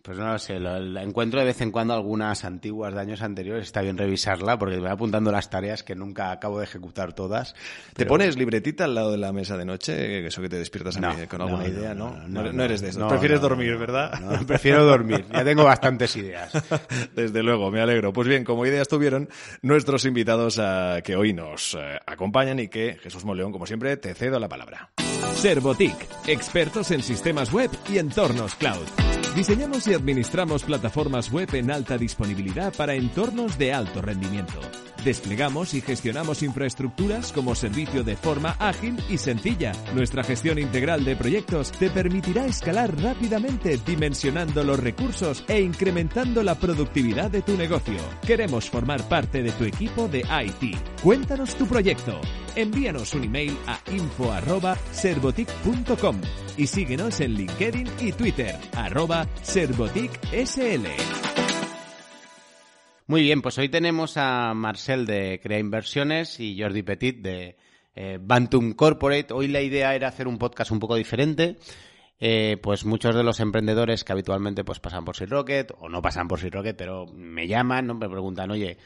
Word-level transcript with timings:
Pues 0.03 0.19
no 0.19 0.27
lo 0.33 0.39
sé, 0.41 0.59
lo, 0.59 0.81
lo 0.81 0.99
encuentro 1.01 1.39
de 1.39 1.47
vez 1.47 1.61
en 1.61 1.71
cuando 1.71 1.95
algunas 1.95 2.45
antiguas 2.45 2.93
de 2.93 3.01
años 3.01 3.23
anteriores, 3.23 3.63
está 3.67 3.83
bien 3.83 3.97
revisarla 3.97 4.59
porque 4.59 4.77
me 4.79 4.83
va 4.83 4.93
apuntando 4.95 5.31
las 5.31 5.49
tareas 5.49 5.85
que 5.85 5.95
nunca 5.95 6.33
acabo 6.33 6.59
de 6.59 6.65
ejecutar 6.65 7.13
todas. 7.13 7.53
¿Te 7.55 7.59
pero- 7.99 8.09
pones 8.09 8.37
libretita 8.37 8.85
al 8.85 8.97
lado 8.97 9.13
de 9.13 9.19
la 9.19 9.33
mesa 9.33 9.57
de 9.57 9.65
noche? 9.65 10.27
Eso 10.27 10.43
que 10.43 10.49
te 10.49 10.59
despiertas 10.59 10.97
a 10.97 11.01
No, 11.01 11.15
mí 11.15 11.27
con 11.29 11.39
no, 11.39 11.45
alguna 11.45 11.63
no, 11.63 11.69
idea, 11.69 11.95
no, 11.95 12.11
¿no? 12.11 12.17
no, 12.17 12.29
No, 12.29 12.43
no, 12.43 12.53
no 12.53 12.65
eres 12.65 12.81
de 12.81 12.89
eso. 12.89 12.99
no, 12.99 13.07
Prefieres 13.07 13.41
no, 13.41 13.49
dormir, 13.49 13.73
no, 13.75 13.79
¿verdad? 13.79 14.21
no, 14.21 14.45
prefiero 14.45 14.85
dormir, 14.85 15.25
ya 15.33 15.45
tengo 15.45 15.63
bastantes 15.63 16.17
ideas. 16.17 16.51
Desde 17.15 17.43
luego, 17.45 17.71
me 17.71 17.81
alegro. 17.81 18.13
Pues 18.13 18.27
bien, 18.27 18.43
como 18.43 18.67
ideas 18.67 18.89
tuvieron 18.89 19.29
nuestros 19.63 20.05
invitados 20.05 20.59
a 20.59 21.01
que 21.05 21.15
hoy 21.15 21.33
nos 21.33 21.75
eh, 21.75 22.01
acompañan 22.07 22.59
y 22.59 22.67
que, 22.67 22.99
Jesús 23.01 23.25
Moleón, 23.25 23.53
como 23.53 23.67
siempre, 23.67 23.97
te 23.99 24.15
cedo 24.15 24.41
la 24.41 24.49
palabra. 24.49 24.91
Servotic, 25.37 25.95
expertos 26.27 26.91
en 26.91 27.03
sistemas 27.05 27.53
web 27.53 27.71
y 27.89 27.99
entornos 27.99 28.57
cloud. 28.57 28.83
Diseñamos 29.35 29.87
y 29.87 29.95
administramos 29.95 30.63
plataformas 30.63 31.33
web 31.33 31.49
en 31.55 31.71
alta 31.71 31.97
disponibilidad 31.97 32.73
para 32.75 32.95
entornos 32.95 33.57
de 33.57 33.73
alto 33.73 34.03
rendimiento. 34.03 34.61
Desplegamos 35.05 35.75
y 35.75 35.81
gestionamos 35.81 36.45
infraestructuras 36.45 37.33
como 37.33 37.57
servicio 37.57 38.05
de 38.05 38.17
forma 38.17 38.55
ágil 38.61 39.03
y 39.09 39.19
sencilla. 39.19 39.73
Nuestra 39.95 40.23
gestión 40.23 40.61
integral 40.61 41.05
de 41.05 41.17
proyectos 41.17 41.73
te 41.73 41.91
permitirá 41.91 42.47
escalar 42.47 42.97
rápidamente 43.01 43.81
dimensionando 43.85 44.63
los 44.63 44.79
recursos 44.79 45.45
e 45.49 45.61
incrementando 45.61 46.45
la 46.45 46.55
productividad 46.55 47.33
de 47.33 47.43
tu 47.43 47.57
negocio. 47.57 47.99
Queremos 48.25 48.71
formar 48.71 49.03
parte 49.09 49.43
de 49.43 49.51
tu 49.51 49.65
equipo 49.65 50.07
de 50.07 50.21
IT. 50.21 50.77
Cuéntanos 51.03 51.57
tu 51.57 51.67
proyecto. 51.67 52.21
Envíanos 52.55 53.13
un 53.15 53.25
email 53.25 53.59
a 53.67 53.81
info@servotic.com 53.91 56.21
y 56.57 56.69
síguenos 56.69 57.19
en 57.21 57.35
LinkedIn 57.35 57.89
y 57.99 58.13
Twitter 58.13 58.57
arroba 58.77 59.27
servoticsl. 59.43 60.87
Muy 63.07 63.23
bien, 63.23 63.43
pues 63.43 63.59
hoy 63.59 63.69
tenemos 63.69 64.17
a 64.17 64.55
Marcel 64.55 65.07
de 65.07 65.41
Crea 65.43 65.59
Inversiones 65.59 66.39
y 66.39 66.61
Jordi 66.61 66.83
Petit 66.83 67.21
de 67.21 67.57
eh, 67.97 68.19
Bantum 68.21 68.75
Corporate. 68.75 69.33
Hoy 69.33 69.49
la 69.49 69.61
idea 69.61 69.95
era 69.95 70.07
hacer 70.07 70.29
un 70.29 70.39
podcast 70.39 70.71
un 70.71 70.79
poco 70.79 70.95
diferente. 70.95 71.59
Eh, 72.21 72.59
pues 72.63 72.85
muchos 72.85 73.17
de 73.17 73.25
los 73.25 73.41
emprendedores 73.41 74.05
que 74.05 74.13
habitualmente 74.13 74.63
pues 74.63 74.79
pasan 74.79 75.05
por 75.05 75.17
Rocket 75.29 75.73
o 75.81 75.89
no 75.89 76.01
pasan 76.01 76.29
por 76.29 76.41
Rocket, 76.41 76.77
pero 76.77 77.07
me 77.07 77.49
llaman, 77.49 77.89
¿no? 77.89 77.95
me 77.95 78.09
preguntan, 78.09 78.53
oye, 78.53 78.79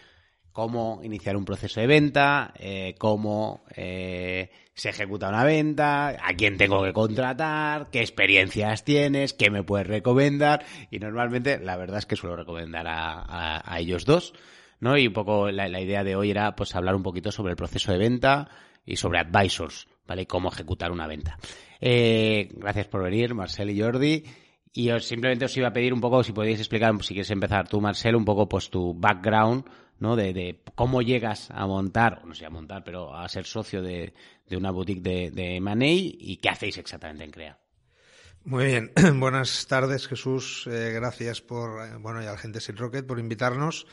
cómo 0.56 1.00
iniciar 1.03 1.37
un 1.37 1.44
proceso 1.44 1.83
de 1.83 1.87
venta, 1.87 2.55
eh, 2.59 2.94
cómo 2.97 3.61
eh, 3.77 4.49
se 4.72 4.89
ejecuta 4.89 5.28
una 5.28 5.44
venta, 5.44 6.09
a 6.09 6.33
quién 6.34 6.56
tengo 6.56 6.83
que 6.83 6.94
contratar, 6.94 7.91
qué 7.91 8.00
experiencias 8.00 8.83
tienes, 8.83 9.34
qué 9.34 9.50
me 9.50 9.65
puedes 9.65 9.87
recomendar. 9.87 10.65
Y 10.91 10.99
normalmente 10.99 11.59
la 11.59 11.77
verdad 11.77 11.99
es 11.99 12.06
que 12.06 12.16
suelo 12.16 12.37
recomendar 12.37 12.87
a, 12.87 13.21
a- 13.21 13.71
a 13.71 13.81
ellos 13.81 14.06
dos. 14.06 14.33
¿no? 14.81 14.97
Y 14.97 15.06
un 15.09 15.12
poco 15.12 15.50
la, 15.50 15.69
idea 15.78 16.03
de 16.05 16.16
hoy 16.16 16.31
era 16.31 16.56
pues 16.56 16.75
hablar 16.75 16.95
un 16.95 17.03
poquito 17.03 17.31
sobre 17.31 17.50
el 17.50 17.56
proceso 17.56 17.93
de 17.93 17.99
venta 17.99 18.49
y 18.87 18.97
sobre 18.97 19.19
advisors, 19.19 19.89
¿vale? 20.06 20.25
Cómo 20.27 20.49
ejecutar 20.49 20.91
una 20.91 21.06
venta. 21.06 21.37
Eh, 21.83 22.49
gracias 22.55 22.89
por 22.89 23.03
venir, 23.03 23.34
Marcel 23.34 23.69
y 23.69 23.78
Jordi. 23.78 24.25
Y 24.72 24.91
os, 24.91 25.05
simplemente 25.05 25.45
os 25.45 25.56
iba 25.59 25.69
a 25.69 25.72
pedir 25.75 25.93
un 25.93 26.00
poco, 26.00 26.22
si 26.22 26.33
podéis 26.33 26.61
explicar, 26.61 26.95
si 27.03 27.12
quieres 27.12 27.31
empezar 27.31 27.69
tú, 27.69 27.78
Marcel, 27.83 28.16
un 28.16 28.25
poco 28.25 28.49
pues 28.49 28.71
tu 28.71 28.95
background, 28.95 29.65
¿no? 29.99 30.17
De, 30.17 30.62
cómo 30.75 31.03
llegas 31.03 31.51
a 31.51 31.67
montar, 31.67 32.25
no 32.25 32.34
sé 32.34 32.47
a 32.47 32.51
montar, 32.51 32.84
pero 32.84 33.15
a 33.15 33.29
ser 33.29 33.47
socio 33.47 33.83
de, 33.83 34.15
de 34.49 34.57
una 34.57 34.71
boutique 34.71 35.03
de, 35.03 35.31
de 35.31 35.57
M&A 35.57 35.87
y 35.87 36.39
qué 36.43 36.49
hacéis 36.49 36.79
exactamente 36.79 37.25
en 37.25 37.31
CREA. 37.31 37.59
Muy 38.47 38.67
bien, 38.67 38.93
buenas 39.19 39.67
tardes 39.67 40.07
Jesús, 40.07 40.69
Eh, 40.71 40.93
gracias 40.95 41.41
por, 41.41 41.84
eh, 41.84 41.97
bueno, 41.99 42.23
y 42.23 42.27
a 42.27 42.31
la 42.31 42.39
gente 42.39 42.61
Sin 42.61 42.77
Rocket 42.77 43.05
por 43.05 43.19
invitarnos. 43.19 43.89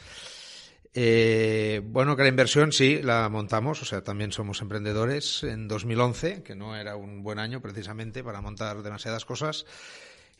Eh, 0.94 1.82
bueno, 1.84 2.16
que 2.16 2.22
la 2.22 2.30
inversión 2.30 2.72
sí, 2.72 3.02
la 3.02 3.28
montamos, 3.30 3.82
o 3.82 3.86
sea, 3.86 4.04
también 4.04 4.32
somos 4.32 4.62
emprendedores 4.62 5.44
en 5.44 5.68
2011, 5.68 6.44
que 6.44 6.56
no 6.56 6.76
era 6.76 6.96
un 6.96 7.24
buen 7.24 7.40
año 7.40 7.62
precisamente 7.62 8.24
para 8.24 8.42
montar 8.42 8.84
demasiadas 8.84 9.26
cosas. 9.26 9.66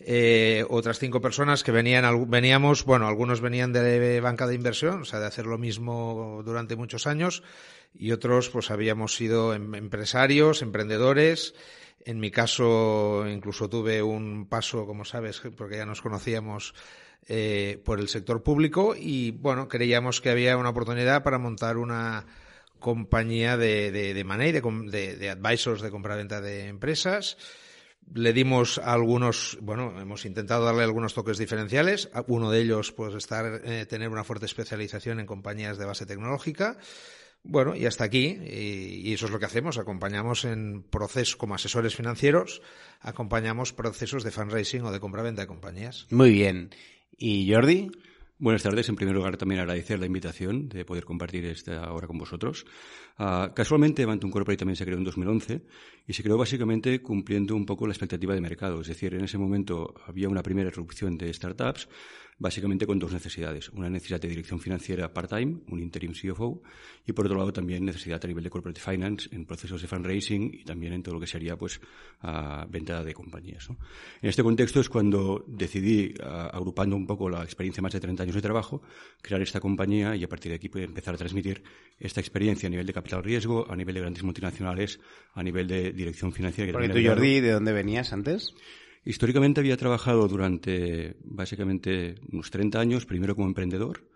Eh, 0.06 0.66
otras 0.70 1.00
cinco 1.00 1.22
personas 1.22 1.64
que 1.64 1.72
venían, 1.72 2.30
veníamos, 2.30 2.84
bueno, 2.84 3.08
algunos 3.08 3.40
venían 3.40 3.72
de 3.72 4.20
banca 4.20 4.48
de 4.48 4.56
inversión, 4.56 5.04
o 5.04 5.06
sea, 5.06 5.20
de 5.20 5.28
hacer 5.28 5.46
lo 5.46 5.58
mismo 5.58 6.42
durante 6.44 6.76
muchos 6.76 7.08
años, 7.08 7.42
y 7.94 8.12
otros, 8.12 8.50
pues, 8.50 8.70
habíamos 8.70 9.16
sido 9.16 9.54
em- 9.54 9.76
empresarios, 9.76 10.62
emprendedores. 10.62 11.56
En 12.06 12.20
mi 12.20 12.32
caso, 12.32 13.26
incluso 13.30 13.70
tuve 13.70 14.04
un 14.04 14.48
paso, 14.50 14.86
como 14.86 15.06
sabes, 15.06 15.42
porque 15.56 15.78
ya 15.78 15.86
nos 15.86 16.02
conocíamos 16.02 16.74
eh, 17.30 17.82
por 17.86 18.02
el 18.02 18.10
sector 18.10 18.44
público 18.44 18.96
y, 19.00 19.32
bueno, 19.32 19.70
creíamos 19.70 20.20
que 20.20 20.30
había 20.30 20.58
una 20.58 20.72
oportunidad 20.72 21.24
para 21.24 21.38
montar 21.38 21.78
una 21.78 22.26
compañía 22.80 23.56
de, 23.56 23.92
de, 23.92 24.14
de 24.14 24.24
money, 24.26 24.52
de, 24.52 24.62
de, 24.62 25.16
de 25.16 25.30
advisors 25.30 25.82
de 25.82 25.92
compraventa 25.92 26.42
de 26.42 26.68
empresas. 26.68 27.38
Le 28.14 28.34
dimos 28.34 28.78
algunos, 28.78 29.58
bueno, 29.62 30.00
hemos 30.00 30.26
intentado 30.26 30.66
darle 30.66 30.84
algunos 30.84 31.14
toques 31.14 31.38
diferenciales. 31.38 32.10
Uno 32.28 32.52
de 32.52 32.62
ellos, 32.62 32.92
pues, 32.92 33.14
estar, 33.16 33.62
eh, 33.64 33.86
tener 33.86 34.10
una 34.10 34.24
fuerte 34.24 34.46
especialización 34.46 35.20
en 35.20 35.26
compañías 35.26 35.78
de 35.78 35.86
base 35.86 36.06
tecnológica. 36.06 36.78
Bueno, 37.44 37.76
y 37.76 37.86
hasta 37.86 38.06
aquí, 38.06 38.40
y, 38.42 39.02
y 39.10 39.14
eso 39.14 39.26
es 39.26 39.32
lo 39.32 39.40
que 39.40 39.46
hacemos. 39.46 39.78
Acompañamos 39.78 40.46
en 40.46 40.84
procesos 40.84 41.36
como 41.36 41.56
asesores 41.56 41.96
financieros, 41.96 42.62
acompañamos 43.02 43.74
procesos 43.74 44.24
de 44.24 44.32
fundraising 44.32 44.84
o 44.84 44.92
de 44.92 45.00
compraventa 45.00 45.42
de 45.42 45.48
compañías. 45.48 46.08
Muy 46.10 46.32
bien. 46.32 46.70
¿Y 47.18 47.52
Jordi? 47.52 47.92
Buenas 48.40 48.64
tardes. 48.64 48.90
En 48.90 48.96
primer 48.96 49.14
lugar, 49.14 49.38
también 49.38 49.62
agradecer 49.62 50.00
la 50.00 50.08
invitación 50.08 50.68
de 50.68 50.84
poder 50.86 51.06
compartir 51.06 51.46
esta 51.46 51.94
hora 51.94 52.08
con 52.08 52.18
vosotros. 52.18 52.66
Uh, 53.20 53.54
casualmente, 53.54 54.06
Bantum 54.06 54.32
Corporate 54.32 54.58
también 54.58 54.76
se 54.76 54.86
creó 54.86 54.98
en 54.98 55.04
2011 55.04 55.62
y 56.08 56.14
se 56.14 56.24
creó 56.24 56.36
básicamente 56.36 57.00
cumpliendo 57.02 57.56
un 57.56 57.66
poco 57.66 57.86
la 57.86 57.94
expectativa 57.94 58.34
de 58.34 58.42
mercado. 58.42 58.82
Es 58.82 58.88
decir, 58.88 59.14
en 59.14 59.24
ese 59.24 59.38
momento 59.38 59.94
había 60.08 60.30
una 60.30 60.42
primera 60.42 60.70
erupción 60.70 61.16
de 61.16 61.32
startups, 61.32 61.88
básicamente 62.38 62.86
con 62.86 63.00
dos 63.00 63.14
necesidades. 63.14 63.70
Una 63.70 63.90
necesidad 63.90 64.20
de 64.20 64.28
dirección 64.28 64.60
financiera 64.60 65.14
part-time, 65.14 65.62
un 65.70 65.80
interim 65.80 66.14
CFO, 66.14 66.62
y 67.06 67.14
por 67.14 67.26
otro 67.26 67.38
lado 67.38 67.54
también 67.54 67.86
necesidad 67.86 68.24
a 68.24 68.28
nivel 68.28 68.44
de 68.44 68.50
corporate 68.50 68.80
finance 68.80 69.30
en 69.32 69.46
procesos 69.46 69.82
de 69.82 69.88
fundraising 69.88 70.54
y 70.54 70.64
también 70.64 70.94
en 70.94 71.04
todo 71.04 71.16
lo 71.16 71.20
que 71.20 71.28
sería 71.28 71.58
pues 71.58 71.80
uh, 72.24 72.68
venta 72.70 73.04
de 73.04 73.14
compañías. 73.14 73.70
¿no? 73.70 73.78
En 74.22 74.30
este 74.30 74.44
contexto 74.44 74.80
es 74.80 74.90
cuando 74.90 75.44
decidí, 75.48 76.14
uh, 76.20 76.56
agrupando 76.56 76.96
un 76.96 77.06
poco 77.06 77.30
la 77.30 77.44
experiencia 77.44 77.82
más 77.82 77.94
de 77.94 78.00
30 78.00 78.24
años 78.24 78.36
de 78.36 78.42
trabajo, 78.42 78.82
crear 79.22 79.42
esta 79.42 79.60
compañía 79.60 80.16
y 80.16 80.24
a 80.24 80.30
partir 80.30 80.52
de 80.52 80.56
aquí 80.56 80.70
poder 80.70 80.90
empezar 80.90 81.14
a 81.16 81.18
transmitir 81.18 81.64
esta 82.00 82.20
experiencia 82.20 82.68
a 82.68 82.70
nivel 82.70 82.86
de 82.86 82.94
capital 82.94 83.24
riesgo, 83.24 83.70
a 83.70 83.76
nivel 83.76 83.96
de 83.96 84.02
grandes 84.02 84.24
multinacionales, 84.24 85.00
a 85.34 85.44
nivel 85.44 85.68
de 85.68 85.92
dirección 85.92 86.32
financiera. 86.32 86.72
Porque 86.72 86.90
tú, 86.90 87.00
Jordi, 87.04 87.40
¿de 87.40 87.52
dónde 87.52 87.72
venías 87.72 88.14
antes? 88.14 88.54
Históricamente 89.06 89.60
había 89.60 89.76
trabajado 89.76 90.28
durante 90.30 91.18
básicamente 91.24 92.16
unos 92.32 92.50
30 92.52 92.80
años, 92.80 93.06
primero 93.06 93.36
como 93.36 93.48
emprendedor, 93.48 94.08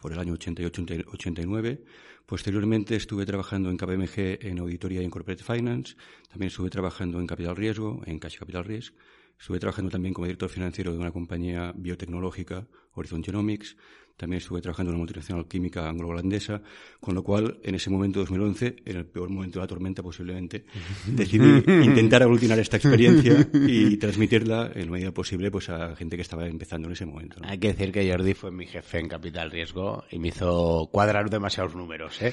por 0.00 0.12
el 0.12 0.18
año 0.20 0.34
88-89. 0.34 1.82
Posteriormente 2.24 2.94
estuve 2.94 3.26
trabajando 3.26 3.68
en 3.70 3.76
KPMG 3.76 4.46
en 4.46 4.60
auditoría 4.60 5.00
y 5.02 5.04
en 5.04 5.10
corporate 5.10 5.42
finance. 5.42 5.96
También 6.28 6.48
estuve 6.48 6.70
trabajando 6.70 7.18
en 7.18 7.26
capital 7.26 7.56
riesgo, 7.56 8.00
en 8.06 8.20
cash 8.20 8.38
capital 8.38 8.64
risk. 8.64 8.94
Estuve 9.40 9.58
trabajando 9.58 9.90
también 9.90 10.14
como 10.14 10.26
director 10.26 10.48
financiero 10.48 10.92
de 10.92 10.98
una 10.98 11.10
compañía 11.10 11.72
biotecnológica, 11.76 12.68
Horizon 12.92 13.24
Genomics. 13.24 13.76
También 14.18 14.38
estuve 14.38 14.60
trabajando 14.60 14.90
en 14.90 14.96
una 14.96 15.02
multinacional 15.02 15.46
química 15.46 15.88
anglo-holandesa, 15.88 16.60
con 16.98 17.14
lo 17.14 17.22
cual, 17.22 17.60
en 17.62 17.76
ese 17.76 17.88
momento, 17.88 18.18
2011, 18.18 18.76
en 18.84 18.96
el 18.96 19.06
peor 19.06 19.30
momento 19.30 19.60
de 19.60 19.62
la 19.62 19.68
tormenta 19.68 20.02
posiblemente, 20.02 20.64
decidí 21.06 21.62
intentar 21.84 22.24
aglutinar 22.24 22.58
esta 22.58 22.78
experiencia 22.78 23.48
y 23.54 23.96
transmitirla 23.96 24.72
en 24.74 24.86
la 24.86 24.90
medida 24.90 25.12
posible 25.12 25.52
pues, 25.52 25.68
a 25.68 25.94
gente 25.94 26.16
que 26.16 26.22
estaba 26.22 26.48
empezando 26.48 26.88
en 26.88 26.94
ese 26.94 27.06
momento. 27.06 27.38
¿no? 27.40 27.48
Hay 27.48 27.58
que 27.58 27.68
decir 27.68 27.92
que 27.92 28.10
Jordi 28.10 28.34
fue 28.34 28.50
mi 28.50 28.66
jefe 28.66 28.98
en 28.98 29.08
Capital 29.08 29.52
Riesgo 29.52 30.02
y 30.10 30.18
me 30.18 30.28
hizo 30.28 30.88
cuadrar 30.90 31.30
demasiados 31.30 31.76
números, 31.76 32.20
¿eh? 32.20 32.32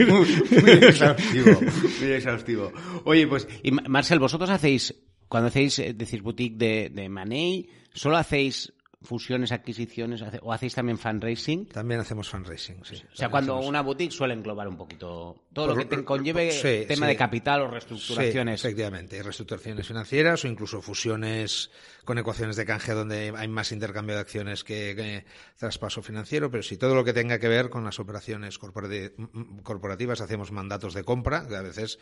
muy, 0.00 0.60
muy 0.62 0.70
exhaustivo, 0.72 1.60
muy 2.00 2.10
exhaustivo. 2.10 2.72
Oye, 3.04 3.28
pues, 3.28 3.46
y 3.62 3.70
Marcel, 3.70 4.18
vosotros 4.18 4.50
hacéis, 4.50 4.96
cuando 5.28 5.46
hacéis, 5.46 5.78
eh, 5.78 5.94
decís, 5.94 6.22
boutique 6.22 6.56
de, 6.56 6.90
de 6.92 7.08
Money, 7.08 7.68
¿solo 7.94 8.16
hacéis 8.16 8.72
fusiones, 9.02 9.50
adquisiciones, 9.50 10.22
o 10.42 10.52
hacéis 10.52 10.74
también 10.74 10.98
fundraising? 10.98 11.66
También 11.66 12.00
hacemos 12.00 12.28
fundraising, 12.28 12.84
sí. 12.84 13.02
O 13.12 13.16
sea, 13.16 13.30
cuando 13.30 13.54
hacemos... 13.54 13.68
una 13.68 13.80
boutique 13.80 14.12
suele 14.12 14.34
englobar 14.34 14.68
un 14.68 14.76
poquito 14.76 15.46
todo 15.52 15.68
lo 15.68 15.76
que 15.76 15.86
te 15.86 16.04
conlleve 16.04 16.52
sí, 16.52 16.84
tema 16.86 17.06
sí. 17.06 17.12
de 17.12 17.16
capital 17.16 17.62
o 17.62 17.68
reestructuraciones. 17.68 18.60
Sí, 18.60 18.68
efectivamente, 18.68 19.22
reestructuraciones 19.22 19.86
financieras 19.86 20.44
o 20.44 20.48
incluso 20.48 20.82
fusiones 20.82 21.70
con 22.04 22.18
ecuaciones 22.18 22.56
de 22.56 22.66
canje 22.66 22.92
donde 22.92 23.32
hay 23.34 23.48
más 23.48 23.72
intercambio 23.72 24.16
de 24.16 24.20
acciones 24.20 24.64
que, 24.64 24.94
que 24.94 25.24
traspaso 25.56 26.02
financiero, 26.02 26.50
pero 26.50 26.62
sí 26.62 26.76
todo 26.76 26.94
lo 26.94 27.04
que 27.04 27.12
tenga 27.12 27.38
que 27.38 27.48
ver 27.48 27.70
con 27.70 27.84
las 27.84 27.98
operaciones 28.00 28.58
corporativas, 28.58 30.20
hacemos 30.20 30.52
mandatos 30.52 30.92
de 30.92 31.04
compra, 31.04 31.46
que 31.48 31.56
a 31.56 31.62
veces 31.62 31.98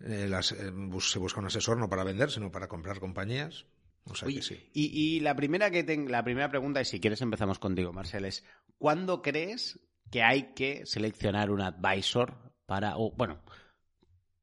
eh, 0.00 0.26
las, 0.28 0.52
eh, 0.52 0.72
se 1.00 1.18
busca 1.18 1.40
un 1.40 1.46
asesor 1.46 1.78
no 1.78 1.88
para 1.88 2.04
vender, 2.04 2.30
sino 2.30 2.50
para 2.50 2.68
comprar 2.68 3.00
compañías. 3.00 3.66
O 4.06 4.14
sea 4.14 4.26
Oye, 4.26 4.36
que 4.36 4.42
sí. 4.42 4.70
y, 4.72 5.16
y, 5.16 5.20
la 5.20 5.34
primera 5.34 5.70
que 5.70 5.82
ten, 5.82 6.10
la 6.10 6.22
primera 6.22 6.50
pregunta, 6.50 6.80
y 6.80 6.84
si 6.84 7.00
quieres 7.00 7.22
empezamos 7.22 7.58
contigo, 7.58 7.92
Marcel, 7.92 8.26
es 8.26 8.44
¿cuándo 8.78 9.22
crees 9.22 9.80
que 10.10 10.22
hay 10.22 10.54
que 10.54 10.84
seleccionar 10.84 11.50
un 11.50 11.62
advisor 11.62 12.52
para, 12.66 12.96
o 12.96 13.12
bueno, 13.16 13.42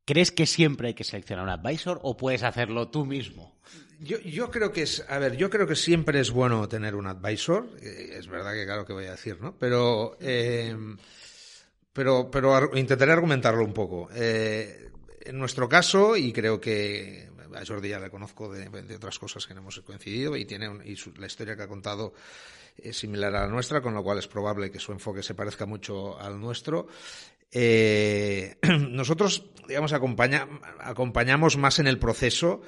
¿crees 0.05 0.31
que 0.31 0.45
siempre 0.45 0.89
hay 0.89 0.93
que 0.93 1.03
seleccionar 1.03 1.45
un 1.45 1.51
advisor 1.51 1.99
o 2.03 2.17
puedes 2.17 2.43
hacerlo 2.43 2.89
tú 2.89 3.05
mismo? 3.05 3.59
Yo, 3.99 4.19
yo, 4.19 4.49
creo 4.49 4.71
que 4.71 4.81
es, 4.81 5.05
a 5.07 5.19
ver, 5.19 5.37
yo 5.37 5.49
creo 5.49 5.67
que 5.67 5.75
siempre 5.75 6.19
es 6.19 6.31
bueno 6.31 6.67
tener 6.67 6.95
un 6.95 7.07
advisor. 7.07 7.69
Eh, 7.81 8.15
es 8.17 8.27
verdad 8.27 8.53
que 8.53 8.65
claro 8.65 8.83
que 8.83 8.93
voy 8.93 9.05
a 9.05 9.11
decir, 9.11 9.39
¿no? 9.39 9.55
Pero, 9.57 10.17
eh, 10.19 10.75
pero, 11.93 12.31
pero 12.31 12.55
ar 12.55 12.69
intentaré 12.73 13.11
argumentarlo 13.11 13.63
un 13.63 13.73
poco. 13.73 14.09
Eh, 14.15 14.89
en 15.23 15.37
nuestro 15.37 15.69
caso, 15.69 16.17
y 16.17 16.33
creo 16.33 16.59
que 16.59 17.29
a 17.55 17.65
Jordi 17.65 17.89
ya 17.89 17.99
le 17.99 18.09
conozco 18.09 18.51
de, 18.51 18.95
otras 18.95 19.19
cosas 19.19 19.45
que 19.45 19.53
no 19.53 19.61
hemos 19.61 19.79
coincidido 19.81 20.35
y 20.35 20.45
tiene 20.45 20.69
un, 20.69 20.85
y 20.85 20.95
su, 20.95 21.13
la 21.13 21.27
historia 21.27 21.55
que 21.55 21.63
ha 21.63 21.67
contado 21.67 22.13
es 22.77 22.97
similar 22.97 23.35
a 23.35 23.41
la 23.41 23.47
nuestra, 23.47 23.81
con 23.81 23.93
lo 23.93 24.03
cual 24.03 24.17
es 24.17 24.27
probable 24.27 24.71
que 24.71 24.79
su 24.79 24.91
enfoque 24.91 25.23
se 25.23 25.33
parezca 25.33 25.65
mucho 25.65 26.19
al 26.19 26.39
nuestro. 26.39 26.87
Eh, 27.51 28.57
nosotros, 28.89 29.45
digamos, 29.67 29.93
acompaña, 29.93 30.47
acompañamos 30.79 31.57
más 31.57 31.79
en 31.79 31.87
el 31.87 31.99
proceso 31.99 32.61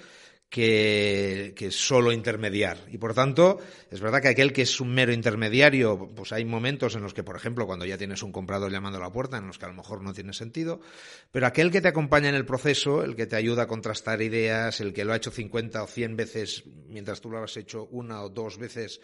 que, 0.53 1.55
que, 1.55 1.71
solo 1.71 2.11
intermediar. 2.11 2.77
Y 2.91 2.99
por 2.99 3.15
tanto, 3.15 3.57
es 3.89 3.99
verdad 3.99 4.21
que 4.21 4.27
aquel 4.27 4.53
que 4.53 4.61
es 4.61 4.79
un 4.79 4.93
mero 4.93 5.11
intermediario, 5.11 6.11
pues 6.15 6.31
hay 6.31 6.45
momentos 6.45 6.93
en 6.93 7.01
los 7.01 7.15
que, 7.15 7.23
por 7.23 7.35
ejemplo, 7.35 7.65
cuando 7.65 7.85
ya 7.85 7.97
tienes 7.97 8.21
un 8.21 8.31
comprador 8.31 8.71
llamando 8.71 8.99
a 8.99 9.01
la 9.01 9.11
puerta, 9.11 9.39
en 9.39 9.47
los 9.47 9.57
que 9.57 9.65
a 9.65 9.69
lo 9.69 9.73
mejor 9.73 10.03
no 10.03 10.13
tiene 10.13 10.31
sentido, 10.31 10.79
pero 11.31 11.47
aquel 11.47 11.71
que 11.71 11.81
te 11.81 11.87
acompaña 11.87 12.29
en 12.29 12.35
el 12.35 12.45
proceso, 12.45 13.03
el 13.03 13.15
que 13.15 13.25
te 13.25 13.35
ayuda 13.35 13.63
a 13.63 13.67
contrastar 13.67 14.21
ideas, 14.21 14.79
el 14.79 14.93
que 14.93 15.05
lo 15.05 15.13
ha 15.13 15.15
hecho 15.15 15.31
50 15.31 15.81
o 15.81 15.87
100 15.87 16.15
veces 16.15 16.63
mientras 16.87 17.19
tú 17.19 17.31
lo 17.31 17.43
has 17.43 17.57
hecho 17.57 17.87
una 17.89 18.21
o 18.21 18.29
dos 18.29 18.59
veces, 18.59 19.01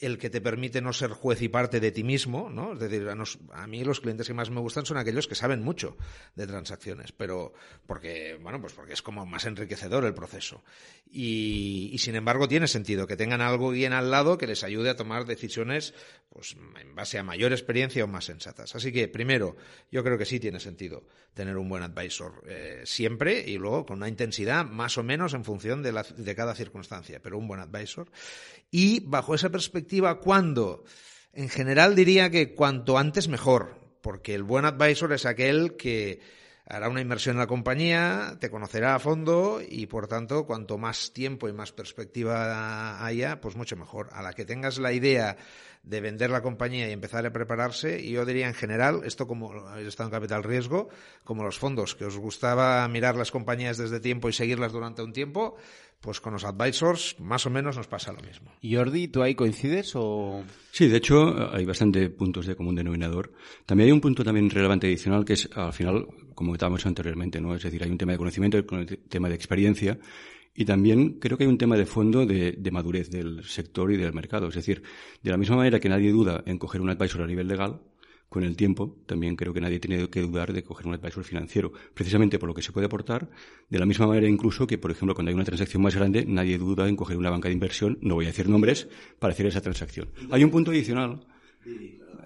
el 0.00 0.18
que 0.18 0.30
te 0.30 0.40
permite 0.40 0.80
no 0.80 0.92
ser 0.92 1.10
juez 1.10 1.42
y 1.42 1.48
parte 1.48 1.78
de 1.78 1.92
ti 1.92 2.02
mismo, 2.02 2.50
¿no? 2.50 2.72
Es 2.72 2.80
decir, 2.80 3.08
a, 3.08 3.62
a, 3.62 3.66
mí 3.66 3.84
los 3.84 4.00
clientes 4.00 4.26
que 4.26 4.34
más 4.34 4.50
me 4.50 4.60
gustan 4.60 4.86
son 4.86 4.96
aquellos 4.96 5.28
que 5.28 5.34
saben 5.34 5.62
mucho 5.62 5.96
de 6.34 6.46
transacciones, 6.46 7.12
pero 7.12 7.52
porque, 7.86 8.38
bueno, 8.40 8.60
pues 8.60 8.72
porque 8.72 8.94
es 8.94 9.02
como 9.02 9.26
más 9.26 9.44
enriquecedor 9.44 10.04
el 10.04 10.14
proceso. 10.14 10.62
Y, 11.10 11.90
y 11.92 11.98
sin 11.98 12.14
embargo 12.14 12.48
tiene 12.48 12.68
sentido 12.68 13.06
que 13.06 13.16
tengan 13.16 13.42
algo 13.42 13.70
bien 13.70 13.92
al 13.92 14.10
lado 14.10 14.38
que 14.38 14.46
les 14.46 14.64
ayude 14.64 14.90
a 14.90 14.96
tomar 14.96 15.26
decisiones, 15.26 15.94
pues 16.30 16.56
en 16.80 16.94
base 16.94 17.18
a 17.18 17.22
mayor 17.22 17.52
experiencia 17.52 18.04
o 18.04 18.08
más 18.08 18.24
sensatas. 18.24 18.74
Así 18.74 18.92
que, 18.92 19.08
primero, 19.08 19.56
yo 19.90 20.02
creo 20.02 20.16
que 20.16 20.24
sí 20.24 20.40
tiene 20.40 20.58
sentido 20.58 21.06
tener 21.34 21.56
un 21.56 21.68
buen 21.68 21.82
advisor 21.82 22.42
eh, 22.46 22.82
siempre 22.84 23.44
y 23.46 23.58
luego 23.58 23.86
con 23.86 23.98
una 23.98 24.08
intensidad 24.08 24.64
más 24.64 24.98
o 24.98 25.02
menos 25.02 25.34
en 25.34 25.44
función 25.44 25.82
de, 25.82 25.92
la, 25.92 26.02
de 26.02 26.34
cada 26.34 26.54
circunstancia, 26.54 27.20
pero 27.22 27.38
un 27.38 27.46
buen 27.46 27.60
advisor. 27.60 28.10
Y 28.70 29.00
bajo 29.00 29.34
esa 29.34 29.50
perspectiva, 29.50 29.81
¿cuándo? 30.20 30.84
En 31.32 31.48
general 31.48 31.94
diría 31.94 32.30
que 32.30 32.54
cuanto 32.54 32.98
antes 32.98 33.28
mejor, 33.28 33.80
porque 34.02 34.34
el 34.34 34.42
buen 34.42 34.64
advisor 34.64 35.12
es 35.12 35.26
aquel 35.26 35.76
que 35.76 36.20
hará 36.66 36.88
una 36.88 37.00
inversión 37.00 37.36
en 37.36 37.40
la 37.40 37.46
compañía, 37.46 38.36
te 38.40 38.50
conocerá 38.50 38.94
a 38.94 38.98
fondo 38.98 39.60
y 39.66 39.86
por 39.86 40.08
tanto 40.08 40.46
cuanto 40.46 40.78
más 40.78 41.12
tiempo 41.12 41.48
y 41.48 41.52
más 41.52 41.72
perspectiva 41.72 43.04
haya, 43.04 43.40
pues 43.40 43.56
mucho 43.56 43.76
mejor. 43.76 44.08
A 44.12 44.22
la 44.22 44.32
que 44.32 44.44
tengas 44.44 44.78
la 44.78 44.92
idea 44.92 45.36
de 45.82 46.00
vender 46.00 46.30
la 46.30 46.42
compañía 46.42 46.88
y 46.88 46.92
empezar 46.92 47.26
a 47.26 47.32
prepararse, 47.32 48.00
y 48.00 48.12
yo 48.12 48.24
diría 48.24 48.46
en 48.46 48.54
general, 48.54 49.00
esto 49.04 49.26
como 49.26 49.52
habéis 49.68 49.88
estado 49.88 50.08
en 50.08 50.12
capital 50.12 50.44
riesgo, 50.44 50.88
como 51.24 51.42
los 51.42 51.58
fondos, 51.58 51.94
que 51.96 52.04
os 52.04 52.16
gustaba 52.16 52.86
mirar 52.88 53.16
las 53.16 53.30
compañías 53.30 53.78
desde 53.78 53.98
tiempo 53.98 54.28
y 54.28 54.32
seguirlas 54.32 54.72
durante 54.72 55.02
un 55.02 55.12
tiempo, 55.12 55.56
pues 56.00 56.20
con 56.20 56.32
los 56.32 56.44
advisors 56.44 57.16
más 57.20 57.46
o 57.46 57.50
menos 57.50 57.76
nos 57.76 57.86
pasa 57.86 58.12
lo 58.12 58.20
mismo. 58.20 58.52
Jordi, 58.62 59.08
¿tú 59.08 59.22
ahí 59.22 59.34
coincides 59.34 59.92
o...? 59.94 60.44
Sí, 60.70 60.88
de 60.88 60.96
hecho 60.96 61.52
hay 61.52 61.64
bastante 61.64 62.10
puntos 62.10 62.46
de 62.46 62.56
común 62.56 62.74
denominador. 62.74 63.32
También 63.66 63.88
hay 63.88 63.92
un 63.92 64.00
punto 64.00 64.24
también 64.24 64.50
relevante 64.50 64.86
adicional 64.88 65.24
que 65.24 65.34
es, 65.34 65.48
al 65.54 65.72
final, 65.72 66.06
como 66.34 66.50
comentábamos 66.50 66.84
anteriormente, 66.86 67.40
¿no? 67.40 67.54
Es 67.54 67.62
decir, 67.62 67.82
hay 67.82 67.90
un 67.90 67.98
tema 67.98 68.12
de 68.12 68.18
conocimiento, 68.18 68.58
un 68.58 68.86
tema 69.08 69.28
de 69.28 69.34
experiencia 69.34 69.98
y 70.54 70.64
también 70.64 71.18
creo 71.18 71.38
que 71.38 71.44
hay 71.44 71.50
un 71.50 71.58
tema 71.58 71.76
de 71.76 71.86
fondo 71.86 72.26
de, 72.26 72.70
madurez 72.70 73.10
del 73.10 73.44
sector 73.44 73.90
y 73.92 73.96
del 73.96 74.12
mercado. 74.12 74.48
Es 74.48 74.54
decir, 74.54 74.82
de 75.22 75.30
la 75.30 75.36
misma 75.36 75.56
manera 75.56 75.80
que 75.80 75.88
nadie 75.88 76.10
duda 76.10 76.42
en 76.46 76.58
coger 76.58 76.80
un 76.80 76.90
advisor 76.90 77.22
a 77.22 77.26
nivel 77.26 77.48
legal, 77.48 77.80
con 78.28 78.44
el 78.44 78.56
tiempo, 78.56 78.96
también 79.06 79.36
creo 79.36 79.52
que 79.52 79.60
nadie 79.60 79.78
tiene 79.78 80.08
que 80.08 80.22
dudar 80.22 80.54
de 80.54 80.64
coger 80.64 80.86
un 80.86 80.94
advisor 80.94 81.22
financiero, 81.22 81.70
precisamente 81.92 82.38
por 82.38 82.48
lo 82.48 82.54
que 82.54 82.62
se 82.62 82.72
puede 82.72 82.86
aportar, 82.86 83.28
de 83.68 83.78
la 83.78 83.84
misma 83.84 84.06
manera 84.06 84.26
incluso 84.26 84.66
que, 84.66 84.78
por 84.78 84.90
ejemplo, 84.90 85.14
cuando 85.14 85.28
hay 85.28 85.34
una 85.34 85.44
transacción 85.44 85.82
más 85.82 85.94
grande, 85.94 86.24
nadie 86.26 86.56
duda 86.56 86.88
en 86.88 86.96
coger 86.96 87.18
una 87.18 87.28
banca 87.28 87.48
de 87.48 87.54
inversión, 87.54 87.98
no 88.00 88.14
voy 88.14 88.24
a 88.24 88.28
decir 88.28 88.48
nombres, 88.48 88.88
para 89.18 89.34
hacer 89.34 89.44
esa 89.44 89.60
transacción. 89.60 90.08
Hay 90.30 90.42
un 90.44 90.50
punto 90.50 90.70
adicional, 90.70 91.26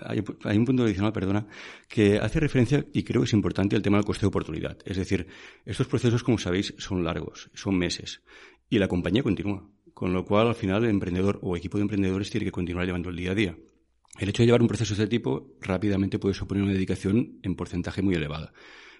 hay, 0.00 0.58
un 0.58 0.64
punto 0.64 0.84
adicional, 0.84 1.12
perdona, 1.12 1.46
que 1.88 2.18
hace 2.18 2.40
referencia, 2.40 2.84
y 2.92 3.02
creo 3.02 3.22
que 3.22 3.26
es 3.26 3.32
importante, 3.32 3.76
al 3.76 3.82
tema 3.82 3.98
del 3.98 4.06
coste 4.06 4.22
de 4.22 4.28
oportunidad. 4.28 4.78
Es 4.84 4.96
decir, 4.96 5.26
estos 5.64 5.86
procesos, 5.86 6.22
como 6.22 6.38
sabéis, 6.38 6.74
son 6.78 7.04
largos, 7.04 7.50
son 7.54 7.78
meses, 7.78 8.22
y 8.68 8.78
la 8.78 8.88
compañía 8.88 9.22
continúa. 9.22 9.68
Con 9.94 10.12
lo 10.12 10.24
cual, 10.24 10.48
al 10.48 10.54
final, 10.54 10.84
el 10.84 10.90
emprendedor 10.90 11.38
o 11.42 11.56
equipo 11.56 11.78
de 11.78 11.82
emprendedores 11.82 12.30
tiene 12.30 12.44
que 12.44 12.52
continuar 12.52 12.84
llevando 12.84 13.08
el 13.08 13.16
día 13.16 13.30
a 13.30 13.34
día. 13.34 13.56
El 14.18 14.28
hecho 14.28 14.42
de 14.42 14.46
llevar 14.46 14.62
un 14.62 14.68
proceso 14.68 14.94
de 14.94 15.04
este 15.04 15.16
tipo 15.16 15.54
rápidamente 15.60 16.18
puede 16.18 16.34
suponer 16.34 16.62
una 16.62 16.72
dedicación 16.72 17.38
en 17.42 17.54
porcentaje 17.54 18.02
muy 18.02 18.14
elevada. 18.14 18.52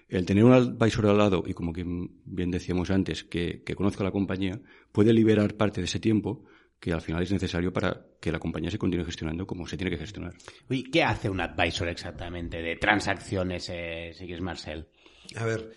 El 0.09 0.25
tener 0.25 0.43
un 0.43 0.53
advisor 0.53 1.07
al 1.07 1.17
lado, 1.17 1.43
y 1.45 1.53
como 1.53 1.73
bien 1.73 2.51
decíamos 2.51 2.89
antes, 2.89 3.23
que, 3.23 3.61
que 3.63 3.75
conozca 3.75 4.03
la 4.03 4.11
compañía, 4.11 4.61
puede 4.91 5.13
liberar 5.13 5.55
parte 5.55 5.81
de 5.81 5.85
ese 5.85 5.99
tiempo 5.99 6.45
que 6.79 6.93
al 6.93 7.01
final 7.01 7.23
es 7.23 7.31
necesario 7.31 7.73
para 7.73 8.05
que 8.19 8.31
la 8.31 8.39
compañía 8.39 8.71
se 8.71 8.77
continúe 8.77 9.05
gestionando 9.05 9.47
como 9.47 9.67
se 9.67 9.77
tiene 9.77 9.91
que 9.91 9.97
gestionar. 9.97 10.33
Uy, 10.69 10.83
¿qué 10.83 11.03
hace 11.03 11.29
un 11.29 11.41
advisor 11.41 11.87
exactamente 11.89 12.61
de 12.61 12.75
transacciones, 12.75 13.69
eh, 13.69 14.11
si 14.13 14.25
quieres, 14.25 14.41
Marcel? 14.41 14.87
A 15.35 15.45
ver, 15.45 15.71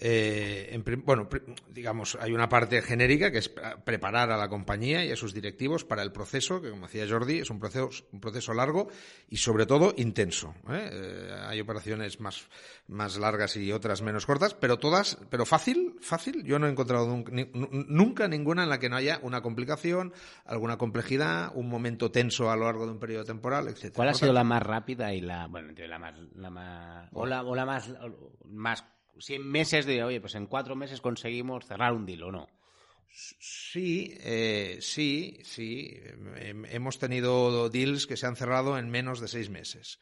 eh, 0.00 0.80
bueno, 1.04 1.28
digamos, 1.68 2.16
hay 2.20 2.32
una 2.32 2.48
parte 2.48 2.82
genérica 2.82 3.32
que 3.32 3.38
es 3.38 3.52
preparar 3.84 4.30
a 4.30 4.36
la 4.36 4.48
compañía 4.48 5.04
y 5.04 5.10
a 5.10 5.16
sus 5.16 5.34
directivos 5.34 5.84
para 5.84 6.02
el 6.02 6.12
proceso, 6.12 6.62
que 6.62 6.70
como 6.70 6.86
decía 6.86 7.06
Jordi, 7.08 7.40
es 7.40 7.50
un 7.50 7.58
proceso, 7.58 7.90
un 8.12 8.20
proceso 8.20 8.54
largo 8.54 8.88
y 9.28 9.38
sobre 9.38 9.66
todo 9.66 9.94
intenso. 9.96 10.54
¿eh? 10.70 10.88
Eh, 10.92 11.36
hay 11.46 11.60
operaciones 11.60 12.20
más, 12.20 12.48
más 12.86 13.18
largas 13.18 13.56
y 13.56 13.72
otras 13.72 14.02
menos 14.02 14.24
cortas, 14.24 14.54
pero 14.54 14.78
todas, 14.78 15.18
pero 15.30 15.44
fácil, 15.44 15.96
fácil. 16.00 16.44
Yo 16.44 16.60
no 16.60 16.68
he 16.68 16.70
encontrado 16.70 17.24
nunca 17.72 18.28
ninguna 18.28 18.62
en 18.62 18.68
la 18.68 18.78
que 18.78 18.88
no 18.88 18.96
haya 18.96 19.18
una 19.22 19.42
complicación, 19.42 20.12
alguna 20.44 20.78
complejidad, 20.78 21.50
un 21.54 21.68
momento 21.68 22.12
tenso 22.12 22.50
a 22.50 22.56
lo 22.56 22.66
largo 22.66 22.86
de 22.86 22.92
un 22.92 23.00
periodo 23.00 23.24
temporal, 23.24 23.66
etc. 23.66 23.94
¿Cuál 23.96 24.10
ha 24.10 24.14
sido 24.14 24.32
la 24.32 24.44
más 24.44 24.62
rápida 24.62 25.12
y 25.12 25.20
la, 25.20 25.48
bueno, 25.48 25.72
la 25.76 25.98
más, 25.98 26.14
la 26.36 26.50
más, 26.50 27.08
o 27.12 27.26
la, 27.26 27.42
o 27.42 27.54
la 27.56 27.66
más, 27.66 27.92
más 28.44 28.84
si 29.20 29.34
en 29.34 29.48
meses 29.48 29.86
de, 29.86 30.02
oye, 30.02 30.20
pues 30.20 30.34
en 30.34 30.46
cuatro 30.46 30.76
meses 30.76 31.00
conseguimos 31.00 31.66
cerrar 31.66 31.92
un 31.92 32.06
deal 32.06 32.22
o 32.24 32.32
no. 32.32 32.48
Sí, 33.10 34.14
eh, 34.20 34.78
sí, 34.80 35.38
sí. 35.42 35.98
Hemos 36.70 36.98
tenido 36.98 37.68
deals 37.68 38.06
que 38.06 38.16
se 38.16 38.26
han 38.26 38.36
cerrado 38.36 38.78
en 38.78 38.90
menos 38.90 39.20
de 39.20 39.28
seis 39.28 39.50
meses. 39.50 39.98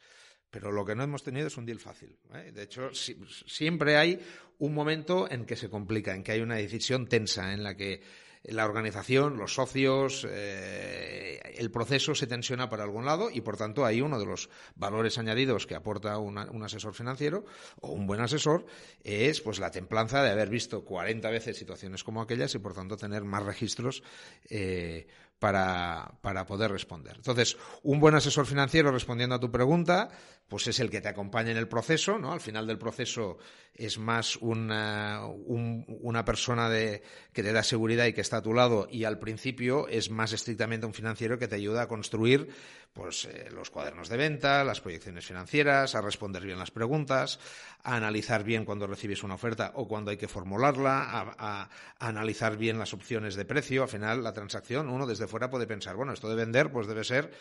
Pero 0.49 0.71
lo 0.71 0.85
que 0.85 0.95
no 0.95 1.03
hemos 1.03 1.23
tenido 1.23 1.47
es 1.47 1.57
un 1.57 1.65
deal 1.65 1.79
fácil. 1.79 2.17
¿eh? 2.33 2.51
De 2.53 2.63
hecho, 2.63 2.91
siempre 2.93 3.97
hay 3.97 4.19
un 4.59 4.73
momento 4.73 5.29
en 5.29 5.45
que 5.45 5.55
se 5.55 5.69
complica, 5.69 6.15
en 6.15 6.23
que 6.23 6.31
hay 6.31 6.41
una 6.41 6.55
decisión 6.55 7.07
tensa, 7.07 7.53
en 7.53 7.63
la 7.63 7.75
que 7.75 8.01
la 8.47 8.65
organización, 8.65 9.37
los 9.37 9.53
socios, 9.53 10.25
eh, 10.29 11.39
el 11.57 11.69
proceso 11.69 12.15
se 12.15 12.27
tensiona 12.27 12.69
para 12.69 12.83
algún 12.83 13.05
lado 13.05 13.29
y, 13.31 13.41
por 13.41 13.57
tanto, 13.57 13.85
hay 13.85 14.01
uno 14.01 14.19
de 14.19 14.25
los 14.25 14.49
valores 14.75 15.17
añadidos 15.17 15.67
que 15.67 15.75
aporta 15.75 16.17
un 16.17 16.63
asesor 16.63 16.93
financiero 16.93 17.45
o 17.81 17.91
un 17.91 18.07
buen 18.07 18.21
asesor 18.21 18.65
es 19.03 19.41
pues 19.41 19.59
la 19.59 19.71
templanza 19.71 20.23
de 20.23 20.31
haber 20.31 20.49
visto 20.49 20.83
40 20.85 21.29
veces 21.29 21.57
situaciones 21.57 22.03
como 22.03 22.21
aquellas 22.21 22.55
y, 22.55 22.59
por 22.59 22.73
tanto, 22.73 22.95
tener 22.95 23.23
más 23.23 23.43
registros 23.43 24.03
eh, 24.49 25.07
para, 25.39 26.13
para 26.21 26.45
poder 26.45 26.71
responder. 26.71 27.15
Entonces, 27.15 27.57
un 27.83 27.99
buen 27.99 28.15
asesor 28.15 28.45
financiero 28.45 28.91
respondiendo 28.91 29.35
a 29.35 29.39
tu 29.39 29.51
pregunta, 29.51 30.09
pues 30.47 30.67
es 30.67 30.79
el 30.79 30.89
que 30.89 31.01
te 31.01 31.09
acompaña 31.09 31.51
en 31.51 31.57
el 31.57 31.67
proceso, 31.67 32.17
¿no? 32.17 32.31
Al 32.31 32.39
final 32.39 32.65
del 32.65 32.77
proceso 32.77 33.37
es 33.73 33.99
más 33.99 34.37
una, 34.37 35.21
una 35.27 36.25
persona 36.25 36.69
de, 36.69 37.03
que 37.33 37.43
te 37.43 37.53
da 37.53 37.61
seguridad 37.61 38.05
y 38.05 38.13
que 38.13 38.21
está 38.21 38.37
a 38.37 38.41
tu 38.41 38.53
lado 38.53 38.87
y 38.89 39.03
al 39.03 39.19
principio 39.19 39.87
es 39.87 40.09
más 40.09 40.33
estrictamente 40.33 40.87
un 40.87 40.93
financiero 40.93 41.37
que 41.37 41.47
te 41.47 41.55
ayuda 41.55 41.83
a 41.83 41.87
construir 41.87 42.49
pues 42.93 43.25
eh, 43.25 43.49
los 43.51 43.69
cuadernos 43.69 44.09
de 44.09 44.17
venta, 44.17 44.63
las 44.63 44.81
proyecciones 44.81 45.25
financieras, 45.27 45.93
a 45.93 46.01
responder 46.01 46.43
bien 46.43 46.57
las 46.57 46.71
preguntas, 46.71 47.39
a 47.83 47.95
analizar 47.95 48.43
bien 48.43 48.65
cuando 48.65 48.87
recibes 48.87 49.21
una 49.21 49.35
oferta 49.35 49.71
o 49.75 49.87
cuando 49.87 50.09
hay 50.09 50.17
que 50.17 50.27
formularla, 50.27 51.35
a, 51.37 51.69
analizar 51.99 52.57
bien 52.57 52.79
las 52.79 52.93
opciones 52.93 53.35
de 53.35 53.45
precio. 53.45 53.83
Al 53.83 53.89
final, 53.89 54.23
la 54.23 54.33
transacción, 54.33 54.89
uno 54.89 55.05
desde 55.05 55.26
fuera 55.27 55.49
puede 55.49 55.67
pensar, 55.67 55.95
bueno, 55.95 56.13
esto 56.13 56.29
de 56.29 56.35
vender, 56.35 56.71
pues 56.71 56.87
debe 56.87 57.03
ser, 57.03 57.31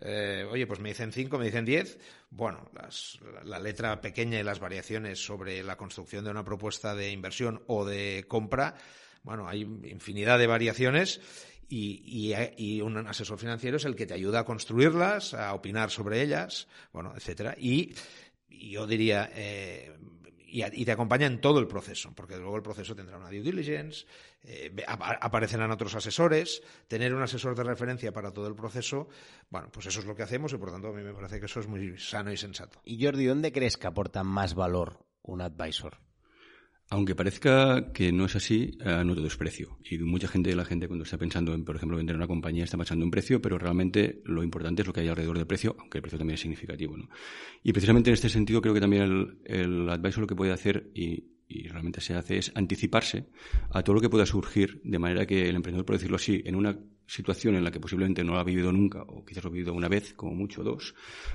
eh, 0.00 0.46
oye, 0.50 0.66
pues 0.66 0.80
me 0.80 0.90
dicen 0.90 1.12
cinco, 1.12 1.38
me 1.38 1.46
dicen 1.46 1.64
diez. 1.64 1.98
Bueno, 2.30 2.70
la 3.44 3.58
letra 3.58 4.00
pequeña 4.00 4.40
y 4.40 4.42
las 4.42 4.60
variaciones 4.60 5.24
sobre 5.24 5.62
la 5.62 5.76
construcción 5.76 6.24
de 6.24 6.30
una 6.30 6.44
propuesta 6.44 6.94
de 6.94 7.10
inversión 7.10 7.62
o 7.66 7.84
de 7.84 8.24
compra, 8.28 8.74
bueno, 9.22 9.48
hay 9.48 9.62
infinidad 9.62 10.38
de 10.38 10.46
variaciones 10.46 11.20
y, 11.68 12.80
un 12.82 13.06
asesor 13.06 13.38
financiero 13.38 13.76
es 13.76 13.84
el 13.84 13.96
que 13.96 14.06
te 14.06 14.14
ayuda 14.14 14.40
a 14.40 14.44
construirlas, 14.44 15.32
a 15.32 15.54
opinar 15.54 15.90
sobre 15.90 16.22
ellas, 16.22 16.68
bueno, 16.92 17.14
etcétera. 17.16 17.54
Y, 17.58 17.94
yo 18.58 18.86
diría, 18.86 19.30
eh, 19.34 19.92
y, 20.52 20.84
te 20.84 20.92
acompaña 20.92 21.26
en 21.26 21.40
todo 21.40 21.58
el 21.58 21.66
proceso, 21.66 22.12
porque 22.14 22.36
luego 22.36 22.56
el 22.56 22.62
proceso 22.62 22.94
tendrá 22.94 23.16
una 23.16 23.30
due 23.30 23.40
diligence, 23.40 24.04
eh, 24.44 24.70
aparecerán 24.86 25.70
otros 25.70 25.94
asesores, 25.94 26.62
tener 26.88 27.14
un 27.14 27.22
asesor 27.22 27.56
de 27.56 27.64
referencia 27.64 28.12
para 28.12 28.32
todo 28.32 28.48
el 28.48 28.54
proceso, 28.54 29.08
bueno, 29.50 29.68
pues 29.72 29.86
eso 29.86 30.00
es 30.00 30.06
lo 30.06 30.14
que 30.14 30.22
hacemos 30.22 30.52
y 30.52 30.58
por 30.58 30.70
tanto 30.70 30.88
a 30.88 30.92
mí 30.92 31.02
me 31.02 31.14
parece 31.14 31.40
que 31.40 31.46
eso 31.46 31.60
es 31.60 31.66
muy 31.66 31.98
sano 31.98 32.30
y 32.30 32.36
sensato. 32.36 32.80
Y 32.84 33.02
Jordi, 33.02 33.24
¿dónde 33.24 33.50
crees 33.50 33.76
que 33.76 33.86
aporta 33.86 34.22
más 34.24 34.54
valor 34.54 34.98
un 35.22 35.40
advisor? 35.40 35.98
Aunque 36.92 37.14
parezca 37.14 37.90
que 37.94 38.12
no 38.12 38.26
es 38.26 38.36
así, 38.36 38.76
eh, 38.84 39.02
no 39.02 39.14
todo 39.14 39.26
es 39.26 39.38
precio. 39.38 39.78
Y 39.82 39.96
mucha 39.96 40.28
gente, 40.28 40.54
la 40.54 40.66
gente 40.66 40.88
cuando 40.88 41.04
está 41.04 41.16
pensando 41.16 41.54
en, 41.54 41.64
por 41.64 41.74
ejemplo, 41.74 41.96
vender 41.96 42.14
una 42.14 42.26
compañía 42.26 42.64
está 42.64 42.76
pensando 42.76 43.02
en 43.02 43.10
precio, 43.10 43.40
pero 43.40 43.56
realmente 43.56 44.20
lo 44.26 44.42
importante 44.42 44.82
es 44.82 44.86
lo 44.86 44.92
que 44.92 45.00
hay 45.00 45.08
alrededor 45.08 45.38
del 45.38 45.46
precio, 45.46 45.74
aunque 45.78 45.96
el 45.96 46.02
precio 46.02 46.18
también 46.18 46.34
es 46.34 46.42
significativo. 46.42 46.94
¿no? 46.98 47.08
Y 47.62 47.72
precisamente 47.72 48.10
en 48.10 48.14
este 48.14 48.28
sentido 48.28 48.60
creo 48.60 48.74
que 48.74 48.80
también 48.80 49.04
el, 49.04 49.38
el 49.46 49.88
advisor 49.88 50.20
lo 50.20 50.26
que 50.26 50.36
puede 50.36 50.52
hacer, 50.52 50.90
y, 50.94 51.24
y 51.48 51.68
realmente 51.68 52.02
se 52.02 52.12
hace 52.12 52.36
es 52.36 52.52
anticiparse 52.54 53.24
a 53.70 53.82
todo 53.82 53.94
lo 53.94 54.02
que 54.02 54.10
pueda 54.10 54.26
surgir, 54.26 54.82
de 54.84 54.98
manera 54.98 55.24
que 55.24 55.48
el 55.48 55.56
emprendedor, 55.56 55.86
por 55.86 55.96
decirlo 55.96 56.16
así, 56.16 56.42
en 56.44 56.56
una 56.56 56.78
situación 57.12 57.56
en 57.56 57.64
la 57.64 57.70
que 57.70 57.78
posiblemente 57.78 58.24
no 58.24 58.32
lo 58.32 58.38
ha 58.38 58.44
vivido 58.44 58.72
nunca, 58.72 59.02
o 59.02 59.22
quizás 59.24 59.44
lo 59.44 59.50
ha 59.50 59.52
vivido 59.52 59.74
una 59.74 59.88
vez, 59.88 60.14
como 60.14 60.34
mucho 60.34 60.62
dos, 60.62 60.94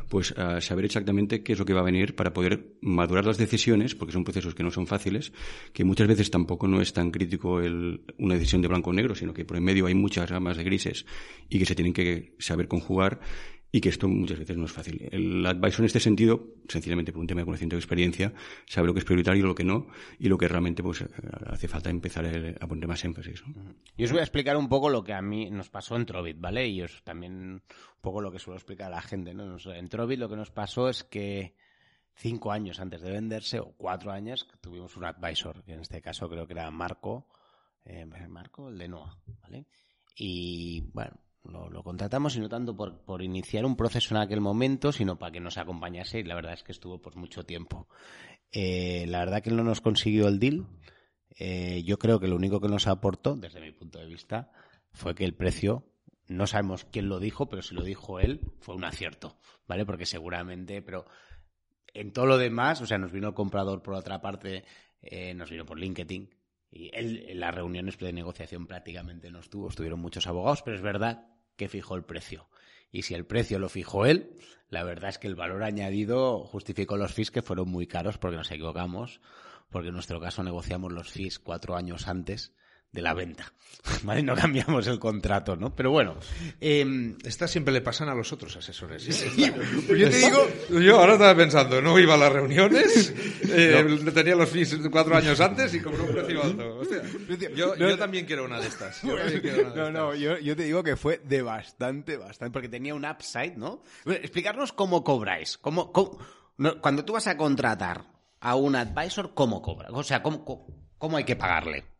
pues 0.10 0.32
uh, 0.32 0.60
saber 0.60 0.86
exactamente 0.86 1.44
qué 1.44 1.54
es 1.54 1.60
lo 1.60 1.66
que 1.66 1.74
va 1.74 1.82
a 1.82 1.84
venir 1.84 2.16
para 2.16 2.34
poder 2.34 2.78
madurar 2.82 3.26
las 3.26 3.38
decisiones, 3.38 3.94
porque 3.94 4.12
son 4.12 4.24
procesos 4.24 4.56
que 4.56 4.64
no 4.64 4.72
son 4.72 4.88
fáciles, 4.88 5.32
que 5.74 5.84
muchas 5.84 6.08
veces 6.08 6.32
tampoco 6.32 6.68
no 6.68 6.82
es 6.82 6.94
tan 6.94 7.12
crítico 7.12 7.60
el, 7.62 8.02
una 8.18 8.34
decisión 8.34 8.64
de 8.64 8.70
blanco 8.70 8.90
o 8.90 8.94
negro, 8.94 9.14
sino 9.14 9.34
que 9.34 9.46
por 9.46 9.58
en 9.58 9.66
medio 9.66 9.86
hay 9.86 9.94
muchas 9.94 10.28
ramas 10.30 10.58
de 10.58 10.64
grises 10.64 11.06
y 11.48 11.60
que 11.60 11.66
se 11.66 11.76
tienen 11.76 11.94
que 11.94 12.34
saber 12.40 12.68
conjugar 12.68 13.20
y 13.72 13.82
que 13.82 13.90
esto 13.90 14.08
muchas 14.08 14.40
veces 14.40 14.58
no 14.58 14.66
es 14.66 14.72
fácil. 14.72 15.08
El 15.12 15.46
advisor 15.46 15.82
en 15.82 15.86
este 15.86 16.00
sentido, 16.00 16.56
sencillamente 16.68 17.12
por 17.12 17.22
un 17.22 17.28
tema 17.28 17.42
de 17.42 17.46
conocimiento 17.46 17.76
y 17.76 17.80
experiencia, 17.80 18.34
sabe 18.66 18.88
lo 18.88 18.94
que 18.94 19.00
es 19.00 19.06
prioritario 19.06 19.44
y 19.44 19.48
lo 19.48 19.56
que 19.56 19.64
no, 19.64 19.88
y 20.20 20.30
lo 20.30 20.38
que 20.38 20.48
realmente 20.48 20.82
pues 20.84 21.04
hace 21.48 21.68
falta 21.68 21.90
empezar 21.90 22.26
a 22.60 22.68
poner 22.68 22.88
más 22.88 23.04
énfasis. 23.04 23.44
Yo 23.98 24.06
os 24.06 24.12
voy 24.12 24.20
a 24.20 24.24
explicar 24.24 24.56
un 24.58 24.70
poco 24.70 24.90
lo 24.90 25.04
que 25.04 25.14
a 25.14 25.22
mí 25.22 25.50
nos 25.50 25.70
pasó 25.70 25.96
en 25.96 26.06
Trovit, 26.06 26.40
¿vale? 26.40 26.68
Y 26.68 26.82
os 26.82 27.04
también 27.04 27.34
un 27.34 27.62
poco 28.02 28.22
lo 28.22 28.32
que 28.32 28.40
suelo 28.40 28.58
explicar 28.58 28.88
a 28.88 28.96
la 28.96 29.02
gente, 29.02 29.34
¿no? 29.34 29.58
En 29.74 29.90
Trovit 29.90 30.20
lo 30.20 30.30
que 30.30 30.38
nos 30.38 30.52
pasó 30.52 30.90
es 30.90 31.04
que 31.04 31.56
cinco 32.16 32.52
años 32.52 32.80
antes 32.80 33.02
de 33.02 33.12
venderse, 33.12 33.60
o 33.60 33.74
cuatro 33.78 34.12
años, 34.12 34.48
tuvimos 34.62 34.96
un 34.98 35.06
advisor, 35.06 35.64
que 35.64 35.74
en 35.74 35.82
este 35.82 36.02
caso 36.02 36.30
creo 36.30 36.48
que 36.48 36.54
era 36.54 36.72
Marco, 36.72 37.28
eh, 37.86 38.06
Marco, 38.06 38.70
el 38.70 38.78
de 38.78 38.88
Noah, 38.88 39.18
¿vale? 39.42 39.68
Y 40.16 40.82
bueno, 40.94 41.12
lo, 41.52 41.84
contratamos 41.84 42.36
y 42.36 42.40
no 42.40 42.50
tanto 42.50 42.76
por, 42.76 43.00
por, 43.04 43.22
iniciar 43.22 43.66
un 43.66 43.76
proceso 43.76 44.16
en 44.16 44.22
aquel 44.22 44.42
momento, 44.42 44.92
sino 44.92 45.18
para 45.18 45.32
que 45.32 45.40
nos 45.40 45.58
acompañase 45.58 46.20
y 46.20 46.24
la 46.24 46.36
verdad 46.36 46.54
es 46.54 46.64
que 46.64 46.72
estuvo 46.72 47.02
por 47.02 47.16
mucho 47.16 47.44
tiempo. 47.44 47.88
Eh, 48.52 49.06
la 49.08 49.20
verdad 49.20 49.42
que 49.42 49.52
no 49.52 49.64
nos 49.64 49.82
consiguió 49.82 50.28
el 50.28 50.40
deal. 50.40 50.68
Eh, 51.40 51.84
yo 51.84 52.00
creo 52.00 52.20
que 52.20 52.28
lo 52.28 52.36
único 52.36 52.60
que 52.60 52.68
nos 52.68 52.88
aportó, 52.88 53.36
desde 53.36 53.62
mi 53.62 53.72
punto 53.72 54.00
de 54.00 54.08
vista, 54.08 54.52
fue 54.92 55.16
que 55.16 55.26
el 55.26 55.36
precio, 55.36 55.86
no 56.28 56.48
sabemos 56.48 56.86
quién 56.86 57.10
lo 57.10 57.20
dijo, 57.20 57.48
pero 57.48 57.62
si 57.62 57.76
lo 57.76 57.84
dijo 57.84 58.20
él, 58.20 58.42
fue 58.60 58.76
un 58.76 58.84
acierto, 58.84 59.38
¿vale? 59.68 59.86
Porque 59.86 60.06
seguramente, 60.06 60.82
pero 60.82 61.06
en 61.94 62.12
todo 62.12 62.26
lo 62.26 62.38
demás, 62.38 62.82
o 62.82 62.86
sea, 62.86 62.98
nos 62.98 63.12
vino 63.12 63.28
el 63.28 63.34
comprador 63.34 63.82
por 63.84 63.94
otra 63.94 64.22
parte, 64.22 64.66
eh, 65.02 65.34
nos 65.34 65.50
vino 65.50 65.66
por 65.66 65.80
LinkedIn, 65.80 66.30
y 66.72 66.90
él, 66.94 67.26
en 67.30 67.40
las 67.40 67.54
reuniones 67.54 67.98
de 67.98 68.12
negociación 68.12 68.68
prácticamente 68.68 69.32
no 69.32 69.40
estuvo, 69.40 69.70
estuvieron 69.70 70.00
muchos 70.00 70.28
abogados, 70.28 70.64
pero 70.64 70.76
es 70.76 70.82
verdad 70.84 71.37
que 71.58 71.68
fijó 71.68 71.96
el 71.96 72.04
precio. 72.04 72.48
Y 72.92 73.02
si 73.02 73.14
el 73.14 73.26
precio 73.26 73.60
lo 73.60 73.68
fijó 73.68 74.06
él, 74.06 74.32
la 74.70 74.84
verdad 74.84 75.10
es 75.10 75.18
que 75.18 75.28
el 75.28 75.36
valor 75.36 75.64
añadido 75.64 76.46
justificó 76.46 76.96
los 76.96 77.14
fees 77.14 77.32
que 77.32 77.42
fueron 77.42 77.70
muy 77.70 77.88
caros 77.88 78.18
porque 78.18 78.38
nos 78.38 78.52
equivocamos, 78.52 79.20
porque 79.70 79.90
en 79.90 79.94
nuestro 79.94 80.22
caso 80.22 80.44
negociamos 80.44 80.94
los 80.94 81.12
fees 81.12 81.40
cuatro 81.40 81.76
años 81.76 82.08
antes 82.08 82.54
de 82.92 83.02
la 83.02 83.14
venta. 83.14 83.54
¿Vale? 84.04 84.24
No 84.24 84.36
cambiamos 84.36 84.88
el 84.88 85.00
contrato, 85.00 85.56
¿no? 85.56 85.76
Pero 85.76 85.92
bueno. 85.92 86.16
Eh, 86.60 87.16
Estas 87.24 87.52
siempre 87.52 87.74
le 87.74 87.82
pasan 87.82 88.10
a 88.10 88.16
los 88.16 88.32
otros 88.34 88.56
asesores. 88.58 89.06
Pues 89.06 90.00
yo 90.00 90.10
te 90.10 90.18
digo. 90.18 90.48
Yo 90.82 91.00
ahora 91.00 91.14
estaba 91.14 91.36
pensando, 91.36 91.82
no 91.82 91.98
iba 92.00 92.16
a 92.16 92.18
las 92.18 92.32
reuniones, 92.32 93.14
eh, 93.50 94.00
tenía 94.14 94.36
los 94.36 94.50
fees 94.50 94.78
cuatro 94.92 95.16
años 95.16 95.40
antes 95.40 95.74
y 95.74 95.80
cobró 95.82 96.04
un 96.04 96.12
precio 96.12 96.44
alto. 96.44 96.82
yo, 97.56 97.76
yo, 97.76 97.98
también 97.98 98.26
quiero 98.26 98.46
una 98.46 98.60
de 98.60 98.68
estas. 98.68 99.04
no, 99.04 99.92
no, 99.92 100.16
yo, 100.16 100.38
yo, 100.40 100.56
te 100.56 100.64
digo 100.64 100.84
que 100.84 100.96
fue 100.96 101.22
de 101.24 101.42
bastante, 101.42 102.18
bastante, 102.18 102.52
porque 102.52 102.70
tenía 102.70 102.96
un 102.96 103.06
upside, 103.06 103.56
¿no? 103.56 103.84
explicarnos 104.06 104.74
cómo 104.74 105.04
cobráis. 105.04 105.58
Cómo, 105.58 105.92
cuando 105.92 107.06
tú 107.06 107.14
vas 107.14 107.28
a 107.28 107.38
contratar 107.38 108.06
a 108.40 108.56
un 108.56 108.76
advisor, 108.76 109.34
¿cómo 109.34 109.62
cobra? 109.62 109.90
O 109.92 110.04
sea, 110.04 110.22
¿cómo, 110.24 110.44
cómo 110.98 111.18
hay 111.18 111.24
que 111.24 111.36
pagarle? 111.36 111.97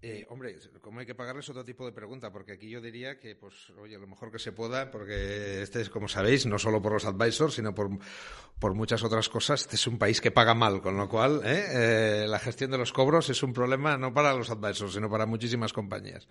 Eh, 0.00 0.24
hombre, 0.30 0.56
¿cómo 0.80 1.00
hay 1.00 1.06
que 1.06 1.14
pagarles 1.16 1.48
otro 1.48 1.64
tipo 1.64 1.84
de 1.84 1.90
pregunta? 1.90 2.30
Porque 2.30 2.52
aquí 2.52 2.70
yo 2.70 2.80
diría 2.80 3.18
que, 3.18 3.34
pues, 3.34 3.70
oye, 3.80 3.98
lo 3.98 4.06
mejor 4.06 4.30
que 4.30 4.38
se 4.38 4.52
pueda, 4.52 4.92
porque 4.92 5.62
este 5.62 5.80
es, 5.80 5.90
como 5.90 6.06
sabéis, 6.06 6.46
no 6.46 6.56
solo 6.56 6.80
por 6.80 6.92
los 6.92 7.04
advisors, 7.04 7.54
sino 7.54 7.74
por, 7.74 7.90
por 8.60 8.74
muchas 8.74 9.02
otras 9.02 9.28
cosas, 9.28 9.62
este 9.62 9.74
es 9.74 9.86
un 9.88 9.98
país 9.98 10.20
que 10.20 10.30
paga 10.30 10.54
mal, 10.54 10.80
con 10.82 10.96
lo 10.96 11.08
cual 11.08 11.42
¿eh? 11.44 11.64
Eh, 11.72 12.26
la 12.28 12.38
gestión 12.38 12.70
de 12.70 12.78
los 12.78 12.92
cobros 12.92 13.28
es 13.28 13.42
un 13.42 13.52
problema 13.52 13.98
no 13.98 14.14
para 14.14 14.34
los 14.34 14.50
advisors, 14.50 14.92
sino 14.92 15.10
para 15.10 15.26
muchísimas 15.26 15.72
compañías. 15.72 16.28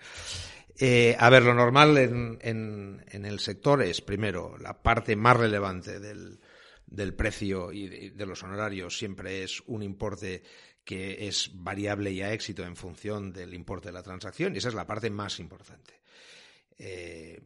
a 1.20 1.30
ver, 1.30 1.44
lo 1.44 1.54
normal 1.54 1.98
en, 1.98 2.40
en, 2.42 3.04
en 3.10 3.26
el 3.26 3.40
sector 3.40 3.82
es, 3.82 4.00
primero, 4.00 4.58
la 4.58 4.82
parte 4.82 5.18
más 5.18 5.36
relevante 5.36 6.00
del, 6.00 6.40
del 6.88 7.14
precio 7.14 7.72
y 7.72 8.10
de, 8.10 8.26
los 8.26 8.42
honorarios 8.44 8.98
siempre 8.98 9.44
es 9.44 9.62
un 9.68 9.84
importe 9.84 10.42
que 10.84 11.28
es 11.28 11.52
variable 11.54 12.12
y 12.12 12.22
a 12.22 12.32
éxito 12.32 12.64
en 12.64 12.76
función 12.76 13.34
del 13.34 13.54
importe 13.54 13.90
de 13.90 13.94
la 13.94 14.04
transacción 14.04 14.56
y 14.56 14.60
esa 14.60 14.70
es 14.70 14.74
la 14.74 14.88
parte 14.88 15.10
más 15.10 15.40
importante. 15.40 16.02
Eh, 16.80 17.42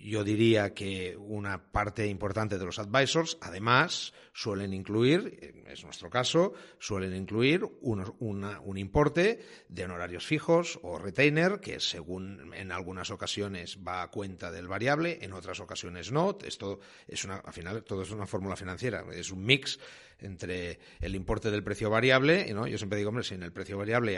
yo 0.00 0.24
diría 0.24 0.72
que 0.72 1.16
una 1.16 1.70
parte 1.70 2.06
importante 2.06 2.58
de 2.58 2.64
los 2.64 2.78
advisors, 2.78 3.36
además, 3.42 4.14
suelen 4.32 4.72
incluir, 4.72 5.64
es 5.66 5.84
nuestro 5.84 6.08
caso, 6.08 6.54
suelen 6.78 7.14
incluir 7.14 7.64
un 7.82 8.78
importe 8.78 9.40
de 9.68 9.84
honorarios 9.84 10.24
fijos 10.24 10.78
o 10.82 10.98
retainer, 10.98 11.60
que 11.60 11.80
según 11.80 12.54
en 12.54 12.72
algunas 12.72 13.10
ocasiones 13.10 13.78
va 13.86 14.02
a 14.02 14.10
cuenta 14.10 14.50
del 14.50 14.68
variable, 14.68 15.18
en 15.20 15.34
otras 15.34 15.60
ocasiones 15.60 16.10
no. 16.10 16.38
Esto 16.44 16.80
es 17.06 17.24
una, 17.24 17.36
al 17.36 17.52
final, 17.52 17.84
todo 17.84 18.02
es 18.02 18.10
una 18.10 18.26
fórmula 18.26 18.56
financiera, 18.56 19.04
es 19.12 19.30
un 19.30 19.44
mix 19.44 19.78
entre 20.22 20.78
el 21.00 21.14
importe 21.14 21.50
del 21.50 21.62
precio 21.62 21.90
variable, 21.90 22.52
¿no? 22.52 22.66
yo 22.66 22.78
siempre 22.78 22.98
digo, 22.98 23.10
hombre, 23.10 23.24
si 23.24 23.34
en 23.34 23.42
el 23.42 23.52
precio 23.52 23.78
variable 23.78 24.12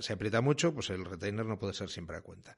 se 0.00 0.12
aprieta 0.12 0.40
mucho, 0.40 0.72
pues 0.74 0.90
el 0.90 1.04
retainer 1.04 1.46
no 1.46 1.58
puede 1.58 1.74
ser 1.74 1.88
siempre 1.88 2.16
a 2.16 2.20
cuenta. 2.20 2.56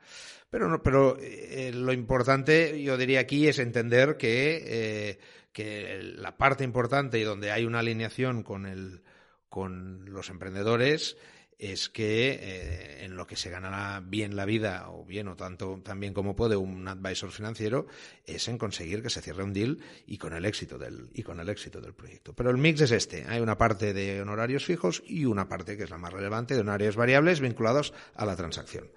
Pero, 0.50 0.68
no, 0.68 0.82
pero 0.82 1.16
eh, 1.20 1.72
lo 1.75 1.92
importante, 1.92 2.82
yo 2.82 2.96
diría 2.96 3.20
aquí, 3.20 3.49
es 3.49 3.58
entender 3.58 4.16
que, 4.16 4.62
eh, 4.64 5.18
que 5.52 6.00
la 6.16 6.37
parte 6.37 6.64
importante 6.64 7.18
y 7.18 7.25
donde 7.25 7.50
hay 7.50 7.64
una 7.64 7.80
alineación 7.80 8.42
con, 8.42 8.66
el, 8.66 9.02
con 9.49 10.04
los 10.06 10.30
emprendedores 10.30 11.16
es 11.62 11.88
que 11.88 12.40
eh, 12.40 13.04
en 13.04 13.16
lo 13.16 13.28
que 13.28 13.37
se 13.37 13.49
ganará 13.49 14.00
bien 14.04 14.35
la 14.35 14.45
vida, 14.45 14.90
o 14.90 15.04
bien 15.04 15.28
o 15.28 15.37
tanto 15.37 15.81
también 15.85 16.12
como 16.12 16.35
puede 16.35 16.57
un 16.57 16.88
advisor 16.88 17.31
financiero, 17.31 17.87
es 18.26 18.49
en 18.49 18.59
conseguir 18.59 19.00
que 19.00 19.11
se 19.11 19.23
cierre 19.23 19.45
un 19.45 19.52
deal 19.52 19.78
y 20.04 20.19
con 20.19 20.33
el 20.33 20.45
éxito 20.45 20.76
del, 20.76 21.09
y 21.14 21.23
con 21.23 21.38
el 21.38 21.49
éxito 21.49 21.81
del 21.81 21.95
proyecto. 21.95 22.33
Pero 22.33 22.50
el 22.50 22.59
mix 22.59 22.81
es 22.81 22.90
este. 22.90 23.26
Hay 23.28 23.40
una 23.40 23.59
parte 23.59 23.95
de 23.95 24.21
honorarios 24.21 24.64
fijos 24.64 25.04
y 25.07 25.25
una 25.25 25.49
parte 25.49 25.76
que 25.76 25.85
es 25.85 25.90
la 25.90 25.99
más 25.99 26.12
relevante 26.12 26.54
de 26.54 26.62
honorarios 26.62 26.97
variables 26.97 27.38
vinculados 27.38 27.95
a 28.16 28.26
la 28.26 28.35
transacción. 28.35 28.88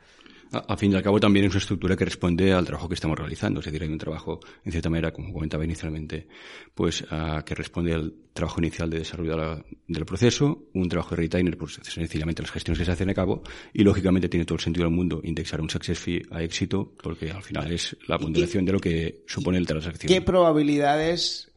A, 0.67 0.77
fin 0.77 0.91
y 0.91 0.95
al 0.95 1.03
cabo 1.03 1.19
también 1.19 1.45
es 1.45 1.51
una 1.51 1.59
estructura 1.59 1.95
que 1.95 2.05
responde 2.05 2.53
al 2.53 2.65
trabajo 2.65 2.87
que 2.87 2.95
estamos 2.95 3.17
realizando. 3.17 3.59
Es 3.59 3.65
decir, 3.65 3.81
hay 3.83 3.89
un 3.89 3.97
trabajo, 3.97 4.39
en 4.63 4.71
cierta 4.71 4.89
manera, 4.89 5.11
como 5.11 5.33
comentaba 5.33 5.65
inicialmente, 5.65 6.27
pues 6.73 7.05
que 7.45 7.55
responde 7.55 7.93
al 7.93 8.13
trabajo 8.33 8.59
inicial 8.59 8.89
de 8.89 8.99
desarrollo 8.99 9.63
del 9.87 10.05
proceso, 10.05 10.67
un 10.73 10.89
trabajo 10.89 11.15
de 11.15 11.21
retainer, 11.23 11.57
pues 11.57 11.79
sencillamente 11.81 12.41
las 12.41 12.51
gestiones 12.51 12.79
que 12.79 12.85
se 12.85 12.91
hacen 12.91 13.09
a 13.09 13.13
cabo, 13.13 13.43
y 13.73 13.83
lógicamente 13.83 14.29
tiene 14.29 14.45
todo 14.45 14.55
el 14.57 14.61
sentido 14.61 14.85
del 14.85 14.93
mundo 14.93 15.21
indexar 15.23 15.61
un 15.61 15.69
success 15.69 15.99
fee 15.99 16.21
a 16.31 16.43
éxito, 16.43 16.93
porque 17.01 17.31
al 17.31 17.43
final 17.43 17.71
es 17.71 17.95
la 18.07 18.17
ponderación 18.17 18.65
de 18.65 18.71
lo 18.73 18.79
que 18.79 19.23
supone 19.27 19.57
el 19.57 19.65
transacción. 19.65 20.07
¿Qué 20.07 20.21
probabilidades 20.21 21.51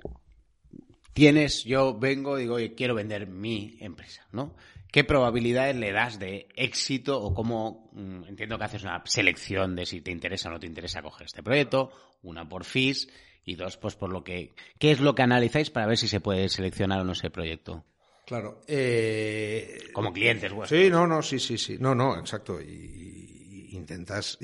tienes? 1.12 1.64
Yo 1.64 1.98
vengo, 1.98 2.36
digo, 2.36 2.54
oye, 2.54 2.74
quiero 2.74 2.94
vender 2.94 3.26
mi 3.26 3.76
empresa, 3.80 4.26
¿no? 4.32 4.54
¿Qué 4.90 5.04
probabilidades 5.04 5.76
le 5.76 5.92
das 5.92 6.18
de 6.18 6.48
éxito 6.56 7.20
o 7.20 7.34
cómo 7.34 7.90
mm, 7.92 8.24
entiendo 8.24 8.58
que 8.58 8.64
haces 8.64 8.82
una 8.84 9.02
selección 9.04 9.76
de 9.76 9.84
si 9.84 10.00
te 10.00 10.10
interesa 10.10 10.48
o 10.48 10.52
no 10.52 10.60
te 10.60 10.66
interesa 10.66 11.02
coger 11.02 11.26
este 11.26 11.42
proyecto? 11.42 11.90
Una 12.22 12.48
por 12.48 12.64
fees 12.64 13.08
y 13.44 13.54
dos, 13.54 13.76
pues 13.76 13.94
por 13.94 14.10
lo 14.10 14.24
que, 14.24 14.54
¿qué 14.78 14.90
es 14.90 15.00
lo 15.00 15.14
que 15.14 15.22
analizáis 15.22 15.70
para 15.70 15.86
ver 15.86 15.98
si 15.98 16.08
se 16.08 16.20
puede 16.20 16.48
seleccionar 16.48 17.00
o 17.00 17.04
no 17.04 17.12
ese 17.12 17.30
proyecto? 17.30 17.84
Claro. 18.26 18.60
Eh, 18.66 19.88
Como 19.92 20.12
clientes, 20.12 20.52
bueno. 20.52 20.68
Sí, 20.68 20.90
no, 20.90 21.06
no, 21.06 21.22
sí, 21.22 21.38
sí, 21.38 21.56
sí. 21.56 21.78
No, 21.80 21.94
no, 21.94 22.18
exacto. 22.18 22.60
Y, 22.60 23.70
intentas, 23.70 24.38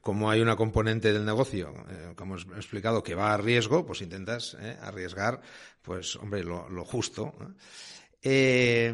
como 0.00 0.30
hay 0.30 0.40
una 0.40 0.56
componente 0.56 1.12
del 1.12 1.24
negocio, 1.24 1.72
eh, 1.90 2.12
como 2.16 2.36
he 2.36 2.56
explicado, 2.56 3.02
que 3.02 3.14
va 3.14 3.32
a 3.32 3.36
riesgo, 3.36 3.86
pues 3.86 4.02
intentas 4.02 4.56
eh, 4.60 4.76
arriesgar, 4.80 5.40
pues, 5.82 6.16
hombre, 6.16 6.42
lo, 6.42 6.68
lo 6.68 6.84
justo. 6.84 7.34
Eh, 8.22 8.92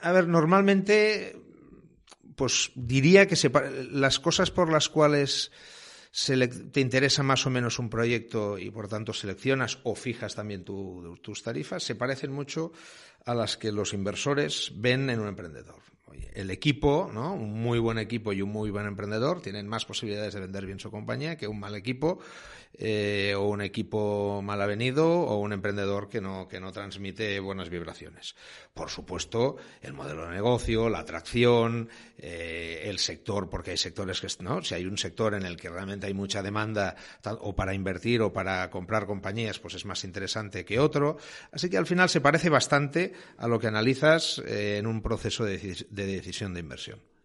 a 0.00 0.12
ver, 0.12 0.28
normalmente, 0.28 1.36
pues 2.36 2.70
diría 2.74 3.26
que 3.26 3.36
las 3.90 4.20
cosas 4.20 4.50
por 4.50 4.70
las 4.70 4.88
cuales 4.88 5.50
te 6.72 6.80
interesa 6.80 7.22
más 7.22 7.46
o 7.46 7.50
menos 7.50 7.78
un 7.78 7.90
proyecto 7.90 8.58
y 8.58 8.70
por 8.70 8.88
tanto 8.88 9.12
seleccionas 9.12 9.78
o 9.82 9.94
fijas 9.94 10.34
también 10.34 10.64
tus 10.64 11.42
tarifas 11.42 11.82
se 11.82 11.94
parecen 11.94 12.32
mucho 12.32 12.72
a 13.26 13.34
las 13.34 13.58
que 13.58 13.70
los 13.70 13.92
inversores 13.92 14.72
ven 14.76 15.10
en 15.10 15.20
un 15.20 15.28
emprendedor 15.28 15.82
el 16.34 16.50
equipo, 16.50 17.10
¿no? 17.12 17.34
Un 17.34 17.60
muy 17.60 17.78
buen 17.78 17.98
equipo 17.98 18.32
y 18.32 18.42
un 18.42 18.50
muy 18.50 18.70
buen 18.70 18.86
emprendedor 18.86 19.40
tienen 19.40 19.66
más 19.66 19.84
posibilidades 19.84 20.34
de 20.34 20.40
vender 20.40 20.66
bien 20.66 20.78
su 20.78 20.90
compañía 20.90 21.36
que 21.36 21.48
un 21.48 21.58
mal 21.58 21.74
equipo 21.74 22.20
eh, 22.78 23.34
o 23.36 23.48
un 23.48 23.62
equipo 23.62 24.42
mal 24.42 24.60
avenido 24.60 25.08
o 25.08 25.38
un 25.38 25.52
emprendedor 25.52 26.08
que 26.08 26.20
no, 26.20 26.46
que 26.48 26.60
no 26.60 26.72
transmite 26.72 27.40
buenas 27.40 27.70
vibraciones. 27.70 28.36
Por 28.74 28.90
supuesto, 28.90 29.56
el 29.80 29.94
modelo 29.94 30.26
de 30.26 30.34
negocio, 30.34 30.88
la 30.88 30.98
atracción, 30.98 31.88
eh, 32.18 32.82
el 32.84 32.98
sector, 32.98 33.48
porque 33.48 33.70
hay 33.70 33.76
sectores 33.76 34.20
que, 34.20 34.28
¿no? 34.42 34.62
Si 34.62 34.74
hay 34.74 34.84
un 34.84 34.98
sector 34.98 35.34
en 35.34 35.44
el 35.44 35.56
que 35.56 35.70
realmente 35.70 36.06
hay 36.06 36.14
mucha 36.14 36.42
demanda 36.42 36.96
o 37.40 37.54
para 37.54 37.74
invertir 37.74 38.20
o 38.22 38.32
para 38.32 38.70
comprar 38.70 39.06
compañías, 39.06 39.58
pues 39.58 39.74
es 39.74 39.84
más 39.84 40.04
interesante 40.04 40.64
que 40.64 40.78
otro. 40.78 41.16
Así 41.52 41.70
que 41.70 41.78
al 41.78 41.86
final 41.86 42.08
se 42.08 42.20
parece 42.20 42.50
bastante 42.50 43.12
a 43.38 43.48
lo 43.48 43.58
que 43.58 43.68
analizas 43.68 44.42
eh, 44.46 44.76
en 44.78 44.86
un 44.86 45.00
proceso 45.00 45.44
de, 45.44 45.86
de 45.88 46.06
decisión 46.06 46.52
de 46.52 46.60
inversión. 46.60 47.15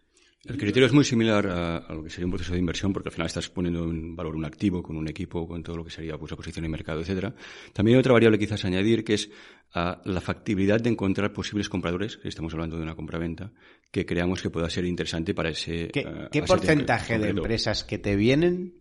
El 0.44 0.58
criterio 0.58 0.86
es 0.86 0.92
muy 0.92 1.04
similar 1.04 1.46
a, 1.46 1.94
lo 1.94 2.02
que 2.02 2.10
sería 2.10 2.26
un 2.26 2.32
proceso 2.32 2.52
de 2.52 2.58
inversión, 2.58 2.92
porque 2.92 3.10
al 3.10 3.12
final 3.12 3.26
estás 3.26 3.48
poniendo 3.48 3.84
en 3.84 4.16
valor 4.16 4.34
un 4.34 4.44
activo 4.44 4.82
con 4.82 4.96
un 4.96 5.06
equipo, 5.06 5.46
con 5.46 5.62
todo 5.62 5.76
lo 5.76 5.84
que 5.84 5.90
sería 5.90 6.18
pues, 6.18 6.32
la 6.32 6.36
posición 6.36 6.64
en 6.64 6.70
mercado, 6.72 7.00
etcétera. 7.00 7.32
También 7.72 7.96
hay 7.96 8.00
otra 8.00 8.12
variable 8.12 8.40
quizás 8.40 8.64
añadir, 8.64 9.04
que 9.04 9.14
es 9.14 9.30
la 9.72 10.20
factibilidad 10.20 10.80
de 10.80 10.90
encontrar 10.90 11.32
posibles 11.32 11.68
compradores, 11.68 12.18
estamos 12.24 12.52
hablando 12.54 12.76
de 12.76 12.82
una 12.82 12.96
compraventa, 12.96 13.52
que 13.92 14.04
creamos 14.04 14.42
que 14.42 14.50
pueda 14.50 14.68
ser 14.68 14.84
interesante 14.84 15.32
para 15.32 15.50
ese. 15.50 15.88
¿Qué, 15.88 16.28
¿qué 16.32 16.42
porcentaje 16.42 17.18
de 17.20 17.28
empresas 17.28 17.84
que 17.84 17.98
te 17.98 18.16
vienen 18.16 18.74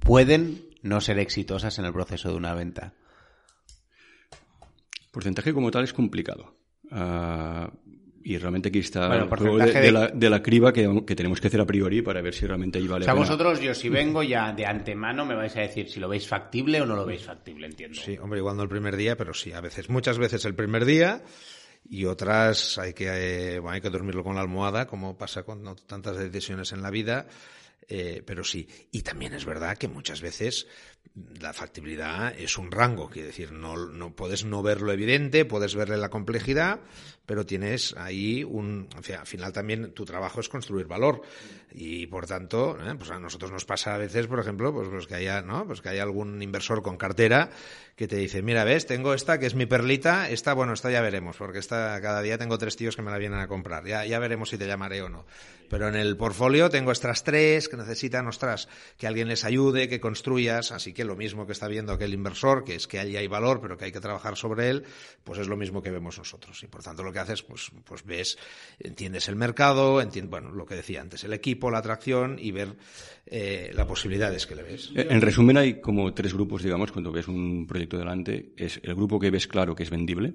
pueden 0.00 0.62
no 0.82 1.02
ser 1.02 1.18
exitosas 1.18 1.78
en 1.78 1.84
el 1.84 1.92
proceso 1.92 2.30
de 2.30 2.36
una 2.36 2.54
venta? 2.54 2.94
Porcentaje 5.12 5.52
como 5.52 5.70
tal 5.70 5.84
es 5.84 5.92
complicado. 5.92 6.56
Uh, 6.90 7.68
y 8.26 8.38
realmente 8.38 8.70
aquí 8.70 8.80
está 8.80 9.06
el 9.14 9.28
de, 9.28 9.92
la, 9.92 10.08
de, 10.08 10.28
la, 10.28 10.42
criba 10.42 10.72
que, 10.72 10.82
tenemos 11.14 11.40
que 11.40 11.46
hacer 11.46 11.60
a 11.60 11.64
priori 11.64 12.02
para 12.02 12.20
ver 12.20 12.34
si 12.34 12.44
realmente 12.44 12.80
ahí 12.80 12.88
vale. 12.88 13.04
O 13.04 13.06
sea, 13.06 13.14
vosotros, 13.14 13.60
yo 13.60 13.72
si 13.72 13.88
vengo 13.88 14.20
ya 14.20 14.52
de 14.52 14.66
antemano, 14.66 15.24
me 15.24 15.36
vais 15.36 15.56
a 15.56 15.60
decir 15.60 15.88
si 15.88 16.00
lo 16.00 16.08
veis 16.08 16.26
factible 16.26 16.80
o 16.80 16.86
no 16.86 16.96
lo 16.96 17.06
veis 17.06 17.22
factible, 17.22 17.66
entiendo. 17.66 18.00
Sí, 18.00 18.18
hombre, 18.18 18.40
igual 18.40 18.56
no 18.56 18.64
el 18.64 18.68
primer 18.68 18.96
día, 18.96 19.16
pero 19.16 19.32
sí, 19.32 19.52
a 19.52 19.60
veces, 19.60 19.88
muchas 19.90 20.18
veces 20.18 20.44
el 20.44 20.56
primer 20.56 20.84
día 20.84 21.22
y 21.88 22.06
otras 22.06 22.78
hay 22.78 22.94
que, 22.94 23.06
eh, 23.06 23.60
bueno, 23.60 23.76
hay 23.76 23.80
que 23.80 23.90
dormirlo 23.90 24.24
con 24.24 24.34
la 24.34 24.40
almohada, 24.40 24.88
como 24.88 25.16
pasa 25.16 25.44
con 25.44 25.76
tantas 25.86 26.18
decisiones 26.18 26.72
en 26.72 26.82
la 26.82 26.90
vida. 26.90 27.28
Eh, 27.88 28.22
pero 28.26 28.42
sí. 28.42 28.68
Y 28.90 29.02
también 29.02 29.34
es 29.34 29.44
verdad 29.44 29.78
que 29.78 29.88
muchas 29.88 30.20
veces 30.20 30.66
la 31.40 31.52
factibilidad 31.52 32.34
es 32.38 32.58
un 32.58 32.70
rango, 32.70 33.08
quiere 33.08 33.28
decir, 33.28 33.52
no, 33.52 33.76
no 33.76 34.14
puedes 34.14 34.44
no 34.44 34.62
verlo 34.62 34.92
evidente, 34.92 35.44
puedes 35.44 35.74
verle 35.74 35.96
la 35.96 36.10
complejidad, 36.10 36.80
pero 37.24 37.46
tienes 37.46 37.94
ahí 37.96 38.44
un, 38.44 38.88
al 38.94 39.26
final 39.26 39.52
también 39.52 39.92
tu 39.92 40.04
trabajo 40.04 40.40
es 40.40 40.48
construir 40.48 40.86
valor 40.86 41.22
y 41.72 42.06
por 42.06 42.26
tanto, 42.26 42.76
eh, 42.78 42.94
pues 42.98 43.10
a 43.10 43.18
nosotros 43.18 43.50
nos 43.50 43.64
pasa 43.64 43.94
a 43.94 43.98
veces, 43.98 44.26
por 44.26 44.40
ejemplo, 44.40 44.72
pues, 44.72 44.88
pues, 44.88 45.06
que 45.06 45.14
haya, 45.14 45.42
¿no? 45.42 45.66
Pues 45.66 45.80
que 45.80 45.88
haya 45.88 46.02
algún 46.02 46.42
inversor 46.42 46.82
con 46.82 46.96
cartera 46.96 47.50
que 47.96 48.08
te 48.08 48.16
dice, 48.16 48.42
mira, 48.42 48.64
ves, 48.64 48.86
tengo 48.86 49.14
esta 49.14 49.38
que 49.38 49.46
es 49.46 49.54
mi 49.54 49.66
perlita, 49.66 50.28
esta, 50.28 50.52
bueno, 50.52 50.74
esta 50.74 50.90
ya 50.90 51.00
veremos, 51.00 51.36
porque 51.36 51.58
esta 51.60 51.98
cada 52.02 52.20
día 52.20 52.36
tengo 52.36 52.58
tres 52.58 52.76
tíos 52.76 52.94
que 52.94 53.02
me 53.02 53.10
la 53.10 53.18
vienen 53.18 53.38
a 53.38 53.48
comprar, 53.48 53.86
ya, 53.86 54.04
ya 54.04 54.18
veremos 54.18 54.50
si 54.50 54.58
te 54.58 54.66
llamaré 54.66 55.02
o 55.02 55.08
no. 55.08 55.24
Pero 55.68 55.88
en 55.88 55.96
el 55.96 56.16
portfolio 56.16 56.70
tengo 56.70 56.92
estas 56.92 57.24
tres, 57.24 57.68
que 57.68 57.76
necesitan, 57.76 58.26
ostras, 58.26 58.68
que 58.96 59.06
alguien 59.06 59.28
les 59.28 59.44
ayude, 59.44 59.88
que 59.88 60.00
construyas, 60.00 60.72
así 60.72 60.92
que 60.92 61.04
lo 61.04 61.16
mismo 61.16 61.46
que 61.46 61.52
está 61.52 61.68
viendo 61.68 61.92
aquel 61.92 62.14
inversor, 62.14 62.64
que 62.64 62.74
es 62.74 62.86
que 62.86 62.98
allí 62.98 63.16
hay 63.16 63.26
valor, 63.26 63.60
pero 63.60 63.76
que 63.76 63.86
hay 63.86 63.92
que 63.92 64.00
trabajar 64.00 64.36
sobre 64.36 64.70
él, 64.70 64.84
pues 65.24 65.38
es 65.38 65.48
lo 65.48 65.56
mismo 65.56 65.82
que 65.82 65.90
vemos 65.90 66.18
nosotros. 66.18 66.62
Y 66.62 66.66
por 66.66 66.82
tanto 66.82 67.02
lo 67.02 67.12
que 67.12 67.18
haces, 67.18 67.42
pues, 67.42 67.70
pues 67.84 68.04
ves, 68.04 68.38
entiendes 68.78 69.28
el 69.28 69.36
mercado, 69.36 70.00
entiendes, 70.00 70.30
bueno, 70.30 70.50
lo 70.50 70.66
que 70.66 70.74
decía 70.74 71.00
antes, 71.00 71.24
el 71.24 71.32
equipo, 71.32 71.70
la 71.70 71.78
atracción 71.78 72.38
y 72.38 72.52
ver 72.52 72.76
eh, 73.28 73.72
las 73.74 73.86
posibilidades 73.86 74.46
que 74.46 74.54
le 74.54 74.62
ves. 74.62 74.92
Eh, 74.94 75.08
en 75.10 75.20
resumen, 75.20 75.56
hay 75.56 75.80
como 75.80 76.14
tres 76.14 76.32
grupos, 76.32 76.62
digamos, 76.62 76.92
cuando 76.92 77.10
ves 77.10 77.26
un 77.26 77.66
proyecto 77.66 77.98
delante. 77.98 78.52
Es 78.56 78.80
el 78.84 78.94
grupo 78.94 79.18
que 79.18 79.30
ves 79.30 79.48
claro 79.48 79.74
que 79.74 79.82
es 79.82 79.90
vendible, 79.90 80.34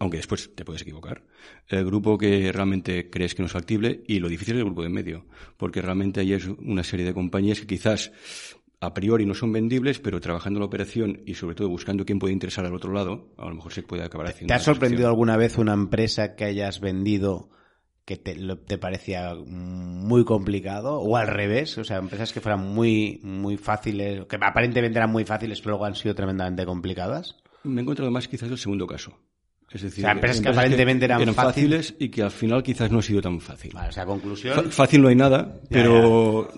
aunque 0.00 0.16
después 0.16 0.52
te 0.54 0.64
puedes 0.64 0.82
equivocar. 0.82 1.22
El 1.68 1.84
grupo 1.84 2.18
que 2.18 2.50
realmente 2.52 3.10
crees 3.10 3.34
que 3.34 3.42
no 3.42 3.46
es 3.46 3.52
factible 3.52 4.02
y 4.06 4.18
lo 4.18 4.28
difícil 4.28 4.55
es 4.56 4.60
el 4.60 4.66
grupo 4.66 4.82
de 4.82 4.88
medio, 4.88 5.26
porque 5.56 5.82
realmente 5.82 6.20
ahí 6.20 6.32
es 6.32 6.46
una 6.46 6.82
serie 6.82 7.06
de 7.06 7.14
compañías 7.14 7.60
que 7.60 7.66
quizás 7.66 8.12
a 8.80 8.92
priori 8.92 9.24
no 9.24 9.34
son 9.34 9.52
vendibles, 9.52 9.98
pero 9.98 10.20
trabajando 10.20 10.60
la 10.60 10.66
operación 10.66 11.22
y 11.26 11.34
sobre 11.34 11.54
todo 11.54 11.68
buscando 11.68 12.04
quién 12.04 12.18
puede 12.18 12.32
interesar 12.32 12.66
al 12.66 12.74
otro 12.74 12.92
lado, 12.92 13.32
a 13.38 13.48
lo 13.48 13.54
mejor 13.54 13.72
se 13.72 13.82
puede 13.82 14.04
acabar 14.04 14.28
haciendo. 14.28 14.48
¿Te 14.48 14.54
ha 14.54 14.58
sorprendido 14.58 15.08
alguna 15.08 15.36
vez 15.36 15.58
una 15.58 15.72
empresa 15.72 16.34
que 16.34 16.44
hayas 16.44 16.80
vendido 16.80 17.50
que 18.04 18.16
te, 18.16 18.36
te, 18.66 18.78
parecía 18.78 19.34
muy 19.34 20.24
complicado 20.24 21.00
o 21.00 21.16
al 21.16 21.26
revés, 21.26 21.76
o 21.76 21.82
sea, 21.82 21.96
empresas 21.96 22.32
que 22.32 22.40
fueran 22.40 22.60
muy 22.60 23.18
muy 23.24 23.56
fáciles, 23.56 24.26
que 24.26 24.36
aparentemente 24.40 24.96
eran 24.96 25.10
muy 25.10 25.24
fáciles, 25.24 25.60
pero 25.60 25.72
luego 25.72 25.86
han 25.86 25.96
sido 25.96 26.14
tremendamente 26.14 26.64
complicadas. 26.64 27.36
Me 27.64 27.80
he 27.80 27.82
encontrado 27.82 28.12
más 28.12 28.28
quizás 28.28 28.48
el 28.48 28.58
segundo 28.58 28.86
caso. 28.86 29.18
Es 29.76 29.82
decir, 29.82 30.04
o 30.04 30.06
sea, 30.06 30.12
empresas 30.12 30.40
que 30.40 30.48
aparentemente 30.48 31.04
eran, 31.04 31.34
fáciles 31.34 31.94
y 31.98 32.08
que 32.08 32.22
al 32.22 32.30
final 32.30 32.62
quizás 32.62 32.90
no 32.90 32.98
ha 32.98 33.02
sido 33.02 33.20
tan 33.20 33.40
fácil. 33.40 33.72
Vale, 33.74 33.90
o 33.90 33.92
sea, 33.92 34.04
conclusión. 34.06 34.70
fácil 34.70 35.02
no 35.02 35.08
hay 35.08 35.16
nada, 35.16 35.60
pero 35.68 36.48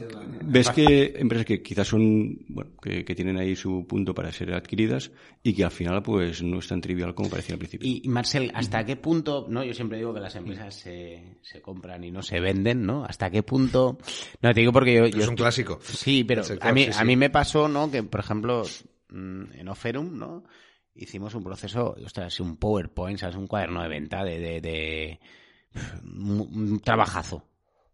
ves 0.42 0.70
que 0.70 1.14
empresas 1.16 1.44
que 1.44 1.62
quizás 1.62 1.86
son, 1.86 2.38
bueno, 2.48 2.70
que, 2.80 3.04
que, 3.04 3.14
tienen 3.14 3.36
ahí 3.36 3.56
su 3.56 3.86
punto 3.86 4.14
para 4.14 4.32
ser 4.32 4.54
adquiridas 4.54 5.10
y 5.42 5.52
que 5.52 5.64
al 5.64 5.70
final 5.70 6.02
pues 6.02 6.42
no 6.42 6.58
es 6.58 6.68
tan 6.68 6.80
trivial 6.80 7.14
como 7.14 7.28
parecía 7.28 7.54
al 7.54 7.58
principio. 7.58 7.88
Y, 7.88 8.08
Marcel, 8.08 8.50
¿hasta 8.54 8.84
qué 8.84 8.96
punto, 8.96 9.46
no? 9.48 9.64
Yo 9.64 9.74
siempre 9.74 9.98
digo 9.98 10.14
que 10.14 10.20
las 10.20 10.36
empresas 10.36 10.74
se, 10.74 11.38
se 11.42 11.60
compran 11.60 12.04
y 12.04 12.10
no 12.10 12.22
se 12.22 12.40
venden, 12.40 12.86
¿no? 12.86 13.04
¿Hasta 13.04 13.30
qué 13.30 13.42
punto? 13.42 13.98
No, 14.40 14.52
te 14.52 14.60
digo 14.60 14.72
porque 14.72 14.94
yo. 14.94 15.06
yo 15.06 15.22
es 15.22 15.28
un 15.28 15.36
clásico. 15.36 15.78
Sí, 15.82 16.24
pero 16.24 16.42
a 16.60 16.72
mí, 16.72 16.88
a 16.94 17.04
mí 17.04 17.16
me 17.16 17.30
pasó, 17.30 17.68
¿no? 17.68 17.90
Que, 17.90 18.02
por 18.02 18.20
ejemplo, 18.20 18.62
mm, 19.10 19.52
en 19.54 19.68
Oferum, 19.68 20.18
¿no? 20.18 20.44
Hicimos 20.98 21.34
un 21.34 21.44
proceso, 21.44 21.96
ostras, 22.04 22.40
un 22.40 22.56
PowerPoint, 22.56 23.18
¿sabes? 23.18 23.36
Un 23.36 23.46
cuaderno 23.46 23.82
de 23.82 23.88
venta 23.88 24.24
de, 24.24 24.38
de, 24.38 24.60
de 24.60 25.20
un, 26.02 26.80
trabajazo. 26.80 27.44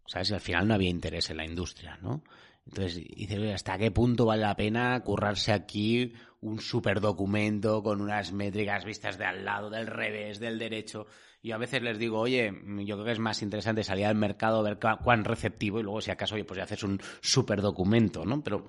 ¿Sabes? 0.07 0.31
Y 0.31 0.33
al 0.33 0.41
final 0.41 0.67
no 0.67 0.75
había 0.75 0.89
interés 0.89 1.29
en 1.29 1.37
la 1.37 1.45
industria, 1.45 1.97
¿no? 2.01 2.23
Entonces, 2.67 2.95
dice, 2.95 3.53
¿hasta 3.53 3.77
qué 3.77 3.91
punto 3.91 4.25
vale 4.25 4.41
la 4.41 4.55
pena 4.55 4.99
currarse 5.03 5.51
aquí 5.51 6.13
un 6.41 6.59
super 6.59 6.99
documento 6.99 7.81
con 7.83 8.01
unas 8.01 8.31
métricas 8.31 8.85
vistas 8.85 9.17
de 9.17 9.25
al 9.25 9.45
lado, 9.45 9.69
del 9.69 9.87
revés, 9.87 10.39
del 10.39 10.57
derecho? 10.57 11.07
Y 11.43 11.51
a 11.51 11.57
veces 11.57 11.83
les 11.83 11.99
digo, 11.99 12.19
oye, 12.19 12.51
yo 12.85 12.95
creo 12.95 13.05
que 13.05 13.11
es 13.11 13.19
más 13.19 13.43
interesante 13.43 13.83
salir 13.83 14.07
al 14.07 14.15
mercado, 14.15 14.63
ver 14.63 14.79
cuán 14.79 15.23
receptivo 15.23 15.79
y 15.79 15.83
luego, 15.83 16.01
si 16.01 16.09
acaso, 16.09 16.33
oye, 16.33 16.43
pues 16.43 16.57
ya 16.57 16.63
haces 16.63 16.81
un 16.81 16.99
super 17.21 17.61
documento, 17.61 18.25
¿no? 18.25 18.43
Pero. 18.43 18.65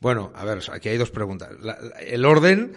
Bueno, 0.00 0.30
a 0.34 0.44
ver, 0.44 0.60
aquí 0.72 0.90
hay 0.90 0.96
dos 0.96 1.10
preguntas. 1.10 1.50
el 2.00 2.24
orden 2.24 2.72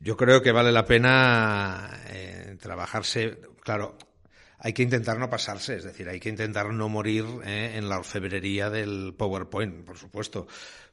yo 0.00 0.16
creo 0.16 0.42
que 0.42 0.52
vale 0.52 0.72
la 0.72 0.86
pena 0.86 1.90
eh, 2.08 2.56
trabajarse, 2.60 3.38
claro, 3.62 3.96
hay 4.58 4.72
que 4.72 4.82
intentar 4.82 5.18
no 5.18 5.28
pasarse, 5.28 5.76
es 5.76 5.84
decir, 5.84 6.08
hay 6.08 6.20
que 6.20 6.28
intentar 6.28 6.72
no 6.72 6.88
morir 6.88 7.24
eh, 7.44 7.72
en 7.76 7.88
la 7.88 7.98
orfebrería 7.98 8.70
del 8.70 9.14
PowerPoint, 9.16 9.84
por 9.84 9.98
supuesto. 9.98 10.46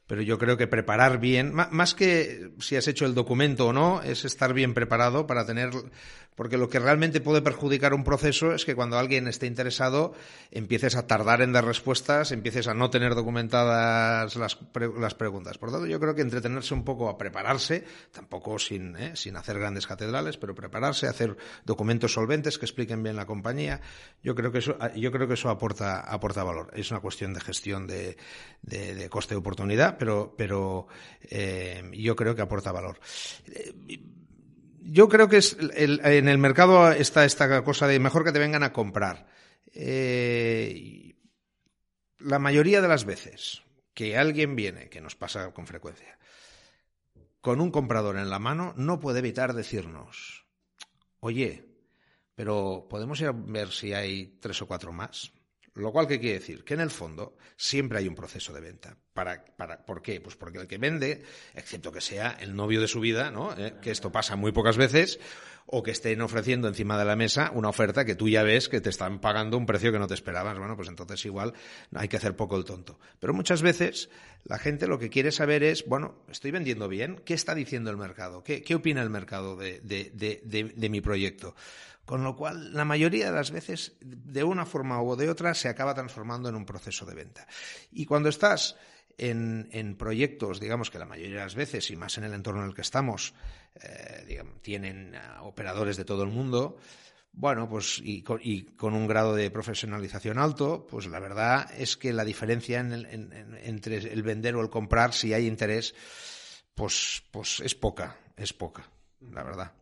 Pero 0.06 0.20
yo 0.22 0.38
creo 0.38 0.56
que 0.56 0.66
preparar 0.66 1.18
bien, 1.18 1.52
más 1.54 1.94
que 1.94 2.50
si 2.58 2.76
has 2.76 2.88
hecho 2.88 3.06
el 3.06 3.14
documento 3.14 3.68
o 3.68 3.72
no, 3.72 4.02
es 4.02 4.24
estar 4.24 4.52
bien 4.52 4.74
preparado 4.74 5.26
para 5.26 5.46
tener 5.46 5.70
porque 6.34 6.56
lo 6.56 6.68
que 6.68 6.80
realmente 6.80 7.20
puede 7.20 7.42
perjudicar 7.42 7.94
un 7.94 8.04
proceso 8.04 8.52
es 8.52 8.64
que 8.64 8.74
cuando 8.74 8.98
alguien 8.98 9.28
esté 9.28 9.46
interesado 9.46 10.14
empieces 10.50 10.96
a 10.96 11.06
tardar 11.06 11.42
en 11.42 11.52
dar 11.52 11.64
respuestas, 11.64 12.32
empieces 12.32 12.66
a 12.66 12.74
no 12.74 12.90
tener 12.90 13.14
documentadas 13.14 14.34
las, 14.36 14.58
las 14.98 15.14
preguntas. 15.14 15.58
Por 15.58 15.70
tanto, 15.70 15.86
yo 15.86 16.00
creo 16.00 16.14
que 16.14 16.22
entretenerse 16.22 16.74
un 16.74 16.84
poco 16.84 17.08
a 17.08 17.16
prepararse, 17.16 17.84
tampoco 18.10 18.58
sin, 18.58 18.96
¿eh? 18.96 19.12
sin 19.14 19.36
hacer 19.36 19.58
grandes 19.58 19.86
catedrales, 19.86 20.36
pero 20.36 20.54
prepararse, 20.54 21.06
hacer 21.06 21.36
documentos 21.64 22.12
solventes 22.12 22.58
que 22.58 22.66
expliquen 22.66 23.02
bien 23.02 23.16
la 23.16 23.26
compañía, 23.26 23.80
yo 24.22 24.34
creo 24.34 24.50
que 24.50 24.58
eso, 24.58 24.76
yo 24.96 25.12
creo 25.12 25.28
que 25.28 25.34
eso 25.34 25.50
aporta, 25.50 26.00
aporta 26.00 26.42
valor. 26.42 26.70
Es 26.74 26.90
una 26.90 27.00
cuestión 27.00 27.32
de 27.32 27.40
gestión 27.40 27.86
de, 27.86 28.16
de, 28.62 28.94
de 28.94 29.08
coste 29.08 29.34
de 29.34 29.38
oportunidad, 29.38 29.93
pero, 29.98 30.34
pero 30.36 30.86
eh, 31.22 31.82
yo 31.92 32.16
creo 32.16 32.34
que 32.34 32.42
aporta 32.42 32.72
valor. 32.72 32.98
Yo 34.80 35.08
creo 35.08 35.28
que 35.28 35.38
es 35.38 35.56
en 35.58 36.28
el 36.28 36.38
mercado 36.38 36.92
está 36.92 37.24
esta 37.24 37.62
cosa 37.64 37.86
de 37.86 37.98
mejor 37.98 38.24
que 38.24 38.32
te 38.32 38.38
vengan 38.38 38.62
a 38.62 38.72
comprar. 38.72 39.26
Eh, 39.72 41.14
la 42.18 42.38
mayoría 42.38 42.80
de 42.80 42.88
las 42.88 43.04
veces 43.04 43.62
que 43.92 44.16
alguien 44.16 44.56
viene, 44.56 44.88
que 44.88 45.00
nos 45.00 45.14
pasa 45.14 45.52
con 45.52 45.66
frecuencia, 45.66 46.18
con 47.40 47.60
un 47.60 47.70
comprador 47.70 48.16
en 48.16 48.30
la 48.30 48.38
mano, 48.38 48.72
no 48.76 49.00
puede 49.00 49.18
evitar 49.18 49.52
decirnos, 49.52 50.46
oye, 51.20 51.66
pero 52.34 52.86
podemos 52.88 53.20
ir 53.20 53.28
a 53.28 53.32
ver 53.32 53.70
si 53.70 53.92
hay 53.92 54.38
tres 54.40 54.62
o 54.62 54.66
cuatro 54.66 54.92
más. 54.92 55.33
Lo 55.74 55.90
cual, 55.90 56.06
¿qué 56.06 56.20
quiere 56.20 56.38
decir? 56.38 56.62
Que 56.64 56.74
en 56.74 56.80
el 56.80 56.90
fondo 56.90 57.36
siempre 57.56 57.98
hay 57.98 58.06
un 58.06 58.14
proceso 58.14 58.52
de 58.52 58.60
venta. 58.60 58.96
Para, 59.12 59.44
para, 59.44 59.84
¿Por 59.84 60.02
qué? 60.02 60.20
Pues 60.20 60.36
porque 60.36 60.58
el 60.58 60.68
que 60.68 60.78
vende, 60.78 61.24
excepto 61.54 61.90
que 61.90 62.00
sea 62.00 62.36
el 62.40 62.54
novio 62.54 62.80
de 62.80 62.86
su 62.86 63.00
vida, 63.00 63.32
¿no? 63.32 63.56
Eh, 63.58 63.74
que 63.82 63.90
esto 63.90 64.12
pasa 64.12 64.36
muy 64.36 64.52
pocas 64.52 64.76
veces, 64.76 65.18
o 65.66 65.82
que 65.82 65.90
estén 65.90 66.20
ofreciendo 66.20 66.68
encima 66.68 66.98
de 66.98 67.04
la 67.04 67.16
mesa 67.16 67.50
una 67.54 67.70
oferta 67.70 68.04
que 68.04 68.14
tú 68.14 68.28
ya 68.28 68.42
ves 68.42 68.68
que 68.68 68.80
te 68.80 68.90
están 68.90 69.20
pagando 69.20 69.56
un 69.56 69.66
precio 69.66 69.90
que 69.90 69.98
no 69.98 70.06
te 70.06 70.14
esperabas. 70.14 70.58
Bueno, 70.58 70.76
pues 70.76 70.88
entonces 70.88 71.24
igual 71.24 71.54
hay 71.94 72.06
que 72.06 72.18
hacer 72.18 72.36
poco 72.36 72.56
el 72.56 72.64
tonto. 72.64 73.00
Pero 73.18 73.34
muchas 73.34 73.62
veces 73.62 74.10
la 74.44 74.58
gente 74.58 74.86
lo 74.86 74.98
que 74.98 75.10
quiere 75.10 75.32
saber 75.32 75.64
es, 75.64 75.86
bueno, 75.86 76.22
¿estoy 76.28 76.50
vendiendo 76.50 76.86
bien? 76.88 77.20
¿Qué 77.24 77.34
está 77.34 77.54
diciendo 77.54 77.90
el 77.90 77.96
mercado? 77.96 78.44
¿Qué, 78.44 78.62
qué 78.62 78.74
opina 78.74 79.02
el 79.02 79.10
mercado 79.10 79.56
de, 79.56 79.80
de, 79.80 80.10
de, 80.12 80.72
de 80.76 80.88
mi 80.88 81.00
proyecto? 81.00 81.56
Con 82.04 82.22
lo 82.22 82.36
cual, 82.36 82.74
la 82.74 82.84
mayoría 82.84 83.26
de 83.26 83.36
las 83.36 83.50
veces, 83.50 83.96
de 84.00 84.44
una 84.44 84.66
forma 84.66 85.00
u 85.02 85.16
de 85.16 85.30
otra, 85.30 85.54
se 85.54 85.68
acaba 85.68 85.94
transformando 85.94 86.48
en 86.48 86.54
un 86.54 86.66
proceso 86.66 87.06
de 87.06 87.14
venta. 87.14 87.46
Y 87.90 88.04
cuando 88.04 88.28
estás 88.28 88.76
en, 89.16 89.68
en 89.72 89.96
proyectos, 89.96 90.60
digamos 90.60 90.90
que 90.90 90.98
la 90.98 91.06
mayoría 91.06 91.36
de 91.36 91.44
las 91.44 91.54
veces, 91.54 91.90
y 91.90 91.96
más 91.96 92.18
en 92.18 92.24
el 92.24 92.34
entorno 92.34 92.62
en 92.62 92.68
el 92.68 92.74
que 92.74 92.82
estamos, 92.82 93.34
eh, 93.80 94.42
tienen 94.60 95.14
operadores 95.40 95.96
de 95.96 96.04
todo 96.04 96.24
el 96.24 96.30
mundo, 96.30 96.76
bueno, 97.32 97.68
pues 97.68 98.00
y 98.02 98.22
con, 98.22 98.40
y 98.42 98.62
con, 98.76 98.94
un 98.94 99.08
grado 99.08 99.34
de 99.34 99.50
profesionalización 99.50 100.38
alto, 100.38 100.86
pues 100.88 101.06
la 101.06 101.18
verdad 101.18 101.68
es 101.76 101.96
que 101.96 102.12
la 102.12 102.24
diferencia 102.24 102.78
en 102.80 102.92
el, 102.92 103.06
en, 103.06 103.32
en, 103.32 103.54
entre 103.56 103.96
el 103.96 104.22
vender 104.22 104.54
o 104.54 104.60
el 104.60 104.70
comprar, 104.70 105.12
si 105.12 105.32
hay 105.32 105.46
interés, 105.46 105.94
pues, 106.74 107.24
pues 107.32 107.60
es 107.60 107.74
poca, 107.74 108.16
es 108.36 108.52
poca, 108.52 108.88
la 109.20 109.42
verdad. 109.42 109.72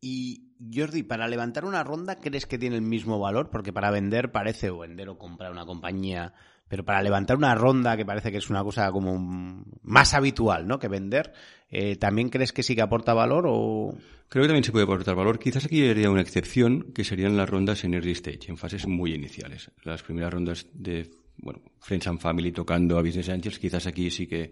Y 0.00 0.54
Jordi, 0.74 1.02
para 1.02 1.28
levantar 1.28 1.64
una 1.64 1.84
ronda, 1.84 2.16
¿crees 2.16 2.46
que 2.46 2.58
tiene 2.58 2.76
el 2.76 2.82
mismo 2.82 3.18
valor? 3.18 3.50
Porque 3.50 3.72
para 3.72 3.90
vender 3.90 4.32
parece, 4.32 4.70
o 4.70 4.78
vender 4.78 5.10
o 5.10 5.18
comprar 5.18 5.52
una 5.52 5.66
compañía, 5.66 6.32
pero 6.68 6.84
para 6.84 7.02
levantar 7.02 7.36
una 7.36 7.54
ronda, 7.54 7.96
que 7.96 8.06
parece 8.06 8.30
que 8.32 8.38
es 8.38 8.48
una 8.48 8.64
cosa 8.64 8.90
como 8.92 9.64
más 9.82 10.14
habitual, 10.14 10.66
¿no? 10.66 10.78
Que 10.78 10.88
vender, 10.88 11.32
eh, 11.68 11.96
¿también 11.96 12.30
crees 12.30 12.52
que 12.52 12.62
sí 12.62 12.74
que 12.74 12.82
aporta 12.82 13.12
valor 13.12 13.44
o...? 13.46 13.94
Creo 14.28 14.44
que 14.44 14.48
también 14.48 14.64
se 14.64 14.72
puede 14.72 14.84
aportar 14.84 15.16
valor. 15.16 15.38
Quizás 15.38 15.66
aquí 15.66 15.86
habría 15.86 16.10
una 16.10 16.20
excepción, 16.22 16.92
que 16.94 17.04
serían 17.04 17.36
las 17.36 17.50
rondas 17.50 17.84
en 17.84 17.94
early 17.94 18.12
stage, 18.12 18.48
en 18.48 18.56
fases 18.56 18.86
muy 18.86 19.12
iniciales. 19.12 19.70
Las 19.82 20.02
primeras 20.02 20.32
rondas 20.32 20.66
de, 20.72 21.10
bueno, 21.36 21.60
Friends 21.80 22.06
and 22.06 22.20
Family 22.20 22.52
tocando 22.52 22.96
a 22.96 23.02
Business 23.02 23.28
Angels, 23.28 23.58
quizás 23.58 23.86
aquí 23.86 24.10
sí 24.10 24.26
que 24.26 24.50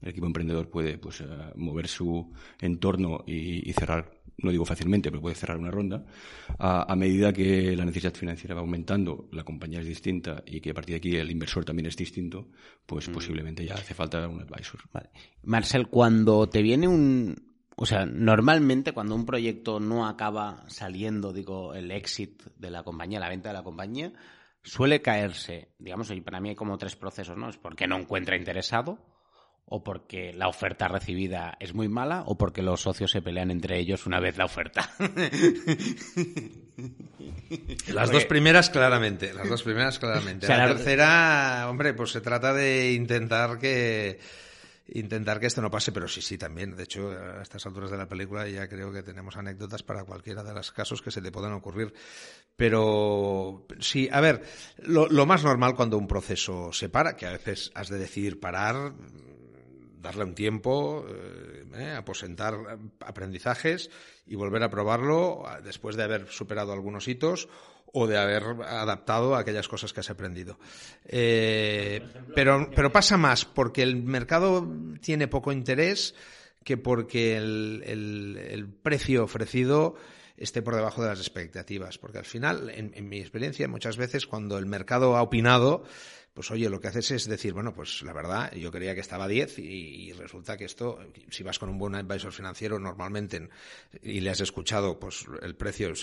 el 0.00 0.08
equipo 0.08 0.26
emprendedor 0.26 0.70
puede 0.70 0.96
pues, 0.96 1.20
uh, 1.22 1.26
mover 1.56 1.88
su 1.88 2.32
entorno 2.60 3.24
y 3.26 3.72
cerrar 3.72 4.15
no 4.38 4.50
digo 4.50 4.64
fácilmente, 4.64 5.10
pero 5.10 5.22
puede 5.22 5.34
cerrar 5.34 5.56
una 5.58 5.70
ronda, 5.70 6.04
a, 6.58 6.92
a, 6.92 6.96
medida 6.96 7.32
que 7.32 7.74
la 7.74 7.84
necesidad 7.84 8.14
financiera 8.14 8.54
va 8.54 8.60
aumentando, 8.60 9.28
la 9.32 9.44
compañía 9.44 9.80
es 9.80 9.86
distinta 9.86 10.42
y 10.46 10.60
que 10.60 10.70
a 10.70 10.74
partir 10.74 10.94
de 10.94 10.98
aquí 10.98 11.16
el 11.16 11.30
inversor 11.30 11.64
también 11.64 11.86
es 11.86 11.96
distinto, 11.96 12.48
pues 12.84 13.08
mm. 13.08 13.12
posiblemente 13.12 13.64
ya 13.64 13.74
hace 13.74 13.94
falta 13.94 14.26
un 14.28 14.42
advisor. 14.42 14.80
Vale. 14.92 15.10
Marcel, 15.42 15.88
cuando 15.88 16.48
te 16.48 16.62
viene 16.62 16.88
un... 16.88 17.34
O 17.78 17.84
sea, 17.84 18.06
normalmente 18.06 18.92
cuando 18.92 19.14
un 19.14 19.26
proyecto 19.26 19.80
no 19.80 20.06
acaba 20.06 20.64
saliendo, 20.66 21.32
digo, 21.32 21.74
el 21.74 21.90
exit 21.90 22.42
de 22.56 22.70
la 22.70 22.82
compañía, 22.82 23.20
la 23.20 23.28
venta 23.28 23.50
de 23.50 23.54
la 23.54 23.62
compañía, 23.62 24.14
suele 24.62 25.02
caerse, 25.02 25.74
digamos, 25.78 26.10
y 26.10 26.22
para 26.22 26.40
mí 26.40 26.50
hay 26.50 26.54
como 26.54 26.78
tres 26.78 26.96
procesos, 26.96 27.36
¿no? 27.36 27.50
Es 27.50 27.58
porque 27.58 27.86
no 27.86 27.98
encuentra 27.98 28.36
interesado, 28.36 28.98
o 29.68 29.82
porque 29.82 30.32
la 30.32 30.48
oferta 30.48 30.86
recibida 30.86 31.56
es 31.58 31.74
muy 31.74 31.88
mala 31.88 32.22
o 32.26 32.38
porque 32.38 32.62
los 32.62 32.82
socios 32.82 33.10
se 33.10 33.20
pelean 33.20 33.50
entre 33.50 33.78
ellos 33.78 34.06
una 34.06 34.20
vez 34.20 34.36
la 34.38 34.44
oferta. 34.44 34.90
Las 37.88 38.10
dos 38.10 38.26
primeras 38.26 38.70
claramente, 38.70 39.32
las 39.32 39.48
dos 39.48 39.62
primeras 39.62 39.98
claramente. 39.98 40.46
la 40.48 40.66
tercera, 40.66 41.66
hombre, 41.70 41.94
pues 41.94 42.10
se 42.10 42.20
trata 42.20 42.52
de 42.52 42.92
intentar 42.92 43.58
que 43.58 44.18
intentar 44.88 45.40
que 45.40 45.46
esto 45.46 45.62
no 45.62 45.70
pase, 45.70 45.92
pero 45.92 46.06
sí, 46.06 46.20
sí, 46.20 46.38
también. 46.38 46.76
De 46.76 46.84
hecho, 46.84 47.10
a 47.10 47.42
estas 47.42 47.64
alturas 47.66 47.90
de 47.90 47.96
la 47.96 48.08
película 48.08 48.46
ya 48.48 48.68
creo 48.68 48.92
que 48.92 49.02
tenemos 49.02 49.36
anécdotas 49.36 49.82
para 49.82 50.04
cualquiera 50.04 50.42
de 50.44 50.54
los 50.54 50.70
casos 50.72 51.02
que 51.02 51.10
se 51.10 51.20
le 51.20 51.32
puedan 51.32 51.52
ocurrir. 51.52 51.94
Pero 52.56 53.66
sí, 53.80 54.08
a 54.12 54.20
ver, 54.20 54.42
lo, 54.78 55.08
lo 55.08 55.26
más 55.26 55.44
normal 55.44 55.74
cuando 55.74 55.98
un 55.98 56.06
proceso 56.06 56.72
se 56.72 56.88
para, 56.88 57.16
que 57.16 57.26
a 57.26 57.32
veces 57.32 57.70
has 57.74 57.88
de 57.88 57.98
decidir 57.98 58.38
parar, 58.38 58.92
darle 60.06 60.24
un 60.24 60.34
tiempo, 60.34 61.04
eh, 61.08 61.64
eh, 61.74 61.92
aposentar 61.92 62.54
aprendizajes 63.00 63.90
y 64.26 64.36
volver 64.36 64.62
a 64.62 64.70
probarlo 64.70 65.44
después 65.64 65.96
de 65.96 66.04
haber 66.04 66.28
superado 66.28 66.72
algunos 66.72 67.08
hitos 67.08 67.48
o 67.92 68.06
de 68.06 68.16
haber 68.16 68.44
adaptado 68.62 69.34
a 69.34 69.40
aquellas 69.40 69.66
cosas 69.68 69.92
que 69.92 70.00
has 70.00 70.10
aprendido. 70.10 70.58
Eh, 71.06 72.00
pero, 72.34 72.70
pero 72.74 72.92
pasa 72.92 73.16
más 73.16 73.44
porque 73.44 73.82
el 73.82 73.96
mercado 73.96 74.68
tiene 75.00 75.26
poco 75.26 75.50
interés 75.50 76.14
que 76.62 76.76
porque 76.76 77.36
el, 77.36 77.82
el, 77.84 78.68
precio 78.68 79.24
ofrecido 79.24 79.96
esté 80.36 80.62
por 80.62 80.74
debajo 80.74 81.02
de 81.02 81.08
las 81.08 81.20
expectativas. 81.20 81.98
Porque 81.98 82.18
al 82.18 82.24
final, 82.24 82.70
en 82.70 83.08
mi 83.08 83.20
experiencia, 83.20 83.68
muchas 83.68 83.96
veces 83.96 84.26
cuando 84.26 84.58
el 84.58 84.66
mercado 84.66 85.16
ha 85.16 85.22
opinado, 85.22 85.84
pues 86.36 86.50
oye, 86.50 86.68
lo 86.68 86.78
que 86.78 86.88
haces 86.88 87.10
es 87.12 87.26
decir, 87.26 87.54
bueno, 87.54 87.72
pues 87.72 88.02
la 88.02 88.12
verdad, 88.12 88.52
yo 88.52 88.70
creía 88.70 88.94
que 88.94 89.00
estaba 89.00 89.24
a 89.24 89.28
10 89.28 89.58
y, 89.58 90.12
resulta 90.12 90.58
que 90.58 90.66
esto, 90.66 90.98
si 91.30 91.42
vas 91.42 91.58
con 91.58 91.70
un 91.70 91.78
buen 91.78 91.94
advisor 91.94 92.30
financiero 92.30 92.78
normalmente 92.78 93.48
y 94.02 94.20
le 94.20 94.28
has 94.28 94.42
escuchado, 94.42 95.00
pues 95.00 95.24
el 95.40 95.56
precio, 95.56 95.94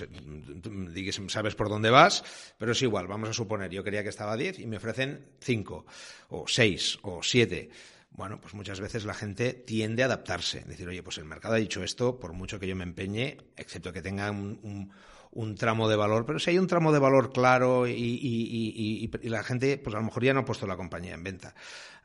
sabes 1.27 1.53
por 1.53 1.69
dónde 1.69 1.91
vas, 1.91 2.23
pero 2.57 2.71
es 2.71 2.81
igual, 2.81 3.05
vamos 3.05 3.29
a 3.29 3.33
suponer, 3.33 3.69
yo 3.69 3.83
creía 3.83 4.01
que 4.01 4.09
estaba 4.09 4.33
a 4.33 4.37
10 4.37 4.57
y 4.57 4.65
me 4.65 4.77
ofrecen 4.77 5.23
5 5.39 5.85
o 6.29 6.47
6 6.47 6.97
o 7.03 7.21
7 7.21 7.69
bueno, 8.13 8.39
pues 8.39 8.53
muchas 8.53 8.79
veces 8.79 9.05
la 9.05 9.13
gente 9.13 9.53
tiende 9.53 10.03
a 10.03 10.05
adaptarse. 10.05 10.63
Decir, 10.65 10.87
oye, 10.87 11.03
pues 11.03 11.17
el 11.17 11.25
mercado 11.25 11.55
ha 11.55 11.57
dicho 11.57 11.83
esto, 11.83 12.19
por 12.19 12.33
mucho 12.33 12.59
que 12.59 12.67
yo 12.67 12.75
me 12.75 12.83
empeñe, 12.83 13.37
excepto 13.57 13.91
que 13.91 14.01
tenga 14.01 14.29
un, 14.31 14.91
un 15.33 15.55
tramo 15.55 15.89
de 15.89 15.95
valor, 15.95 16.25
pero 16.25 16.39
si 16.39 16.51
hay 16.51 16.59
un 16.59 16.67
tramo 16.67 16.91
de 16.91 16.99
valor 16.99 17.31
claro 17.31 17.87
y, 17.87 19.09
la 19.23 19.43
gente, 19.43 19.77
pues 19.77 19.95
a 19.95 19.99
lo 19.99 20.05
mejor 20.05 20.23
ya 20.23 20.33
no 20.33 20.41
ha 20.41 20.45
puesto 20.45 20.67
la 20.67 20.77
compañía 20.77 21.13
en 21.13 21.23
venta. 21.23 21.55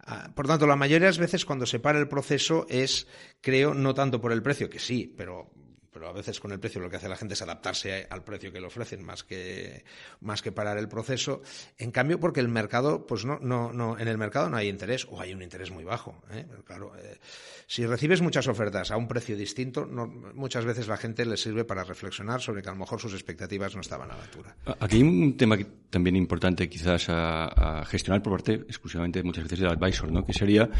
Ah, 0.00 0.30
por 0.34 0.46
tanto, 0.46 0.66
la 0.66 0.76
mayoría 0.76 1.06
de 1.06 1.10
las 1.10 1.18
veces 1.18 1.44
cuando 1.44 1.66
se 1.66 1.80
para 1.80 1.98
el 1.98 2.08
proceso 2.08 2.66
es, 2.68 3.06
creo, 3.40 3.74
no 3.74 3.94
tanto 3.94 4.20
por 4.20 4.32
el 4.32 4.42
precio, 4.42 4.70
que 4.70 4.78
sí, 4.78 5.12
pero 5.16 5.50
pero 5.98 6.10
a 6.10 6.12
veces 6.12 6.38
con 6.38 6.52
el 6.52 6.60
precio 6.60 6.80
lo 6.80 6.88
que 6.88 6.94
hace 6.94 7.08
la 7.08 7.16
gente 7.16 7.34
es 7.34 7.42
adaptarse 7.42 8.06
al 8.08 8.22
precio 8.22 8.52
que 8.52 8.60
le 8.60 8.68
ofrecen 8.68 9.04
más 9.04 9.24
que, 9.24 9.84
más 10.20 10.42
que 10.42 10.52
parar 10.52 10.78
el 10.78 10.88
proceso. 10.88 11.42
En 11.76 11.90
cambio, 11.90 12.20
porque 12.20 12.38
el 12.38 12.46
mercado, 12.46 13.04
pues 13.04 13.24
no, 13.24 13.40
no, 13.40 13.72
no, 13.72 13.98
en 13.98 14.06
el 14.06 14.16
mercado 14.16 14.48
no 14.48 14.56
hay 14.56 14.68
interés 14.68 15.08
o 15.10 15.20
hay 15.20 15.34
un 15.34 15.42
interés 15.42 15.72
muy 15.72 15.82
bajo. 15.82 16.22
¿eh? 16.30 16.46
Claro, 16.64 16.92
eh, 16.96 17.18
si 17.66 17.84
recibes 17.84 18.22
muchas 18.22 18.46
ofertas 18.46 18.92
a 18.92 18.96
un 18.96 19.08
precio 19.08 19.36
distinto, 19.36 19.86
muchas 19.86 20.64
veces 20.64 20.86
la 20.86 20.96
gente 20.96 21.26
le 21.26 21.36
sirve 21.36 21.64
para 21.64 21.82
reflexionar 21.82 22.40
sobre 22.40 22.62
que 22.62 22.68
a 22.68 22.72
lo 22.72 22.78
mejor 22.78 23.00
sus 23.00 23.12
expectativas 23.12 23.74
no 23.74 23.80
estaban 23.80 24.08
a 24.10 24.16
la 24.16 24.22
altura. 24.22 24.54
Aquí 24.78 24.96
hay 24.96 25.02
un 25.02 25.36
tema 25.36 25.58
también 25.90 26.14
importante 26.14 26.68
quizás 26.68 27.06
a, 27.08 27.84
gestionar 27.86 28.22
por 28.22 28.34
parte 28.34 28.54
exclusivamente 28.54 29.22
muchas 29.22 29.44
veces 29.44 29.58
del 29.58 29.68
advisor, 29.68 30.12
¿no? 30.12 30.24
que 30.24 30.32
sería, 30.32 30.70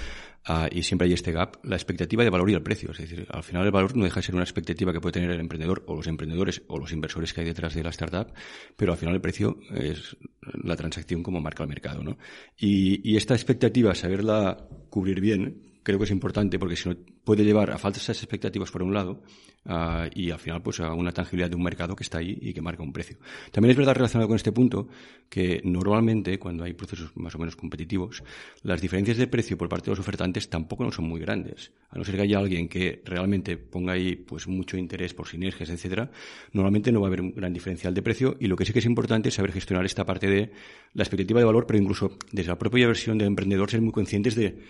ah, 0.44 0.68
y 0.70 0.82
siempre 0.82 1.06
hay 1.08 1.14
este 1.14 1.32
gap, 1.32 1.56
la 1.64 1.76
expectativa 1.76 2.22
de 2.22 2.30
valor 2.30 2.48
y 2.50 2.54
el 2.54 2.62
precio. 2.62 2.92
Es 2.92 2.98
decir, 2.98 3.26
al 3.30 3.42
final 3.42 3.64
el 3.64 3.70
valor 3.70 3.96
no 3.96 4.04
deja 4.04 4.20
de 4.20 4.26
ser 4.26 4.34
una 4.34 4.44
expectativa 4.44 4.92
que 4.92 5.00
puede 5.00 5.07
tener 5.12 5.30
el 5.30 5.40
emprendedor 5.40 5.84
o 5.86 5.96
los 5.96 6.06
emprendedores 6.06 6.62
o 6.68 6.78
los 6.78 6.92
inversores 6.92 7.32
que 7.32 7.40
hay 7.40 7.46
detrás 7.46 7.74
de 7.74 7.82
la 7.82 7.90
startup, 7.90 8.32
pero 8.76 8.92
al 8.92 8.98
final 8.98 9.14
el 9.14 9.20
precio 9.20 9.58
es 9.74 10.16
la 10.62 10.76
transacción 10.76 11.22
como 11.22 11.40
marca 11.40 11.62
el 11.62 11.68
mercado. 11.68 12.02
¿no? 12.02 12.18
Y, 12.56 13.08
y 13.08 13.16
esta 13.16 13.34
expectativa, 13.34 13.94
saberla 13.94 14.68
cubrir 14.90 15.20
bien, 15.20 15.80
creo 15.82 15.98
que 15.98 16.04
es 16.04 16.10
importante 16.10 16.58
porque 16.58 16.76
si 16.76 16.88
no 16.88 16.96
puede 17.28 17.44
llevar 17.44 17.70
a 17.70 17.76
falsas 17.76 18.16
expectativas 18.16 18.70
por 18.70 18.82
un 18.82 18.94
lado 18.94 19.20
uh, 19.66 20.08
y 20.14 20.30
al 20.30 20.38
final 20.38 20.62
pues 20.62 20.80
a 20.80 20.94
una 20.94 21.12
tangibilidad 21.12 21.50
de 21.50 21.56
un 21.56 21.62
mercado 21.62 21.94
que 21.94 22.02
está 22.02 22.20
ahí 22.20 22.38
y 22.40 22.54
que 22.54 22.62
marca 22.62 22.82
un 22.82 22.90
precio. 22.90 23.18
También 23.52 23.72
es 23.72 23.76
verdad 23.76 23.94
relacionado 23.94 24.28
con 24.28 24.36
este 24.36 24.50
punto 24.50 24.88
que 25.28 25.60
normalmente 25.62 26.38
cuando 26.38 26.64
hay 26.64 26.72
procesos 26.72 27.14
más 27.16 27.34
o 27.34 27.38
menos 27.38 27.54
competitivos 27.54 28.22
las 28.62 28.80
diferencias 28.80 29.18
de 29.18 29.26
precio 29.26 29.58
por 29.58 29.68
parte 29.68 29.84
de 29.84 29.90
los 29.90 29.98
ofertantes 29.98 30.48
tampoco 30.48 30.84
no 30.84 30.90
son 30.90 31.04
muy 31.04 31.20
grandes. 31.20 31.70
A 31.90 31.98
no 31.98 32.04
ser 32.04 32.16
que 32.16 32.22
haya 32.22 32.38
alguien 32.38 32.66
que 32.66 33.02
realmente 33.04 33.58
ponga 33.58 33.92
ahí 33.92 34.16
pues 34.16 34.48
mucho 34.48 34.78
interés 34.78 35.12
por 35.12 35.28
sinergias, 35.28 35.68
etcétera, 35.68 36.10
normalmente 36.54 36.90
no 36.92 37.02
va 37.02 37.08
a 37.08 37.10
haber 37.10 37.20
un 37.20 37.34
gran 37.34 37.52
diferencial 37.52 37.92
de 37.92 38.00
precio 38.00 38.38
y 38.40 38.46
lo 38.46 38.56
que 38.56 38.64
sí 38.64 38.72
que 38.72 38.78
es 38.78 38.86
importante 38.86 39.28
es 39.28 39.34
saber 39.34 39.52
gestionar 39.52 39.84
esta 39.84 40.06
parte 40.06 40.28
de 40.28 40.50
la 40.94 41.02
expectativa 41.02 41.40
de 41.40 41.44
valor, 41.44 41.66
pero 41.66 41.78
incluso 41.78 42.16
desde 42.32 42.48
la 42.48 42.58
propia 42.58 42.86
versión 42.86 43.18
del 43.18 43.26
emprendedor 43.26 43.70
ser 43.70 43.82
muy 43.82 43.92
conscientes 43.92 44.34
de 44.34 44.62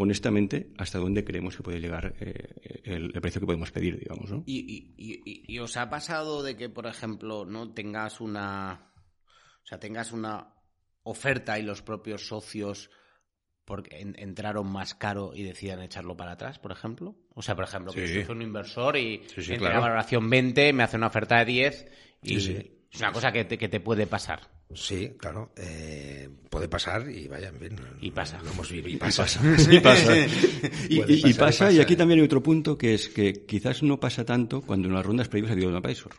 honestamente, 0.00 0.72
hasta 0.78 0.98
dónde 0.98 1.24
creemos 1.24 1.56
que 1.56 1.62
puede 1.64 1.80
llegar 1.80 2.14
eh, 2.20 2.82
el, 2.84 3.12
precio 3.20 3.40
que 3.40 3.46
podemos 3.46 3.72
pedir, 3.72 3.98
digamos, 3.98 4.30
¿no? 4.30 4.44
¿Y, 4.46 4.94
y, 4.96 5.58
os 5.58 5.76
ha 5.76 5.90
pasado 5.90 6.44
de 6.44 6.56
que, 6.56 6.68
por 6.68 6.86
ejemplo, 6.86 7.44
no 7.44 7.74
tengas 7.74 8.20
una, 8.20 8.92
o 9.26 9.66
sea, 9.66 9.80
tengas 9.80 10.12
una 10.12 10.54
oferta 11.02 11.58
y 11.58 11.62
los 11.62 11.82
propios 11.82 12.28
socios 12.28 12.90
porque 13.64 13.98
entraron 14.00 14.70
más 14.70 14.94
caro 14.94 15.32
y 15.34 15.42
decidan 15.42 15.82
echarlo 15.82 16.16
para 16.16 16.32
atrás, 16.32 16.60
por 16.60 16.70
ejemplo? 16.70 17.16
O 17.34 17.42
sea, 17.42 17.56
por 17.56 17.64
ejemplo, 17.64 17.92
que 17.92 18.06
yo 18.06 18.24
soy 18.24 18.36
un 18.36 18.42
inversor 18.42 18.96
y 18.96 19.26
en 19.36 19.62
la 19.62 19.80
valoración 19.80 20.30
20, 20.30 20.72
me 20.72 20.84
hace 20.84 20.96
una 20.96 21.08
oferta 21.08 21.38
de 21.40 21.44
10 21.44 21.92
y 22.22 22.36
es 22.36 23.00
una 23.00 23.10
cosa 23.10 23.32
que 23.32 23.46
que 23.46 23.68
te 23.68 23.80
puede 23.80 24.06
pasar. 24.06 24.57
Sí, 24.74 25.12
claro. 25.16 25.50
Eh, 25.56 26.28
puede 26.50 26.68
pasar 26.68 27.08
y 27.10 27.26
vaya, 27.26 27.50
bien. 27.50 27.76
Y 28.00 28.10
pasa. 28.10 28.40
Lo 28.42 28.50
hemos 28.50 28.70
vivido. 28.70 28.96
Y 28.96 28.98
pasa. 28.98 29.40
Y 29.70 29.80
pasa. 29.80 30.14
y, 30.88 31.34
pasa, 31.34 31.72
y, 31.72 31.80
aquí 31.80 31.96
también 31.96 32.20
hay 32.20 32.26
otro 32.26 32.42
punto 32.42 32.76
que 32.76 32.94
es 32.94 33.08
que 33.08 33.46
quizás 33.46 33.82
no 33.82 33.98
pasa 33.98 34.24
tanto 34.24 34.60
cuando 34.60 34.88
en 34.88 34.94
las 34.94 35.06
rondas 35.06 35.28
previas 35.28 35.50
ha 35.50 35.52
habido 35.54 35.70
un 35.70 35.76
advisor. 35.76 36.12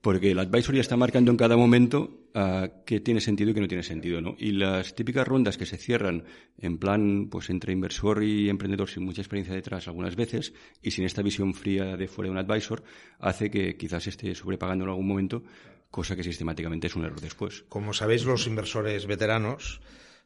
Porque 0.00 0.32
el 0.32 0.38
advisor 0.40 0.74
ya 0.74 0.80
está 0.80 0.96
marcando 0.96 1.30
en 1.30 1.36
cada 1.36 1.56
momento 1.56 2.26
uh, 2.34 2.66
qué 2.84 2.98
tiene 2.98 3.20
sentido 3.20 3.50
y 3.50 3.54
qué 3.54 3.60
no 3.60 3.68
tiene 3.68 3.84
sentido, 3.84 4.20
¿no? 4.20 4.34
Y 4.36 4.50
las 4.50 4.96
típicas 4.96 5.26
rondas 5.28 5.56
que 5.56 5.64
se 5.64 5.76
cierran 5.76 6.24
en 6.58 6.78
plan, 6.78 7.28
pues 7.30 7.50
entre 7.50 7.72
inversor 7.72 8.24
y 8.24 8.48
emprendedor 8.48 8.90
sin 8.90 9.04
mucha 9.04 9.20
experiencia 9.20 9.54
detrás 9.54 9.86
algunas 9.86 10.16
veces 10.16 10.54
y 10.82 10.90
sin 10.90 11.04
esta 11.04 11.22
visión 11.22 11.54
fría 11.54 11.96
de 11.96 12.08
fuera 12.08 12.26
de 12.26 12.32
un 12.32 12.38
advisor, 12.38 12.82
hace 13.20 13.48
que 13.48 13.76
quizás 13.76 14.08
esté 14.08 14.34
sobrepagando 14.34 14.84
en 14.84 14.90
algún 14.90 15.06
momento 15.06 15.44
cosa 15.92 16.16
que 16.16 16.24
sistemáticamente 16.24 16.88
es 16.88 16.96
un 16.96 17.04
error 17.04 17.20
después. 17.20 17.64
Como 17.68 17.92
sabéis, 17.92 18.24
los 18.24 18.46
inversores 18.46 19.06
veteranos, 19.06 19.80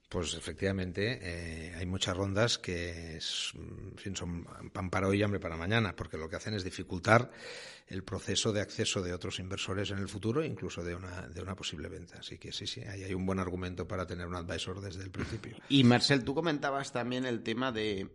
pues 0.09 0.35
efectivamente 0.35 1.19
eh, 1.21 1.75
hay 1.75 1.87
muchas 1.87 2.17
rondas 2.17 2.57
que 2.57 3.19
son 3.21 4.47
pan 4.73 4.89
para 4.89 5.09
hoy 5.09 5.19
y 5.19 5.23
hambre 5.25 5.41
para 5.41 5.57
mañana, 5.57 5.97
porque 5.97 6.17
lo 6.17 6.29
que 6.29 6.37
hacen 6.37 6.55
es 6.55 6.63
dificultar 6.63 7.33
el 7.89 8.05
proceso 8.05 8.53
de 8.53 8.61
acceso 8.61 9.03
de 9.03 9.13
otros 9.13 9.41
inversores 9.41 9.91
en 9.91 9.99
el 9.99 10.09
futuro, 10.09 10.45
incluso 10.45 10.85
de 10.85 10.95
una, 10.95 11.27
de 11.27 11.43
una 11.43 11.57
posible 11.57 11.89
venta. 11.89 12.19
Así 12.21 12.39
que 12.39 12.53
sí, 12.53 12.69
sí, 12.69 12.83
ahí 12.83 13.03
hay 13.03 13.15
un 13.15 13.27
buen 13.27 13.41
argumento 13.41 13.89
para 13.89 14.07
tener 14.07 14.29
un 14.29 14.37
advisor 14.37 14.81
desde 14.81 15.03
el 15.03 15.11
principio. 15.11 15.57
Y 15.69 15.83
Marcel, 15.83 16.23
tú 16.23 16.33
comentabas 16.33 16.93
también 16.93 17.27
el 17.27 17.43
tema 17.43 17.73
de, 17.73 18.09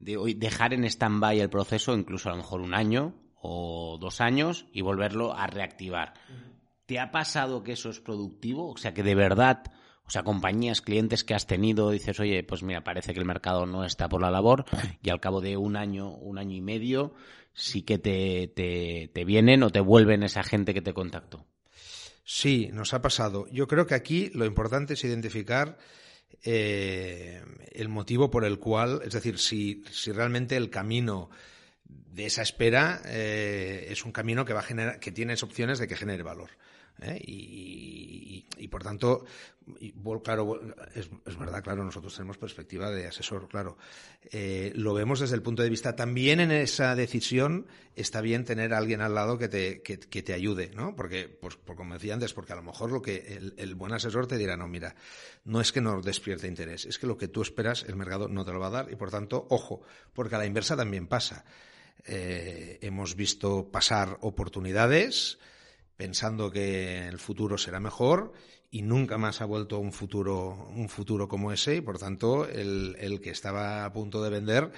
de 0.00 0.34
dejar 0.36 0.74
en 0.74 0.84
stand-by 0.84 1.38
el 1.38 1.50
proceso, 1.50 1.94
incluso 1.94 2.28
a 2.28 2.32
lo 2.32 2.38
mejor 2.38 2.60
un 2.60 2.74
año 2.74 3.14
o 3.40 3.96
dos 4.00 4.20
años, 4.20 4.66
y 4.72 4.82
volverlo 4.82 5.32
a 5.32 5.46
reactivar. 5.46 6.14
¿Te 6.90 6.98
ha 6.98 7.12
pasado 7.12 7.62
que 7.62 7.70
eso 7.70 7.88
es 7.88 8.00
productivo? 8.00 8.72
O 8.72 8.76
sea, 8.76 8.92
que 8.92 9.04
de 9.04 9.14
verdad, 9.14 9.62
o 10.04 10.10
sea, 10.10 10.24
compañías, 10.24 10.80
clientes 10.80 11.22
que 11.22 11.34
has 11.34 11.46
tenido, 11.46 11.92
dices, 11.92 12.18
oye, 12.18 12.42
pues 12.42 12.64
mira, 12.64 12.82
parece 12.82 13.14
que 13.14 13.20
el 13.20 13.26
mercado 13.26 13.64
no 13.64 13.84
está 13.84 14.08
por 14.08 14.20
la 14.20 14.28
labor 14.32 14.64
y 15.00 15.10
al 15.10 15.20
cabo 15.20 15.40
de 15.40 15.56
un 15.56 15.76
año, 15.76 16.10
un 16.10 16.36
año 16.36 16.56
y 16.56 16.60
medio, 16.60 17.14
sí 17.52 17.82
que 17.82 17.98
te, 17.98 18.48
te, 18.48 19.24
vienen 19.24 19.62
o 19.62 19.70
te 19.70 19.78
vuelven 19.78 20.24
esa 20.24 20.42
gente 20.42 20.74
que 20.74 20.82
te 20.82 20.92
contactó. 20.92 21.46
Sí, 22.24 22.70
nos 22.72 22.92
ha 22.92 23.00
pasado. 23.00 23.46
Yo 23.52 23.68
creo 23.68 23.86
que 23.86 23.94
aquí 23.94 24.32
lo 24.34 24.44
importante 24.44 24.94
es 24.94 25.04
identificar 25.04 25.78
eh, 26.42 27.40
el 27.70 27.88
motivo 27.88 28.32
por 28.32 28.44
el 28.44 28.58
cual, 28.58 29.00
es 29.04 29.12
decir, 29.12 29.38
si, 29.38 29.84
si 29.92 30.10
realmente 30.10 30.56
el 30.56 30.70
camino 30.70 31.30
de 31.84 32.26
esa 32.26 32.42
espera 32.42 33.00
eh, 33.04 33.86
es 33.90 34.04
un 34.04 34.10
camino 34.10 34.44
que 34.44 34.54
va 34.54 34.58
a 34.58 34.64
generar, 34.64 34.98
que 34.98 35.12
tienes 35.12 35.44
opciones 35.44 35.78
de 35.78 35.86
que 35.86 35.94
genere 35.94 36.24
valor. 36.24 36.50
¿Eh? 37.02 37.20
Y, 37.24 38.68
por 38.68 38.82
tanto, 38.84 39.24
claro, 40.22 40.60
es, 40.94 41.10
verdad, 41.38 41.62
claro, 41.62 41.82
nosotros 41.82 42.14
tenemos 42.14 42.38
perspectiva 42.38 42.90
de 42.90 43.08
asesor, 43.08 43.48
claro. 43.48 43.76
Eh, 44.30 44.72
lo 44.76 44.94
vemos 44.94 45.18
desde 45.18 45.34
el 45.34 45.42
punto 45.42 45.62
de 45.62 45.70
vista, 45.70 45.96
también 45.96 46.38
en 46.38 46.52
esa 46.52 46.94
decisión 46.94 47.66
está 47.96 48.20
bien 48.20 48.44
tener 48.44 48.72
a 48.72 48.78
alguien 48.78 49.00
al 49.00 49.14
lado 49.14 49.38
que 49.38 49.48
te, 49.48 49.82
que, 49.82 49.96
te 49.96 50.32
ayude, 50.32 50.70
¿no? 50.74 50.94
Porque, 50.94 51.28
pues, 51.28 51.56
como 51.56 51.94
decía 51.94 52.14
antes, 52.14 52.32
porque 52.32 52.52
a 52.52 52.56
lo 52.56 52.62
mejor 52.62 52.92
lo 52.92 53.02
que 53.02 53.36
el, 53.36 53.54
el, 53.56 53.74
buen 53.74 53.92
asesor 53.92 54.28
te 54.28 54.38
dirá, 54.38 54.56
no, 54.56 54.68
mira, 54.68 54.94
no 55.44 55.60
es 55.60 55.72
que 55.72 55.80
no 55.80 56.00
despierte 56.00 56.46
interés, 56.46 56.84
es 56.84 56.98
que 56.98 57.08
lo 57.08 57.16
que 57.16 57.28
tú 57.28 57.42
esperas 57.42 57.84
el 57.88 57.96
mercado 57.96 58.28
no 58.28 58.44
te 58.44 58.52
lo 58.52 58.60
va 58.60 58.68
a 58.68 58.70
dar 58.70 58.92
y 58.92 58.96
por 58.96 59.10
tanto, 59.10 59.46
ojo, 59.50 59.82
porque 60.12 60.36
a 60.36 60.38
la 60.38 60.46
inversa 60.46 60.76
también 60.76 61.08
pasa. 61.08 61.44
Eh, 62.06 62.78
hemos 62.80 63.14
visto 63.14 63.70
pasar 63.70 64.18
oportunidades 64.22 65.38
pensando 66.00 66.50
que 66.50 67.08
el 67.08 67.18
futuro 67.18 67.58
será 67.58 67.78
mejor 67.78 68.32
y 68.70 68.80
nunca 68.80 69.18
más 69.18 69.42
ha 69.42 69.44
vuelto 69.44 69.78
un 69.78 69.92
futuro, 69.92 70.70
un 70.74 70.88
futuro 70.88 71.28
como 71.28 71.52
ese 71.52 71.76
y 71.76 71.82
por 71.82 71.98
tanto 71.98 72.48
el, 72.48 72.96
el 72.98 73.20
que 73.20 73.28
estaba 73.28 73.84
a 73.84 73.92
punto 73.92 74.22
de 74.24 74.30
vender 74.30 74.72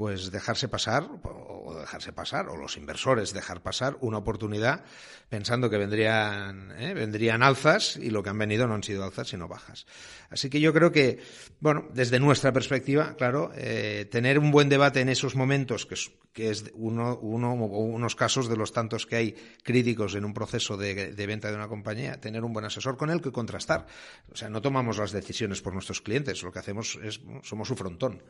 pues 0.00 0.30
dejarse 0.30 0.66
pasar, 0.66 1.10
o 1.24 1.74
dejarse 1.78 2.10
pasar, 2.14 2.48
o 2.48 2.56
los 2.56 2.78
inversores 2.78 3.34
dejar 3.34 3.60
pasar 3.60 3.98
una 4.00 4.16
oportunidad 4.16 4.82
pensando 5.28 5.68
que 5.68 5.76
vendrían, 5.76 6.72
¿eh? 6.80 6.94
vendrían 6.94 7.42
alzas 7.42 7.98
y 7.98 8.08
lo 8.08 8.22
que 8.22 8.30
han 8.30 8.38
venido 8.38 8.66
no 8.66 8.72
han 8.72 8.82
sido 8.82 9.04
alzas 9.04 9.28
sino 9.28 9.46
bajas. 9.46 9.84
Así 10.30 10.48
que 10.48 10.58
yo 10.58 10.72
creo 10.72 10.90
que, 10.90 11.18
bueno, 11.60 11.86
desde 11.92 12.18
nuestra 12.18 12.50
perspectiva, 12.50 13.14
claro, 13.18 13.52
eh, 13.54 14.08
tener 14.10 14.38
un 14.38 14.50
buen 14.50 14.70
debate 14.70 15.02
en 15.02 15.10
esos 15.10 15.36
momentos, 15.36 15.84
que 15.84 15.96
es, 15.96 16.10
que 16.32 16.48
es 16.48 16.72
uno, 16.72 17.18
uno, 17.18 17.52
unos 17.52 18.16
casos 18.16 18.48
de 18.48 18.56
los 18.56 18.72
tantos 18.72 19.04
que 19.04 19.16
hay 19.16 19.32
críticos 19.62 20.14
en 20.14 20.24
un 20.24 20.32
proceso 20.32 20.78
de, 20.78 21.12
de 21.12 21.26
venta 21.26 21.50
de 21.50 21.56
una 21.56 21.68
compañía, 21.68 22.18
tener 22.18 22.42
un 22.42 22.54
buen 22.54 22.64
asesor 22.64 22.96
con 22.96 23.10
él 23.10 23.20
que 23.20 23.32
contrastar. 23.32 23.86
O 24.32 24.36
sea, 24.36 24.48
no 24.48 24.62
tomamos 24.62 24.96
las 24.96 25.12
decisiones 25.12 25.60
por 25.60 25.74
nuestros 25.74 26.00
clientes, 26.00 26.42
lo 26.42 26.50
que 26.50 26.60
hacemos 26.60 26.98
es, 27.02 27.20
somos 27.42 27.68
su 27.68 27.76
frontón. 27.76 28.22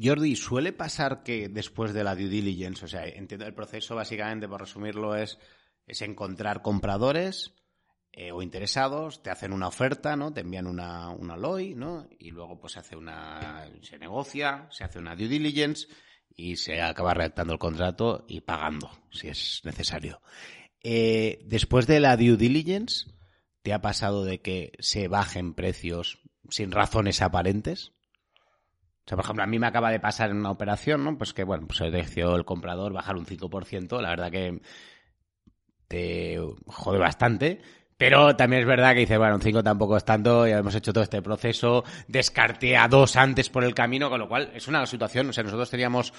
Jordi, 0.00 0.36
¿suele 0.36 0.72
pasar 0.72 1.22
que 1.22 1.48
después 1.48 1.92
de 1.92 2.04
la 2.04 2.14
due 2.14 2.28
diligence, 2.28 2.84
o 2.84 2.88
sea, 2.88 3.06
entiendo 3.06 3.46
el 3.46 3.54
proceso 3.54 3.96
básicamente, 3.96 4.48
por 4.48 4.60
resumirlo, 4.60 5.16
es, 5.16 5.38
es 5.86 6.02
encontrar 6.02 6.62
compradores 6.62 7.54
eh, 8.12 8.32
o 8.32 8.42
interesados, 8.42 9.22
te 9.22 9.30
hacen 9.30 9.52
una 9.52 9.68
oferta, 9.68 10.16
¿no? 10.16 10.32
Te 10.32 10.40
envían 10.40 10.66
una, 10.66 11.10
una 11.10 11.36
LOI, 11.36 11.74
¿no? 11.74 12.08
Y 12.18 12.30
luego 12.30 12.58
pues 12.58 12.72
se 12.74 12.80
hace 12.80 12.96
una, 12.96 13.70
se 13.82 13.98
negocia, 13.98 14.66
se 14.70 14.84
hace 14.84 14.98
una 14.98 15.14
due 15.14 15.28
diligence 15.28 15.88
y 16.34 16.56
se 16.56 16.80
acaba 16.80 17.14
redactando 17.14 17.52
el 17.52 17.58
contrato 17.58 18.24
y 18.28 18.40
pagando, 18.40 18.90
si 19.10 19.28
es 19.28 19.60
necesario. 19.64 20.20
Eh, 20.82 21.40
después 21.44 21.86
de 21.86 22.00
la 22.00 22.16
due 22.16 22.36
diligence, 22.36 23.10
¿te 23.62 23.72
ha 23.72 23.80
pasado 23.80 24.24
de 24.24 24.40
que 24.40 24.72
se 24.78 25.08
bajen 25.08 25.54
precios 25.54 26.20
sin 26.50 26.72
razones 26.72 27.20
aparentes? 27.20 27.92
O 29.08 29.10
sea, 29.10 29.16
por 29.16 29.24
ejemplo, 29.24 29.42
a 29.42 29.46
mí 29.46 29.58
me 29.58 29.66
acaba 29.66 29.90
de 29.90 30.00
pasar 30.00 30.28
en 30.28 30.36
una 30.36 30.50
operación, 30.50 31.02
¿no? 31.02 31.16
Pues 31.16 31.32
que, 31.32 31.42
bueno, 31.42 31.66
pues 31.66 31.80
decidió 31.90 32.36
el 32.36 32.44
comprador 32.44 32.92
bajar 32.92 33.16
un 33.16 33.24
5%. 33.24 34.02
La 34.02 34.10
verdad 34.10 34.30
que 34.30 34.60
te 35.88 36.38
jode 36.66 36.98
bastante. 36.98 37.62
Pero 37.96 38.36
también 38.36 38.60
es 38.60 38.68
verdad 38.68 38.92
que 38.92 39.00
dice, 39.00 39.16
bueno, 39.16 39.36
un 39.36 39.40
5 39.40 39.62
tampoco 39.62 39.96
es 39.96 40.04
tanto, 40.04 40.46
ya 40.46 40.58
hemos 40.58 40.74
hecho 40.74 40.92
todo 40.92 41.04
este 41.04 41.22
proceso, 41.22 41.84
descarté 42.06 42.76
a 42.76 42.86
dos 42.86 43.16
antes 43.16 43.48
por 43.48 43.64
el 43.64 43.74
camino, 43.74 44.10
con 44.10 44.20
lo 44.20 44.28
cual 44.28 44.50
es 44.54 44.68
una 44.68 44.84
situación, 44.84 45.30
o 45.30 45.32
sea, 45.32 45.42
nosotros 45.42 45.70
teníamos 45.70 46.12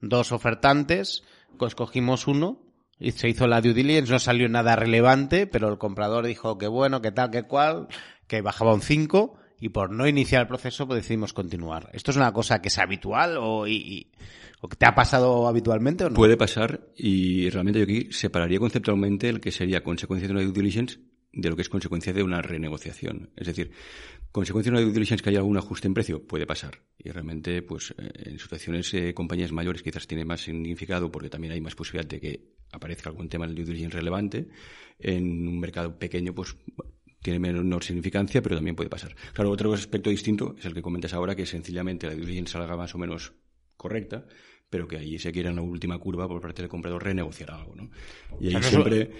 dos 0.00 0.32
ofertantes, 0.32 1.22
escogimos 1.64 2.26
uno, 2.26 2.58
y 2.98 3.12
se 3.12 3.28
hizo 3.28 3.46
la 3.46 3.60
due 3.60 3.72
diligence, 3.72 4.12
no 4.12 4.18
salió 4.18 4.48
nada 4.48 4.74
relevante, 4.74 5.46
pero 5.46 5.68
el 5.68 5.78
comprador 5.78 6.26
dijo 6.26 6.58
que 6.58 6.66
bueno, 6.66 7.00
que 7.00 7.12
tal, 7.12 7.30
que 7.30 7.44
cual, 7.44 7.86
que 8.26 8.42
bajaba 8.42 8.74
un 8.74 8.82
5, 8.82 9.38
y 9.62 9.68
por 9.68 9.92
no 9.92 10.08
iniciar 10.08 10.42
el 10.42 10.48
proceso 10.48 10.88
pues 10.88 11.02
decidimos 11.02 11.32
continuar. 11.32 11.88
¿Esto 11.92 12.10
es 12.10 12.16
una 12.16 12.32
cosa 12.32 12.60
que 12.60 12.66
es 12.66 12.78
habitual 12.78 13.36
o, 13.38 13.68
y, 13.68 14.10
o 14.60 14.68
que 14.68 14.74
te 14.74 14.86
ha 14.86 14.92
pasado 14.92 15.46
habitualmente 15.46 16.02
o 16.04 16.10
no? 16.10 16.16
Puede 16.16 16.36
pasar 16.36 16.88
y 16.96 17.48
realmente 17.48 17.78
yo 17.78 17.84
aquí 17.84 18.08
separaría 18.10 18.58
conceptualmente 18.58 19.28
el 19.28 19.40
que 19.40 19.52
sería 19.52 19.84
consecuencia 19.84 20.26
de 20.26 20.34
una 20.34 20.42
due 20.42 20.52
diligence 20.52 20.98
de 21.32 21.48
lo 21.48 21.54
que 21.54 21.62
es 21.62 21.68
consecuencia 21.68 22.12
de 22.12 22.24
una 22.24 22.42
renegociación. 22.42 23.30
Es 23.36 23.46
decir, 23.46 23.70
consecuencia 24.32 24.72
de 24.72 24.78
una 24.78 24.84
due 24.84 24.94
diligence 24.94 25.22
que 25.22 25.30
haya 25.30 25.38
algún 25.38 25.56
ajuste 25.56 25.86
en 25.86 25.94
precio 25.94 26.26
puede 26.26 26.44
pasar. 26.44 26.80
Y 26.98 27.10
realmente, 27.10 27.62
pues, 27.62 27.94
eh, 27.96 28.30
en 28.30 28.40
situaciones, 28.40 28.92
eh, 28.94 29.14
compañías 29.14 29.52
mayores 29.52 29.84
quizás 29.84 30.08
tiene 30.08 30.24
más 30.24 30.40
significado 30.40 31.08
porque 31.12 31.30
también 31.30 31.52
hay 31.52 31.60
más 31.60 31.76
posibilidad 31.76 32.10
de 32.10 32.20
que 32.20 32.48
aparezca 32.72 33.10
algún 33.10 33.28
tema 33.28 33.44
en 33.44 33.50
el 33.50 33.56
due 33.58 33.66
diligence 33.66 33.96
relevante. 33.96 34.48
En 34.98 35.46
un 35.46 35.60
mercado 35.60 35.96
pequeño, 35.96 36.34
pues, 36.34 36.56
tiene 37.22 37.38
menor 37.38 37.84
significancia, 37.84 38.42
pero 38.42 38.56
también 38.56 38.76
puede 38.76 38.90
pasar. 38.90 39.14
Claro, 39.32 39.50
otro 39.50 39.72
aspecto 39.72 40.10
distinto 40.10 40.56
es 40.58 40.64
el 40.66 40.74
que 40.74 40.82
comentas 40.82 41.14
ahora, 41.14 41.34
que 41.34 41.46
sencillamente 41.46 42.08
la 42.08 42.14
due 42.14 42.46
salga 42.46 42.76
más 42.76 42.94
o 42.94 42.98
menos 42.98 43.32
correcta, 43.76 44.26
pero 44.68 44.88
que 44.88 44.96
allí 44.96 45.18
se 45.18 45.32
quiera 45.32 45.50
en 45.50 45.56
la 45.56 45.62
última 45.62 45.98
curva 45.98 46.26
por 46.26 46.40
parte 46.40 46.62
del 46.62 46.68
comprador 46.68 47.04
renegociar 47.04 47.52
algo, 47.52 47.74
¿no? 47.76 47.90
Y 48.40 48.54
ahí 48.54 48.62
siempre... 48.62 49.10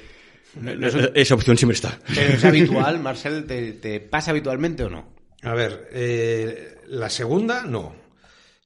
esa 1.14 1.34
opción 1.34 1.56
siempre 1.56 1.74
está. 1.74 1.98
¿Pero 2.14 2.34
es 2.34 2.44
habitual, 2.44 2.98
Marcel? 3.02 3.46
¿Te, 3.46 4.00
pasa 4.00 4.32
habitualmente 4.32 4.84
o 4.84 4.90
no? 4.90 5.14
A 5.42 5.54
ver, 5.54 5.88
eh, 5.92 6.76
la 6.88 7.08
segunda 7.08 7.64
no. 7.64 7.94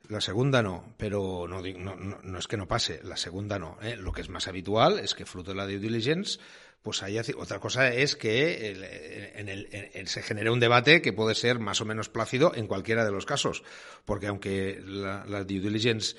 La 0.08 0.20
segunda 0.20 0.62
no, 0.62 0.94
pero 0.96 1.46
no, 1.48 1.60
no, 1.60 1.96
no, 2.22 2.38
es 2.38 2.46
que 2.46 2.56
no 2.56 2.68
pase, 2.68 3.00
la 3.02 3.16
segunda 3.16 3.58
no. 3.58 3.76
¿eh? 3.82 3.96
Lo 3.96 4.12
que 4.12 4.20
es 4.20 4.28
más 4.28 4.46
habitual 4.46 5.00
es 5.00 5.14
que 5.14 5.26
fruto 5.26 5.50
de 5.50 5.56
la 5.56 5.66
due 5.66 5.80
diligence 5.80 6.38
pues 6.82 7.02
hay 7.02 7.18
otra 7.18 7.58
cosa 7.58 7.92
es 7.92 8.14
que 8.14 8.74
se 10.06 10.22
genere 10.22 10.50
un 10.50 10.60
debate 10.60 11.02
que 11.02 11.12
puede 11.12 11.34
ser 11.34 11.58
más 11.58 11.80
o 11.80 11.84
menos 11.84 12.08
plácido 12.08 12.54
en 12.54 12.66
cualquiera 12.66 13.04
de 13.04 13.10
los 13.10 13.26
casos, 13.26 13.64
porque 14.04 14.28
aunque 14.28 14.80
la, 14.84 15.24
due 15.44 15.60
diligence 15.60 16.16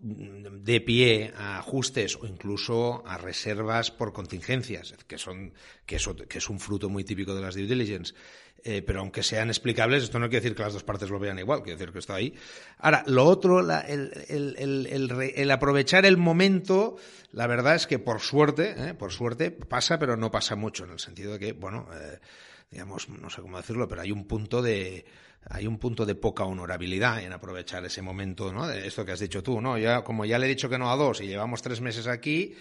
de 0.00 0.80
pie 0.80 1.32
a 1.36 1.58
ajustes 1.58 2.16
o 2.16 2.26
incluso 2.26 3.02
a 3.06 3.16
reservas 3.16 3.90
por 3.90 4.12
contingencias, 4.12 4.94
que 5.06 5.18
son 5.18 5.52
que 5.86 5.96
es 5.96 6.48
un 6.50 6.60
fruto 6.60 6.88
muy 6.88 7.04
típico 7.04 7.34
de 7.34 7.40
las 7.40 7.54
due 7.54 7.66
diligence. 7.66 8.14
Eh, 8.64 8.82
pero 8.82 9.00
aunque 9.00 9.22
sean 9.22 9.48
explicables, 9.48 10.02
esto 10.02 10.18
no 10.18 10.28
quiere 10.28 10.42
decir 10.42 10.56
que 10.56 10.64
las 10.64 10.72
dos 10.72 10.82
partes 10.82 11.10
lo 11.10 11.18
vean 11.18 11.38
igual, 11.38 11.62
quiere 11.62 11.78
decir 11.78 11.92
que 11.92 12.00
está 12.00 12.16
ahí. 12.16 12.34
Ahora, 12.78 13.04
lo 13.06 13.24
otro, 13.24 13.62
la, 13.62 13.80
el, 13.80 14.12
el, 14.28 14.56
el, 14.58 15.32
el, 15.34 15.50
aprovechar 15.50 16.04
el 16.04 16.16
momento, 16.16 16.96
la 17.32 17.46
verdad 17.46 17.76
es 17.76 17.86
que 17.86 18.00
por 18.00 18.20
suerte, 18.20 18.74
eh, 18.76 18.94
por 18.94 19.12
suerte, 19.12 19.52
pasa, 19.52 19.98
pero 19.98 20.16
no 20.16 20.30
pasa 20.30 20.56
mucho, 20.56 20.84
en 20.84 20.90
el 20.90 20.98
sentido 20.98 21.34
de 21.34 21.38
que, 21.38 21.52
bueno, 21.52 21.86
eh, 21.94 22.18
digamos, 22.70 23.08
no 23.08 23.30
sé 23.30 23.42
cómo 23.42 23.58
decirlo, 23.58 23.86
pero 23.86 24.02
hay 24.02 24.10
un 24.10 24.26
punto 24.26 24.60
de 24.60 25.04
hay 25.50 25.66
un 25.66 25.78
punto 25.78 26.04
de 26.04 26.14
poca 26.14 26.44
honorabilidad 26.44 27.22
en 27.22 27.32
aprovechar 27.32 27.84
ese 27.84 28.02
momento, 28.02 28.52
¿no? 28.52 28.66
De 28.66 28.86
esto 28.86 29.04
que 29.04 29.12
has 29.12 29.20
dicho 29.20 29.42
tú, 29.42 29.60
¿no? 29.60 29.78
Ya, 29.78 30.02
como 30.02 30.24
ya 30.24 30.38
le 30.38 30.46
he 30.46 30.48
dicho 30.48 30.68
que 30.68 30.78
no 30.78 30.90
a 30.90 30.96
dos 30.96 31.20
y 31.20 31.26
llevamos 31.26 31.62
tres 31.62 31.80
meses 31.80 32.06
aquí, 32.06 32.54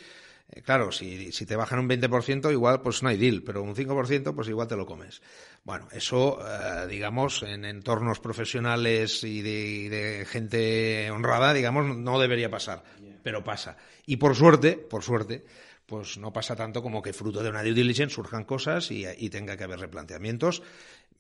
eh, 0.50 0.62
claro, 0.62 0.92
si, 0.92 1.32
si, 1.32 1.46
te 1.46 1.56
bajan 1.56 1.80
un 1.80 1.90
20%, 1.90 2.52
igual 2.52 2.82
pues 2.82 3.04
no 3.04 3.10
hay 3.10 3.18
deal, 3.18 3.44
pero 3.44 3.62
un 3.64 3.76
5%, 3.76 4.34
pues 4.34 4.48
igual 4.48 4.68
te 4.68 4.78
lo 4.78 4.86
comes. 4.86 5.22
Bueno, 5.68 5.90
eso, 5.92 6.40
eh, 6.40 6.88
digamos, 6.88 7.44
en 7.44 7.66
entornos 7.66 8.22
profesionales 8.22 9.22
y 9.26 9.42
de, 9.42 9.90
de, 9.90 10.26
gente 10.26 11.12
honrada, 11.12 11.54
digamos, 11.54 11.94
no 11.94 12.18
debería 12.22 12.50
pasar, 12.50 12.86
pero 13.22 13.44
pasa. 13.44 13.76
Y 14.06 14.16
por 14.16 14.34
suerte, 14.34 14.78
por 14.78 15.04
suerte, 15.04 15.44
pues 15.86 16.18
no 16.20 16.32
pasa 16.32 16.56
tanto 16.56 16.82
como 16.82 17.02
que 17.02 17.12
fruto 17.12 17.44
de 17.44 17.50
una 17.50 17.64
due 17.64 17.74
diligence 17.74 18.16
surjan 18.16 18.46
cosas 18.46 18.92
y, 18.92 19.06
y 19.18 19.30
tenga 19.30 19.58
que 19.58 19.66
haber 19.66 19.82
replanteamientos 19.82 20.64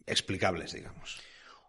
explicables, 0.05 0.71
digamos. 0.71 1.17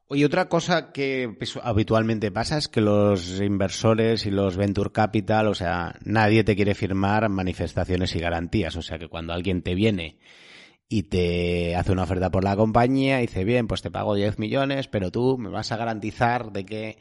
Oye, 0.06 0.24
otra 0.24 0.48
cosa 0.48 0.92
que 0.92 1.34
pues, 1.36 1.58
habitualmente 1.60 2.30
pasa 2.30 2.58
es 2.58 2.68
que 2.68 2.80
los 2.80 3.40
inversores 3.40 4.24
y 4.24 4.30
los 4.30 4.56
venture 4.56 4.92
capital, 4.92 5.48
o 5.48 5.54
sea, 5.56 5.96
nadie 6.04 6.44
te 6.44 6.54
quiere 6.54 6.76
firmar 6.76 7.28
manifestaciones 7.28 8.14
y 8.14 8.20
garantías. 8.20 8.76
O 8.76 8.82
sea, 8.82 9.00
que 9.00 9.08
cuando 9.08 9.32
alguien 9.32 9.62
te 9.62 9.74
viene 9.74 10.16
y 10.88 11.04
te 11.04 11.76
hace 11.76 11.92
una 11.92 12.04
oferta 12.04 12.30
por 12.30 12.44
la 12.44 12.56
compañía, 12.56 13.18
y 13.18 13.26
dice, 13.26 13.44
bien, 13.44 13.66
pues 13.68 13.82
te 13.82 13.90
pago 13.90 14.14
10 14.14 14.38
millones, 14.38 14.88
pero 14.88 15.10
tú 15.10 15.36
me 15.38 15.50
vas 15.50 15.70
a 15.72 15.76
garantizar 15.76 16.52
de 16.52 16.64
que, 16.64 16.98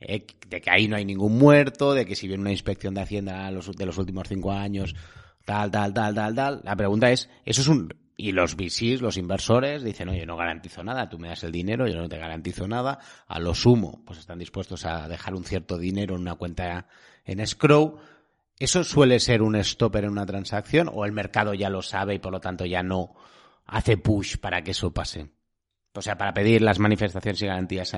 eh, 0.00 0.26
de 0.48 0.60
que 0.60 0.70
ahí 0.70 0.88
no 0.88 0.96
hay 0.96 1.04
ningún 1.04 1.38
muerto, 1.38 1.94
de 1.94 2.06
que 2.06 2.16
si 2.16 2.28
viene 2.28 2.42
una 2.42 2.52
inspección 2.52 2.94
de 2.94 3.02
Hacienda 3.02 3.50
de 3.50 3.86
los 3.86 3.98
últimos 3.98 4.28
cinco 4.28 4.52
años, 4.52 4.94
tal, 5.44 5.70
tal, 5.70 5.94
tal, 5.94 6.14
tal, 6.14 6.34
tal. 6.34 6.60
La 6.64 6.76
pregunta 6.76 7.10
es, 7.10 7.28
¿eso 7.44 7.62
es 7.62 7.68
un 7.68 7.92
y 8.20 8.32
los 8.32 8.54
VCs, 8.54 9.00
los 9.00 9.16
inversores, 9.16 9.82
dicen, 9.82 10.10
oye, 10.10 10.26
no 10.26 10.36
garantizo 10.36 10.84
nada, 10.84 11.08
tú 11.08 11.18
me 11.18 11.28
das 11.28 11.42
el 11.42 11.52
dinero, 11.52 11.88
yo 11.88 11.96
no 11.96 12.08
te 12.08 12.18
garantizo 12.18 12.68
nada. 12.68 12.98
A 13.26 13.40
lo 13.40 13.54
sumo, 13.54 14.02
pues 14.04 14.18
están 14.18 14.38
dispuestos 14.38 14.84
a 14.84 15.08
dejar 15.08 15.34
un 15.34 15.44
cierto 15.44 15.78
dinero 15.78 16.16
en 16.16 16.20
una 16.20 16.34
cuenta 16.34 16.86
en 17.24 17.40
escrow. 17.40 17.98
¿Eso 18.60 18.84
suele 18.84 19.18
ser 19.20 19.40
un 19.40 19.56
stopper 19.64 20.04
en 20.04 20.10
una 20.10 20.26
transacción 20.26 20.90
o 20.92 21.06
el 21.06 21.12
mercado 21.12 21.54
ya 21.54 21.70
lo 21.70 21.80
sabe 21.80 22.16
y 22.16 22.18
por 22.18 22.30
lo 22.30 22.40
tanto 22.40 22.66
ya 22.66 22.82
no 22.82 23.14
hace 23.64 23.96
push 23.96 24.36
para 24.36 24.62
que 24.62 24.72
eso 24.72 24.92
pase? 24.92 25.30
O 25.94 26.02
sea, 26.02 26.18
para 26.18 26.34
pedir 26.34 26.60
las 26.60 26.78
manifestaciones 26.78 27.40
y 27.40 27.46
garantías. 27.46 27.96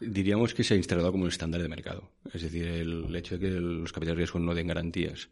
Diríamos 0.00 0.52
que 0.52 0.62
se 0.62 0.74
ha 0.74 0.76
instalado 0.76 1.10
como 1.10 1.24
un 1.24 1.30
estándar 1.30 1.62
de 1.62 1.70
mercado. 1.70 2.10
Es 2.30 2.42
decir, 2.42 2.66
el 2.66 3.16
hecho 3.16 3.38
de 3.38 3.40
que 3.40 3.50
los 3.58 3.92
capitales 3.92 4.16
de 4.16 4.18
riesgo 4.18 4.38
no 4.40 4.54
den 4.54 4.66
garantías 4.66 5.30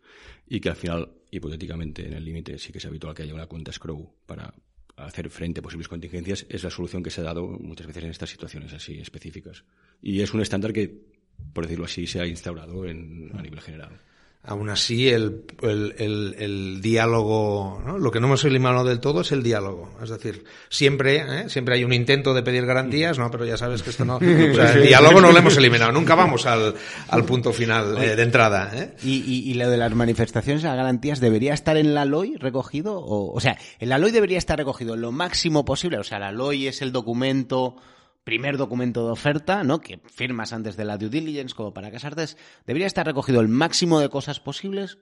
y 0.49 0.59
que 0.59 0.71
al 0.71 0.77
final, 0.77 1.13
hipotéticamente, 1.31 2.07
en 2.07 2.15
el 2.15 2.25
límite 2.25 2.59
sí 2.59 2.73
que 2.73 2.79
es 2.79 2.87
habitual 2.87 3.15
que 3.15 3.25
haya 3.25 3.35
una 3.35 3.47
cuenta 3.47 3.73
escrow 3.73 4.11
para 4.25 4.55
hacer 4.97 5.29
frente 5.29 5.61
a 5.61 5.63
posibles 5.63 5.89
contingencias, 5.89 6.47
es 6.49 6.65
la 6.65 6.71
solución 6.71 7.03
que 7.03 7.11
se 7.11 7.21
ha 7.21 7.25
dado 7.25 7.47
muchas 7.47 7.87
veces 7.87 8.05
en 8.05 8.11
estas 8.11 8.31
situaciones 8.31 8.73
así 8.73 8.99
específicas. 8.99 9.65
Y 10.01 10.23
es 10.23 10.33
un 10.33 10.41
estándar 10.41 10.73
que, 10.73 11.05
por 11.53 11.65
decirlo 11.65 11.85
así, 11.85 12.07
se 12.07 12.23
ha 12.23 12.27
instaurado 12.27 12.87
en, 12.87 13.31
a 13.35 13.43
nivel 13.43 13.61
general. 13.61 14.01
Aún 14.45 14.71
así, 14.71 15.09
el, 15.09 15.45
el, 15.63 15.95
el, 15.99 16.35
el 16.37 16.81
diálogo, 16.83 17.81
¿no? 17.87 17.97
lo 17.97 18.11
que 18.11 18.19
no 18.19 18.27
hemos 18.27 18.45
eliminado 18.45 18.83
del 18.83 18.99
todo 18.99 19.21
es 19.21 19.31
el 19.31 19.45
diálogo. 19.45 19.91
Es 20.03 20.11
decir, 20.11 20.43
siempre, 20.69 21.19
¿eh? 21.19 21.49
siempre 21.49 21.77
hay 21.77 21.85
un 21.85 21.93
intento 21.93 22.35
de 22.35 22.43
pedir 22.43 22.67
garantías, 22.67 23.21
¿no? 23.21 23.31
Pero 23.31 23.45
ya 23.45 23.57
sabes 23.57 23.85
que 23.85 23.91
esto 23.91 24.05
no, 24.05 24.17
o 24.17 24.21
sea, 24.21 24.73
el 24.73 24.83
diálogo 24.83 25.21
no 25.21 25.31
lo 25.31 25.39
hemos 25.39 25.57
eliminado. 25.57 25.93
Nunca 25.93 26.17
vamos 26.17 26.47
al, 26.47 26.75
al 27.09 27.25
punto 27.25 27.53
final 27.53 27.97
eh, 28.03 28.17
de 28.17 28.23
entrada. 28.25 28.73
¿eh? 28.75 28.97
¿Y, 29.05 29.19
y, 29.19 29.49
y 29.49 29.55
lo 29.55 29.71
de 29.71 29.77
las 29.77 29.95
manifestaciones 29.95 30.65
a 30.65 30.75
garantías 30.75 31.21
debería 31.21 31.55
estar 31.55 31.77
en 31.77 31.95
la 31.95 32.05
LOI 32.05 32.37
recogido? 32.37 32.99
O, 32.99 33.33
o 33.33 33.41
sea, 33.41 33.57
en 33.79 33.91
la 33.91 33.99
LOI 33.99 34.11
debería 34.11 34.39
estar 34.39 34.59
recogido 34.59 34.97
lo 34.97 35.13
máximo 35.13 35.65
posible. 35.65 35.99
O 35.99 36.05
sea, 36.05 36.19
la 36.19 36.33
LOI 36.33 36.67
es 36.67 36.83
el 36.83 36.91
documento 36.91 37.77
primer 38.25 38.57
documento 38.57 39.07
de 39.07 39.13
oferta, 39.13 39.65
¿no? 39.65 39.81
Que 39.81 40.01
firmas 40.07 40.53
antes 40.53 40.77
de 40.77 40.85
la 40.85 40.99
due 40.99 41.09
diligence 41.09 41.55
como 41.55 41.75
para 41.75 41.91
casarte, 41.91 42.25
debería 42.67 42.87
estar 42.87 43.07
recogido 43.07 43.41
el 43.41 43.49
máximo 43.49 44.01
de 44.01 44.09
cosas 44.09 44.41
posibles 44.41 44.99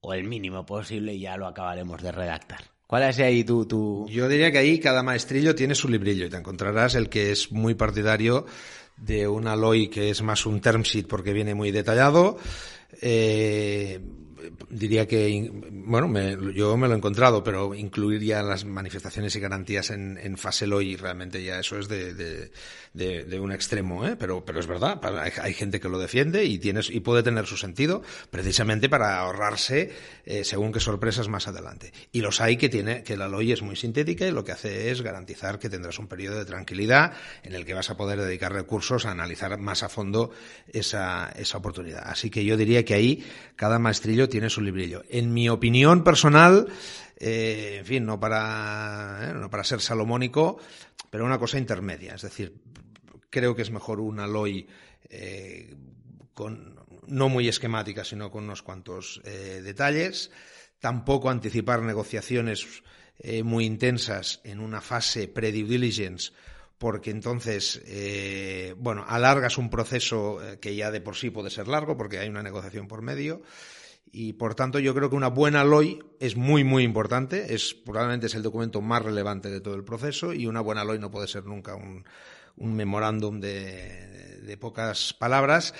o 0.00 0.12
el 0.12 0.24
mínimo 0.24 0.66
posible 0.66 1.14
y 1.14 1.20
ya 1.20 1.36
lo 1.36 1.46
acabaremos 1.46 2.02
de 2.02 2.12
redactar. 2.12 2.60
¿Cuál 2.86 3.04
es 3.04 3.18
ahí 3.18 3.44
tu, 3.44 3.66
tu... 3.66 4.06
Yo 4.08 4.28
diría 4.28 4.52
que 4.52 4.58
ahí 4.58 4.78
cada 4.78 5.02
maestrillo 5.02 5.54
tiene 5.54 5.74
su 5.74 5.88
librillo 5.88 6.26
y 6.26 6.30
te 6.30 6.36
encontrarás 6.36 6.94
el 6.94 7.08
que 7.08 7.32
es 7.32 7.50
muy 7.50 7.74
partidario 7.74 8.44
de 8.96 9.26
una 9.26 9.56
LOI 9.56 9.88
que 9.88 10.10
es 10.10 10.22
más 10.22 10.46
un 10.46 10.60
term 10.60 10.82
sheet 10.82 11.06
porque 11.08 11.32
viene 11.32 11.54
muy 11.54 11.70
detallado. 11.70 12.38
Eh, 13.00 14.00
diría 14.68 15.06
que, 15.06 15.50
bueno, 15.70 16.08
me, 16.08 16.36
yo 16.54 16.76
me 16.76 16.88
lo 16.88 16.94
he 16.94 16.96
encontrado, 16.96 17.42
pero 17.42 17.74
incluir 17.74 18.22
ya 18.22 18.42
las 18.42 18.64
manifestaciones 18.64 19.34
y 19.36 19.40
garantías 19.40 19.90
en, 19.90 20.18
en 20.18 20.36
fase 20.36 20.66
LOI, 20.66 20.96
realmente 20.96 21.42
ya 21.42 21.58
eso 21.58 21.78
es 21.78 21.88
de, 21.88 22.14
de, 22.14 22.50
de, 22.92 23.24
de 23.24 23.40
un 23.40 23.52
extremo, 23.52 24.06
¿eh? 24.06 24.16
pero, 24.16 24.44
pero 24.44 24.60
es 24.60 24.66
verdad, 24.66 25.00
hay, 25.42 25.54
gente 25.54 25.80
que 25.80 25.88
lo 25.88 25.98
defiende 25.98 26.44
y, 26.44 26.58
tienes, 26.58 26.90
y 26.90 27.00
puede 27.00 27.22
tener 27.22 27.46
su 27.46 27.56
sentido, 27.56 28.02
precisamente 28.30 28.88
para 28.88 29.18
ahorrarse 29.18 29.92
eh, 30.24 30.44
según 30.44 30.72
qué 30.72 30.80
sorpresas 30.80 31.28
más 31.28 31.48
adelante. 31.48 31.92
Y 32.12 32.20
los 32.20 32.40
hay 32.40 32.56
que 32.56 32.68
tiene, 32.68 33.02
que 33.02 33.16
la 33.16 33.28
LOI 33.28 33.52
es 33.52 33.62
muy 33.62 33.76
sintética 33.76 34.26
y 34.26 34.30
lo 34.30 34.44
que 34.44 34.52
hace 34.52 34.90
es 34.90 35.02
garantizar 35.02 35.58
que 35.58 35.68
tendrás 35.68 35.98
un 35.98 36.06
periodo 36.06 36.38
de 36.38 36.44
tranquilidad 36.44 37.12
en 37.42 37.54
el 37.54 37.64
que 37.64 37.74
vas 37.74 37.90
a 37.90 37.96
poder 37.96 38.20
dedicar 38.20 38.52
recursos 38.52 39.06
a 39.06 39.10
analizar 39.10 39.58
más 39.58 39.82
a 39.82 39.88
fondo 39.88 40.30
esa, 40.72 41.32
esa 41.36 41.58
oportunidad. 41.58 42.02
Así 42.06 42.30
que 42.30 42.44
yo 42.44 42.56
diría 42.56 42.84
que 42.84 42.94
ahí 42.94 43.24
cada 43.56 43.78
maestrillo 43.78 44.28
tiene 44.34 44.50
su 44.50 44.62
librillo. 44.62 45.04
En 45.10 45.32
mi 45.32 45.48
opinión 45.48 46.02
personal, 46.02 46.66
eh, 47.16 47.76
en 47.78 47.86
fin, 47.86 48.04
no 48.04 48.18
para, 48.18 49.30
eh, 49.30 49.32
no 49.32 49.48
para 49.48 49.62
ser 49.62 49.80
salomónico, 49.80 50.58
pero 51.08 51.24
una 51.24 51.38
cosa 51.38 51.56
intermedia. 51.56 52.16
Es 52.16 52.22
decir, 52.22 52.52
creo 53.30 53.54
que 53.54 53.62
es 53.62 53.70
mejor 53.70 54.00
una 54.00 54.26
LOI 54.26 54.66
eh, 55.08 55.76
con, 56.34 56.74
no 57.06 57.28
muy 57.28 57.46
esquemática, 57.46 58.02
sino 58.02 58.32
con 58.32 58.42
unos 58.42 58.62
cuantos 58.62 59.22
eh, 59.24 59.60
detalles. 59.62 60.32
Tampoco 60.80 61.30
anticipar 61.30 61.82
negociaciones 61.82 62.82
muy 63.44 63.66
intensas 63.66 64.40
en 64.42 64.58
una 64.58 64.80
fase 64.80 65.28
pre-due 65.28 65.68
diligence 65.68 66.32
porque 66.78 67.12
entonces, 67.12 67.80
bueno, 68.76 69.04
alargas 69.06 69.56
un 69.56 69.70
proceso 69.70 70.40
que 70.60 70.74
ya 70.74 70.90
de 70.90 71.00
por 71.00 71.14
sí 71.14 71.30
puede 71.30 71.48
ser 71.48 71.68
largo, 71.68 71.96
porque 71.96 72.18
hay 72.18 72.28
una 72.28 72.42
negociación 72.42 72.88
por 72.88 73.02
medio, 73.02 73.40
y 74.12 74.34
por 74.34 74.54
tanto 74.54 74.78
yo 74.78 74.94
creo 74.94 75.10
que 75.10 75.16
una 75.16 75.28
buena 75.28 75.64
LOI 75.64 75.98
es 76.20 76.36
muy, 76.36 76.62
muy 76.62 76.84
importante, 76.84 77.54
es 77.54 77.74
probablemente 77.74 78.26
es 78.26 78.34
el 78.34 78.42
documento 78.42 78.80
más 78.80 79.02
relevante 79.02 79.50
de 79.50 79.60
todo 79.60 79.74
el 79.74 79.84
proceso, 79.84 80.32
y 80.32 80.46
una 80.46 80.60
buena 80.60 80.84
LOI 80.84 80.98
no 80.98 81.10
puede 81.10 81.26
ser 81.26 81.44
nunca 81.44 81.74
un, 81.74 82.04
memorándum 82.56 83.40
de, 83.40 84.56
pocas 84.60 85.14
palabras. 85.14 85.74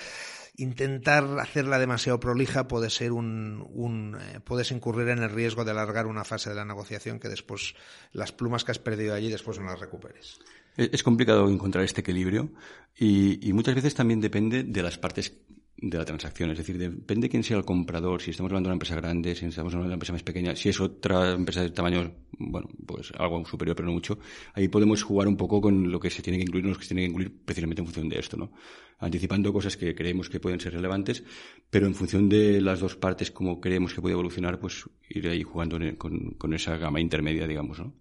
Intentar 0.57 1.39
hacerla 1.39 1.79
demasiado 1.79 2.19
prolija 2.19 2.67
puede 2.67 2.89
ser 2.89 3.11
un, 3.11 3.65
un 3.73 4.17
eh, 4.19 4.39
puedes 4.39 4.71
incurrir 4.71 5.09
en 5.09 5.19
el 5.19 5.29
riesgo 5.29 5.65
de 5.65 5.71
alargar 5.71 6.05
una 6.05 6.23
fase 6.23 6.49
de 6.49 6.55
la 6.55 6.63
negociación 6.63 7.19
que 7.19 7.27
después 7.27 7.75
las 8.13 8.31
plumas 8.31 8.63
que 8.63 8.71
has 8.71 8.79
perdido 8.79 9.13
allí 9.13 9.29
después 9.29 9.59
no 9.59 9.65
las 9.65 9.79
recuperes. 9.81 10.39
Es 10.77 11.03
complicado 11.03 11.49
encontrar 11.49 11.83
este 11.83 12.01
equilibrio 12.01 12.51
y 12.95 13.51
muchas 13.53 13.75
veces 13.75 13.95
también 13.95 14.21
depende 14.21 14.63
de 14.63 14.81
las 14.81 14.97
partes 14.97 15.33
de 15.77 15.97
la 15.97 16.05
transacción. 16.05 16.51
Es 16.51 16.57
decir, 16.57 16.77
depende 16.77 17.25
de 17.25 17.29
quién 17.29 17.43
sea 17.43 17.57
el 17.57 17.65
comprador, 17.65 18.21
si 18.21 18.31
estamos 18.31 18.49
hablando 18.49 18.67
de 18.67 18.71
una 18.71 18.75
empresa 18.75 18.95
grande, 18.95 19.35
si 19.35 19.45
estamos 19.45 19.73
hablando 19.73 19.83
de 19.83 19.87
una 19.87 19.95
empresa 19.95 20.13
más 20.13 20.23
pequeña, 20.23 20.55
si 20.55 20.69
es 20.69 20.79
otra 20.79 21.33
empresa 21.33 21.61
de 21.61 21.69
tamaño, 21.71 22.11
bueno, 22.37 22.69
pues 22.85 23.11
algo 23.17 23.45
superior, 23.45 23.75
pero 23.75 23.87
no 23.87 23.93
mucho. 23.93 24.19
Ahí 24.53 24.67
podemos 24.67 25.03
jugar 25.03 25.27
un 25.27 25.37
poco 25.37 25.61
con 25.61 25.91
lo 25.91 25.99
que 25.99 26.09
se 26.09 26.21
tiene 26.21 26.37
que 26.37 26.43
incluir, 26.43 26.65
lo 26.65 26.75
que 26.75 26.83
se 26.83 26.95
tiene 26.95 27.01
que 27.01 27.11
incluir 27.11 27.35
precisamente 27.43 27.81
en 27.81 27.87
función 27.87 28.09
de 28.09 28.19
esto, 28.19 28.37
¿no? 28.37 28.51
Anticipando 28.97 29.51
cosas 29.51 29.75
que 29.77 29.93
creemos 29.93 30.29
que 30.29 30.39
pueden 30.39 30.59
ser 30.59 30.73
relevantes, 30.73 31.23
pero 31.69 31.85
en 31.85 31.95
función 31.95 32.29
de 32.29 32.61
las 32.61 32.79
dos 32.79 32.95
partes, 32.95 33.29
como 33.29 33.59
creemos 33.59 33.93
que 33.93 34.01
puede 34.01 34.13
evolucionar, 34.13 34.59
pues 34.59 34.85
ir 35.09 35.27
ahí 35.27 35.43
jugando 35.43 35.77
con, 35.97 36.31
con 36.37 36.53
esa 36.53 36.77
gama 36.77 37.01
intermedia, 37.01 37.45
digamos, 37.45 37.79
¿no? 37.79 37.93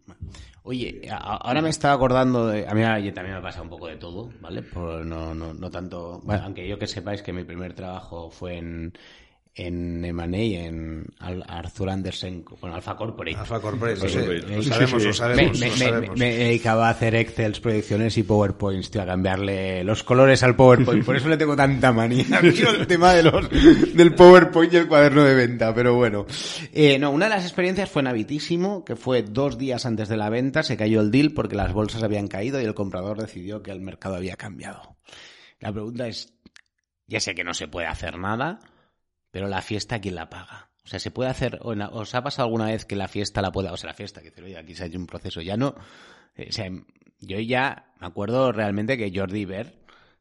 Oye, 0.67 1.03
ahora 1.11 1.61
me 1.61 1.69
estaba 1.69 1.93
acordando 1.95 2.47
de. 2.47 2.67
A 2.67 2.73
mí 2.73 3.13
también 3.13 3.37
me 3.37 3.43
pasa 3.43 3.61
un 3.61 3.69
poco 3.69 3.87
de 3.87 3.97
todo, 3.97 4.33
¿vale? 4.41 4.63
Por 4.63 5.05
no, 5.05 5.35
no, 5.35 5.53
no 5.53 5.71
tanto. 5.71 6.23
Bueno, 6.25 6.45
aunque 6.45 6.67
yo 6.67 6.79
que 6.79 6.87
sepáis 6.87 7.21
que 7.21 7.35
mi 7.35 7.45
primer 7.45 7.75
trabajo 7.75 8.31
fue 8.31 8.57
en, 8.57 8.95
en 9.57 10.05
M&A, 10.05 10.27
en 10.37 11.07
Arthur 11.21 11.91
Andersen, 11.91 12.43
con 12.43 12.73
Alpha 12.73 12.97
Corporate. 12.97 13.37
Alpha 13.37 13.61
Corporate, 13.61 14.01
sí, 14.01 14.09
sí. 14.09 14.19
Lo 14.19 14.63
sabemos, 14.63 15.05
lo 15.05 15.13
sabemos, 15.13 15.61
me, 15.61 15.67
lo 15.67 15.73
me, 15.73 15.79
sabemos. 15.79 16.19
Me, 16.19 16.37
dedicaba 16.37 16.89
a 16.89 16.91
hacer 16.91 17.15
Excel, 17.15 17.53
proyecciones 17.61 18.19
y 18.19 18.25
PowerPoints, 18.25 18.91
tío, 18.91 19.03
a 19.03 19.07
cambiarle 19.07 19.85
los 19.85 20.03
colores 20.03 20.43
al 20.43 20.57
PowerPoint. 20.57 21.05
Por 21.05 21.17
eso 21.17 21.29
le 21.29 21.37
tengo 21.37 21.55
tanta 21.55 21.93
manía. 21.93 22.25
El 22.43 22.87
tema 22.89 23.15
de 23.15 23.23
los, 23.23 23.49
del 23.95 24.15
PowerPoint 24.15 24.73
y 24.73 24.77
el 24.77 24.89
cuaderno 24.89 25.23
de 25.23 25.35
venta, 25.35 25.73
pero 25.75 25.95
bueno. 25.95 26.27
Eh, 26.73 26.99
no, 26.99 27.11
una 27.11 27.27
de 27.27 27.31
las 27.31 27.45
experiencias 27.45 27.89
fue 27.89 28.03
en 28.03 28.09
Habitísimo, 28.09 28.85
que 28.85 28.97
fue 28.97 29.23
dos 29.23 29.57
días 29.57 29.87
antes 29.87 30.09
de 30.09 30.17
la 30.17 30.31
venta, 30.31 30.63
se 30.63 30.77
cayó 30.77 31.01
el 31.01 31.11
deal 31.11 31.33
porque 31.33 31.55
las 31.55 31.73
bolsas 31.73 32.03
habían 32.03 32.27
caído 32.27 32.61
y 32.61 32.65
el 32.65 32.75
comprador 32.75 33.21
decidió 33.21 33.63
que 33.63 33.71
el 33.71 33.81
mercado 33.81 34.17
había 34.17 34.37
cambiado. 34.37 34.97
La 35.61 35.73
pregunta 35.73 36.09
es, 36.09 36.35
ya 37.07 37.21
sé 37.21 37.35
que 37.35 37.45
no 37.45 37.55
se 37.55 37.69
puede 37.69 37.87
hacer 37.87 38.19
nada, 38.19 38.59
pero 39.35 39.49
la 39.49 39.63
fiesta, 39.63 40.01
¿quién 40.01 40.15
la 40.15 40.31
paga? 40.31 40.71
O 40.85 40.87
sea, 40.87 41.01
¿se 41.01 41.11
puede 41.11 41.29
hacer, 41.29 41.59
os 41.61 42.15
ha 42.15 42.23
pasado 42.23 42.47
alguna 42.47 42.67
vez 42.67 42.85
que 42.85 42.95
la 42.95 43.09
fiesta 43.09 43.43
la 43.43 43.51
pueda, 43.51 43.73
o 43.73 43.77
sea, 43.77 43.89
la 43.89 43.95
fiesta, 43.95 44.23
que 44.23 44.33
oye, 44.41 44.57
aquí 44.57 44.77
se 44.77 44.85
ha 44.85 44.87
hecho 44.87 44.97
un 44.97 45.09
proceso, 45.09 45.41
ya 45.41 45.57
no, 45.57 45.71
o 45.71 46.53
sea, 46.53 46.71
yo 47.19 47.41
ya 47.41 47.93
me 47.99 48.07
acuerdo 48.07 48.53
realmente 48.53 48.97
que 48.97 49.11
Jordi 49.13 49.45
Ver, 49.45 49.75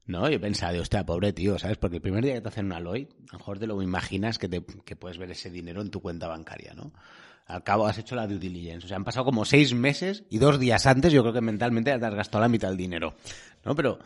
¿no? 0.07 0.27
Yo 0.31 0.41
pensaba, 0.41 0.75
hostia, 0.79 1.05
pobre 1.05 1.31
tío, 1.31 1.59
¿sabes? 1.59 1.77
Porque 1.77 1.97
el 1.97 2.01
primer 2.01 2.23
día 2.23 2.33
que 2.33 2.41
te 2.41 2.47
hacen 2.47 2.65
una 2.65 2.79
LOI, 2.79 3.07
a 3.29 3.33
lo 3.33 3.37
mejor 3.37 3.59
te 3.59 3.67
lo 3.67 3.79
imaginas 3.83 4.39
que, 4.39 4.49
te, 4.49 4.65
que 4.83 4.95
puedes 4.95 5.19
ver 5.19 5.29
ese 5.29 5.51
dinero 5.51 5.83
en 5.83 5.91
tu 5.91 6.01
cuenta 6.01 6.27
bancaria, 6.27 6.73
¿no? 6.73 6.91
Al 7.45 7.63
cabo 7.63 7.85
has 7.85 7.99
hecho 7.99 8.15
la 8.15 8.25
due 8.25 8.39
diligence. 8.39 8.85
O 8.85 8.87
sea, 8.87 8.97
han 8.97 9.03
pasado 9.03 9.25
como 9.25 9.45
seis 9.45 9.75
meses 9.75 10.23
y 10.31 10.39
dos 10.39 10.59
días 10.59 10.87
antes 10.87 11.13
yo 11.13 11.21
creo 11.21 11.33
que 11.33 11.41
mentalmente 11.41 11.95
te 11.99 12.03
has 12.03 12.15
gastado 12.15 12.41
la 12.41 12.49
mitad 12.49 12.69
del 12.69 12.77
dinero, 12.77 13.13
¿no? 13.63 13.75
Pero 13.75 13.99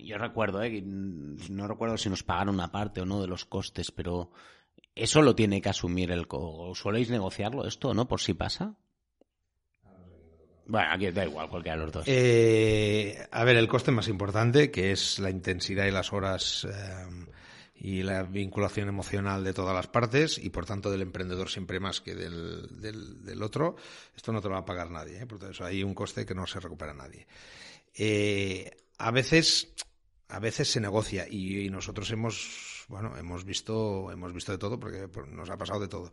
yo 0.00 0.18
recuerdo, 0.18 0.62
¿eh? 0.62 0.82
no 0.82 1.68
recuerdo 1.68 1.96
si 1.96 2.08
nos 2.08 2.22
pagaron 2.22 2.54
una 2.54 2.70
parte 2.70 3.00
o 3.00 3.06
no 3.06 3.20
de 3.20 3.28
los 3.28 3.44
costes, 3.44 3.90
pero 3.90 4.30
eso 4.94 5.22
lo 5.22 5.34
tiene 5.34 5.60
que 5.60 5.68
asumir 5.68 6.10
el... 6.10 6.26
¿O 6.28 6.74
¿Soléis 6.74 7.10
negociarlo 7.10 7.66
esto, 7.66 7.94
no? 7.94 8.06
Por 8.08 8.20
si 8.20 8.34
pasa. 8.34 8.74
Bueno, 10.66 10.88
aquí 10.92 11.10
da 11.10 11.24
igual, 11.24 11.48
cualquiera 11.48 11.78
de 11.78 11.82
los 11.84 11.92
dos. 11.92 12.04
Eh, 12.06 13.26
a 13.32 13.44
ver, 13.44 13.56
el 13.56 13.66
coste 13.66 13.90
más 13.90 14.06
importante, 14.06 14.70
que 14.70 14.92
es 14.92 15.18
la 15.18 15.30
intensidad 15.30 15.86
y 15.86 15.90
las 15.90 16.12
horas 16.12 16.64
eh, 16.64 17.26
y 17.74 18.04
la 18.04 18.22
vinculación 18.22 18.88
emocional 18.88 19.42
de 19.42 19.52
todas 19.52 19.74
las 19.74 19.88
partes 19.88 20.38
y 20.38 20.50
por 20.50 20.66
tanto 20.66 20.90
del 20.90 21.02
emprendedor 21.02 21.48
siempre 21.48 21.80
más 21.80 22.00
que 22.00 22.14
del, 22.14 22.80
del, 22.80 23.42
otro, 23.42 23.74
esto 24.14 24.32
no 24.32 24.40
te 24.40 24.46
lo 24.46 24.54
va 24.54 24.60
a 24.60 24.64
pagar 24.64 24.90
nadie. 24.90 25.22
¿eh? 25.22 25.26
Por 25.26 25.42
eso 25.42 25.64
hay 25.64 25.82
un 25.82 25.94
coste 25.94 26.24
que 26.24 26.36
no 26.36 26.46
se 26.46 26.60
recupera 26.60 26.94
nadie. 26.94 27.26
A 29.00 29.10
veces 29.10 29.72
a 30.30 30.38
veces 30.38 30.70
se 30.70 30.80
negocia 30.80 31.26
y, 31.28 31.66
y, 31.66 31.70
nosotros 31.70 32.10
hemos 32.12 32.86
bueno 32.88 33.16
hemos 33.18 33.44
visto 33.44 34.10
hemos 34.12 34.32
visto 34.32 34.52
de 34.52 34.58
todo 34.58 34.78
porque 34.78 35.08
nos 35.30 35.50
ha 35.50 35.56
pasado 35.56 35.80
de 35.80 35.88
todo. 35.88 36.12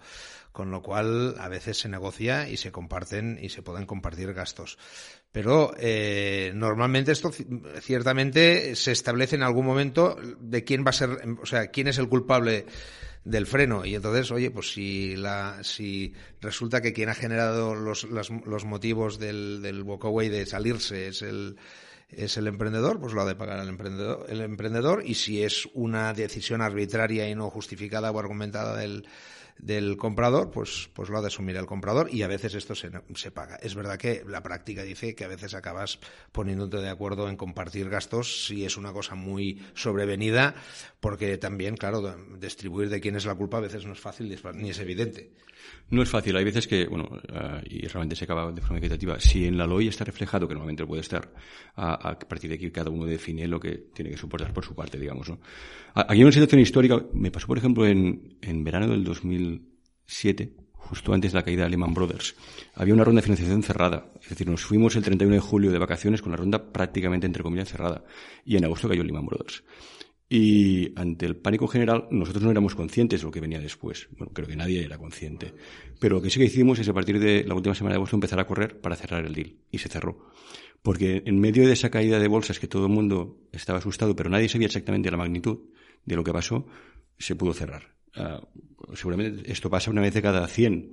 Con 0.51 0.71
lo 0.71 0.81
cual 0.81 1.35
a 1.39 1.49
veces 1.49 1.77
se 1.77 1.89
negocia 1.89 2.49
y 2.49 2.57
se 2.57 2.71
comparten 2.71 3.39
y 3.41 3.49
se 3.49 3.61
pueden 3.61 3.85
compartir 3.85 4.33
gastos. 4.33 4.77
Pero 5.31 5.73
eh, 5.77 6.51
normalmente 6.55 7.11
esto 7.11 7.31
ciertamente 7.81 8.75
se 8.75 8.91
establece 8.91 9.35
en 9.35 9.43
algún 9.43 9.65
momento 9.65 10.17
de 10.39 10.63
quién 10.63 10.83
va 10.83 10.89
a 10.89 10.93
ser 10.93 11.09
o 11.41 11.45
sea 11.45 11.67
quién 11.67 11.87
es 11.87 11.97
el 11.99 12.09
culpable 12.09 12.65
del 13.23 13.45
freno. 13.45 13.85
Y 13.85 13.95
entonces 13.95 14.31
oye 14.31 14.49
pues 14.49 14.71
si 14.71 15.15
la 15.15 15.63
si 15.63 16.13
resulta 16.41 16.81
que 16.81 16.93
quien 16.93 17.09
ha 17.09 17.15
generado 17.15 17.75
los 17.75 18.03
los, 18.05 18.31
los 18.31 18.65
motivos 18.65 19.19
del 19.19 19.61
del 19.61 19.83
walkaway 19.83 20.29
de 20.29 20.45
salirse 20.45 21.07
es 21.09 21.21
el 21.21 21.57
es 22.09 22.37
el 22.37 22.47
emprendedor, 22.47 22.99
pues 22.99 23.13
lo 23.13 23.21
ha 23.21 23.25
de 23.25 23.35
pagar 23.35 23.59
el 23.59 23.69
emprendedor, 23.69 24.25
el 24.29 24.41
emprendedor 24.41 25.03
y 25.05 25.15
si 25.15 25.43
es 25.43 25.67
una 25.73 26.13
decisión 26.13 26.61
arbitraria 26.61 27.29
y 27.29 27.35
no 27.35 27.49
justificada 27.49 28.11
o 28.11 28.19
argumentada 28.19 28.75
del, 28.77 29.07
del 29.59 29.97
comprador, 29.97 30.51
pues, 30.51 30.89
pues 30.93 31.09
lo 31.09 31.17
ha 31.17 31.21
de 31.21 31.27
asumir 31.27 31.57
el 31.57 31.65
comprador 31.65 32.09
y 32.13 32.21
a 32.21 32.27
veces 32.27 32.53
esto 32.53 32.75
se, 32.75 32.91
se 33.15 33.31
paga. 33.31 33.57
Es 33.57 33.75
verdad 33.75 33.97
que 33.97 34.23
la 34.25 34.41
práctica 34.41 34.83
dice 34.83 35.15
que 35.15 35.25
a 35.25 35.27
veces 35.27 35.53
acabas 35.53 35.99
poniéndote 36.31 36.77
de 36.77 36.89
acuerdo 36.89 37.29
en 37.29 37.37
compartir 37.37 37.89
gastos 37.89 38.45
si 38.45 38.65
es 38.65 38.77
una 38.77 38.93
cosa 38.93 39.15
muy 39.15 39.61
sobrevenida, 39.73 40.55
porque 40.99 41.37
también, 41.37 41.75
claro, 41.75 42.15
distribuir 42.39 42.89
de 42.89 43.01
quién 43.01 43.15
es 43.15 43.25
la 43.25 43.35
culpa 43.35 43.57
a 43.57 43.61
veces 43.61 43.85
no 43.85 43.93
es 43.93 43.99
fácil 43.99 44.33
ni 44.55 44.69
es 44.69 44.79
evidente. 44.79 45.31
No 45.89 46.01
es 46.01 46.09
fácil. 46.09 46.35
Hay 46.35 46.43
veces 46.43 46.67
que, 46.67 46.85
bueno, 46.85 47.09
uh, 47.11 47.61
y 47.65 47.87
realmente 47.87 48.15
se 48.15 48.25
acaba 48.25 48.51
de 48.51 48.61
forma 48.61 48.79
equitativa. 48.79 49.19
Si 49.19 49.45
en 49.45 49.57
la 49.57 49.65
LOI 49.65 49.87
está 49.87 50.03
reflejado, 50.03 50.47
que 50.47 50.53
normalmente 50.53 50.85
puede 50.85 51.01
estar, 51.01 51.31
a, 51.75 52.09
a 52.09 52.19
partir 52.19 52.49
de 52.49 52.55
aquí 52.55 52.71
cada 52.71 52.89
uno 52.89 53.05
define 53.05 53.47
lo 53.47 53.59
que 53.59 53.89
tiene 53.93 54.11
que 54.11 54.17
soportar 54.17 54.53
por 54.53 54.65
su 54.65 54.75
parte, 54.75 54.99
digamos, 54.99 55.29
¿no? 55.29 55.39
Aquí 55.93 56.13
hay 56.13 56.23
una 56.23 56.31
situación 56.31 56.61
histórica. 56.61 57.01
Me 57.13 57.31
pasó, 57.31 57.47
por 57.47 57.57
ejemplo, 57.57 57.85
en, 57.85 58.37
en 58.41 58.63
verano 58.63 58.87
del 58.89 59.03
2007, 59.03 60.53
justo 60.73 61.13
antes 61.13 61.31
de 61.31 61.37
la 61.37 61.43
caída 61.43 61.63
de 61.63 61.69
Lehman 61.69 61.93
Brothers. 61.93 62.35
Había 62.75 62.93
una 62.93 63.03
ronda 63.03 63.19
de 63.19 63.23
financiación 63.23 63.63
cerrada. 63.63 64.11
Es 64.21 64.29
decir, 64.29 64.47
nos 64.49 64.63
fuimos 64.63 64.95
el 64.95 65.03
31 65.03 65.35
de 65.35 65.41
julio 65.41 65.71
de 65.71 65.79
vacaciones 65.79 66.21
con 66.21 66.31
la 66.31 66.37
ronda 66.37 66.71
prácticamente, 66.71 67.27
entre 67.27 67.43
comillas, 67.43 67.69
cerrada. 67.69 68.03
Y 68.45 68.57
en 68.57 68.65
agosto 68.65 68.89
cayó 68.89 69.03
Lehman 69.03 69.25
Brothers. 69.25 69.63
Y 70.29 70.91
ante 70.99 71.25
el 71.25 71.37
pánico 71.37 71.67
general, 71.67 72.07
nosotros 72.11 72.43
no 72.43 72.51
éramos 72.51 72.75
conscientes 72.75 73.21
de 73.21 73.25
lo 73.25 73.31
que 73.31 73.39
venía 73.39 73.59
después. 73.59 74.09
Bueno, 74.17 74.33
creo 74.33 74.47
que 74.47 74.57
nadie 74.57 74.83
era 74.83 74.97
consciente. 74.97 75.53
Pero 75.99 76.17
lo 76.17 76.21
que 76.21 76.29
sí 76.29 76.39
que 76.39 76.45
hicimos 76.45 76.79
es 76.79 76.89
a 76.89 76.93
partir 76.93 77.19
de 77.19 77.45
la 77.45 77.55
última 77.55 77.73
semana 77.73 77.93
de 77.93 77.97
agosto 77.97 78.17
empezar 78.17 78.39
a 78.39 78.45
correr 78.45 78.81
para 78.81 78.97
cerrar 78.97 79.25
el 79.25 79.33
deal. 79.33 79.55
Y 79.71 79.77
se 79.77 79.87
cerró. 79.87 80.29
Porque 80.81 81.23
en 81.25 81.39
medio 81.39 81.65
de 81.65 81.73
esa 81.73 81.89
caída 81.89 82.19
de 82.19 82.27
bolsas 82.27 82.59
que 82.59 82.67
todo 82.67 82.87
el 82.87 82.91
mundo 82.91 83.37
estaba 83.53 83.79
asustado, 83.79 84.15
pero 84.15 84.29
nadie 84.29 84.49
sabía 84.49 84.67
exactamente 84.67 85.09
la 85.09 85.17
magnitud 85.17 85.59
de 86.05 86.15
lo 86.15 86.23
que 86.23 86.33
pasó, 86.33 86.67
se 87.17 87.35
pudo 87.35 87.53
cerrar. 87.53 87.95
Uh, 88.15 88.95
seguramente 88.95 89.51
esto 89.51 89.69
pasa 89.69 89.91
una 89.91 90.01
vez 90.01 90.13
de 90.13 90.21
cada 90.21 90.45
100. 90.47 90.91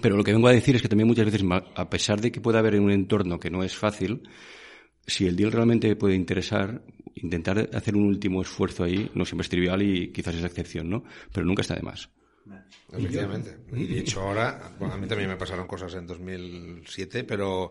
Pero 0.00 0.16
lo 0.16 0.22
que 0.22 0.32
vengo 0.32 0.46
a 0.46 0.52
decir 0.52 0.76
es 0.76 0.82
que 0.82 0.88
también 0.88 1.08
muchas 1.08 1.26
veces, 1.26 1.42
a 1.48 1.90
pesar 1.90 2.20
de 2.20 2.30
que 2.30 2.40
pueda 2.40 2.60
haber 2.60 2.78
un 2.78 2.92
entorno 2.92 3.40
que 3.40 3.50
no 3.50 3.64
es 3.64 3.74
fácil, 3.74 4.22
si 5.06 5.26
el 5.26 5.36
deal 5.36 5.50
realmente 5.50 5.94
puede 5.96 6.14
interesar, 6.14 6.84
intentar 7.16 7.70
hacer 7.72 7.96
un 7.96 8.04
último 8.04 8.42
esfuerzo 8.42 8.84
ahí 8.84 9.10
no 9.14 9.24
siempre 9.24 9.42
es 9.42 9.48
trivial 9.48 9.82
y 9.82 10.08
quizás 10.08 10.34
es 10.34 10.40
la 10.40 10.48
excepción, 10.48 10.88
¿no? 10.88 11.04
Pero 11.32 11.46
nunca 11.46 11.62
está 11.62 11.74
de 11.74 11.82
más. 11.82 12.08
Efectivamente. 12.92 13.56
Y 13.72 13.86
de 13.86 14.00
hecho 14.00 14.20
ahora, 14.22 14.72
bueno, 14.78 14.94
a 14.94 14.96
mí 14.96 15.06
también 15.06 15.30
me 15.30 15.36
pasaron 15.36 15.66
cosas 15.66 15.94
en 15.94 16.06
2007, 16.06 17.24
pero 17.24 17.70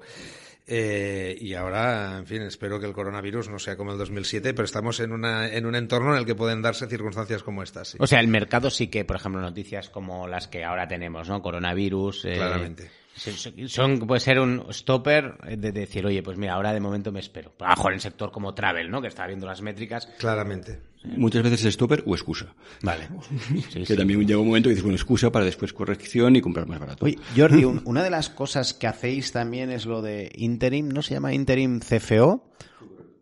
eh, 0.72 1.36
y 1.42 1.56
ahora, 1.56 2.18
en 2.20 2.28
fin, 2.28 2.44
espero 2.44 2.80
que 2.80 2.86
el 2.86 2.94
coronavirus 2.94 3.50
no 3.50 3.58
sea 3.58 3.76
como 3.76 3.92
el 3.92 3.98
2007, 3.98 4.54
pero 4.54 4.66
estamos 4.66 5.00
en, 5.00 5.12
una, 5.12 5.52
en 5.52 5.66
un 5.66 5.76
entorno 5.76 6.14
en 6.14 6.20
el 6.20 6.26
que 6.26 6.36
pueden 6.36 6.62
darse 6.62 6.88
circunstancias 6.88 7.42
como 7.42 7.64
estas. 7.64 7.90
Sí. 7.90 7.98
O 8.00 8.06
sea, 8.06 8.20
el 8.20 8.28
mercado 8.28 8.70
sí 8.70 8.88
que, 8.88 9.04
por 9.04 9.16
ejemplo, 9.16 9.42
noticias 9.42 9.90
como 9.90 10.28
las 10.28 10.48
que 10.48 10.64
ahora 10.64 10.88
tenemos, 10.88 11.28
¿no? 11.28 11.42
Coronavirus. 11.42 12.26
Eh, 12.26 12.36
Claramente. 12.36 12.92
Son, 13.68 14.00
puede 14.00 14.22
ser 14.22 14.40
un 14.40 14.66
stopper 14.72 15.38
de 15.58 15.72
decir, 15.72 16.06
oye, 16.06 16.24
pues 16.24 16.38
mira, 16.38 16.54
ahora 16.54 16.74
de 16.74 16.80
momento 16.80 17.12
me 17.12 17.20
espero. 17.20 17.54
A 17.60 17.64
lo 17.64 17.70
mejor 17.76 17.94
en 17.94 18.00
sector 18.00 18.32
como 18.32 18.54
travel, 18.54 18.90
¿no? 18.90 19.02
Que 19.02 19.10
está 19.10 19.28
viendo 19.28 19.46
las 19.46 19.62
métricas. 19.62 20.08
Claramente. 20.18 20.80
Muchas 21.04 21.44
veces 21.44 21.66
es 21.66 21.74
stopper 21.74 22.04
o 22.06 22.16
excusa. 22.16 22.54
Vale. 22.82 23.08
Sí, 23.70 23.80
que 23.80 23.86
sí. 23.86 23.96
también 23.96 24.26
llega 24.26 24.40
un 24.40 24.48
momento 24.48 24.70
y 24.70 24.72
dices, 24.72 24.84
bueno, 24.84 24.96
excusa 24.96 25.32
para 25.32 25.46
después 25.46 25.74
corrección 25.74 26.36
y 26.36 26.42
comprar 26.42 26.68
más 26.68 26.80
barato. 26.80 27.06
Oye, 27.06 27.18
Jordi, 27.36 27.66
un, 27.66 27.82
una 27.86 28.04
de 28.04 28.10
las 28.10 28.30
cosas 28.30 28.74
que 28.74 28.88
hacéis 28.88 29.32
también 29.32 29.70
es 29.70 29.86
lo 29.86 30.02
de 30.02 30.32
interim, 30.36 30.90
¿no 30.90 31.02
se 31.02 31.14
llama 31.14 31.34
interim 31.34 31.80
CFO? 31.80 32.50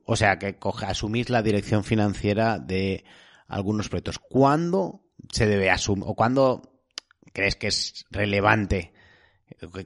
O 0.05 0.15
sea, 0.15 0.37
que 0.37 0.57
asumís 0.85 1.29
la 1.29 1.41
dirección 1.41 1.83
financiera 1.83 2.59
de 2.59 3.03
algunos 3.47 3.89
proyectos. 3.89 4.19
¿Cuándo 4.19 5.01
se 5.31 5.47
debe 5.47 5.69
asumir 5.69 6.05
o 6.07 6.15
cuándo 6.15 6.61
crees 7.33 7.55
que 7.55 7.67
es 7.67 8.05
relevante 8.09 8.93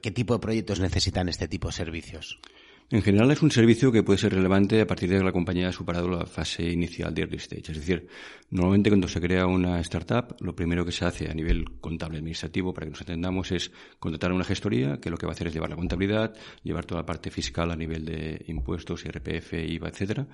¿Qué 0.02 0.10
tipo 0.10 0.34
de 0.34 0.40
proyectos 0.40 0.80
necesitan 0.80 1.28
este 1.28 1.48
tipo 1.48 1.68
de 1.68 1.72
servicios? 1.72 2.38
En 2.92 3.00
general 3.00 3.30
es 3.30 3.40
un 3.40 3.50
servicio 3.50 3.90
que 3.90 4.02
puede 4.02 4.18
ser 4.18 4.34
relevante 4.34 4.78
a 4.82 4.86
partir 4.86 5.08
de 5.08 5.16
que 5.16 5.24
la 5.24 5.32
compañía 5.32 5.68
ha 5.68 5.72
superado 5.72 6.10
la 6.10 6.26
fase 6.26 6.70
inicial 6.70 7.14
de 7.14 7.22
early 7.22 7.38
stage. 7.38 7.72
Es 7.72 7.78
decir, 7.78 8.06
normalmente 8.50 8.90
cuando 8.90 9.08
se 9.08 9.18
crea 9.18 9.46
una 9.46 9.80
startup, 9.80 10.36
lo 10.40 10.54
primero 10.54 10.84
que 10.84 10.92
se 10.92 11.06
hace 11.06 11.30
a 11.30 11.32
nivel 11.32 11.64
contable 11.80 12.18
administrativo, 12.18 12.74
para 12.74 12.84
que 12.84 12.90
nos 12.90 13.00
entendamos, 13.00 13.50
es 13.50 13.72
contratar 13.98 14.32
a 14.32 14.34
una 14.34 14.44
gestoría 14.44 14.98
que 15.00 15.08
lo 15.08 15.16
que 15.16 15.24
va 15.24 15.32
a 15.32 15.34
hacer 15.34 15.46
es 15.46 15.54
llevar 15.54 15.70
la 15.70 15.76
contabilidad, 15.76 16.34
llevar 16.62 16.84
toda 16.84 17.00
la 17.00 17.06
parte 17.06 17.30
fiscal 17.30 17.70
a 17.70 17.76
nivel 17.76 18.04
de 18.04 18.44
impuestos, 18.48 19.06
IRPF, 19.06 19.54
IVA, 19.54 19.88
etcétera, 19.88 20.26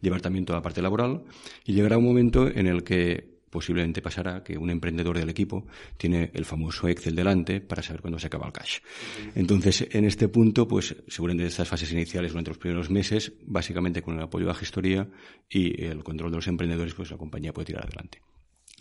llevar 0.00 0.22
también 0.22 0.46
toda 0.46 0.60
la 0.60 0.62
parte 0.62 0.80
laboral 0.80 1.22
y 1.66 1.74
llegará 1.74 1.98
un 1.98 2.04
momento 2.04 2.48
en 2.48 2.66
el 2.66 2.82
que 2.82 3.35
posiblemente 3.50 4.02
pasará 4.02 4.42
que 4.42 4.58
un 4.58 4.70
emprendedor 4.70 5.18
del 5.18 5.28
equipo 5.28 5.66
tiene 5.96 6.30
el 6.34 6.44
famoso 6.44 6.88
Excel 6.88 7.14
delante 7.14 7.60
para 7.60 7.82
saber 7.82 8.00
cuándo 8.00 8.18
se 8.18 8.26
acaba 8.26 8.46
el 8.46 8.52
cash. 8.52 8.78
Entonces, 9.34 9.86
en 9.90 10.04
este 10.04 10.28
punto, 10.28 10.66
pues 10.66 10.96
seguramente 11.08 11.46
estas 11.46 11.68
fases 11.68 11.90
iniciales 11.92 12.32
durante 12.32 12.50
los 12.50 12.58
primeros 12.58 12.90
meses, 12.90 13.32
básicamente 13.46 14.02
con 14.02 14.16
el 14.16 14.22
apoyo 14.22 14.46
de 14.46 14.52
la 14.52 14.58
gestoría 14.58 15.08
y 15.48 15.84
el 15.84 16.02
control 16.02 16.30
de 16.30 16.36
los 16.36 16.48
emprendedores, 16.48 16.94
pues 16.94 17.10
la 17.10 17.16
compañía 17.16 17.52
puede 17.52 17.66
tirar 17.66 17.84
adelante. 17.84 18.20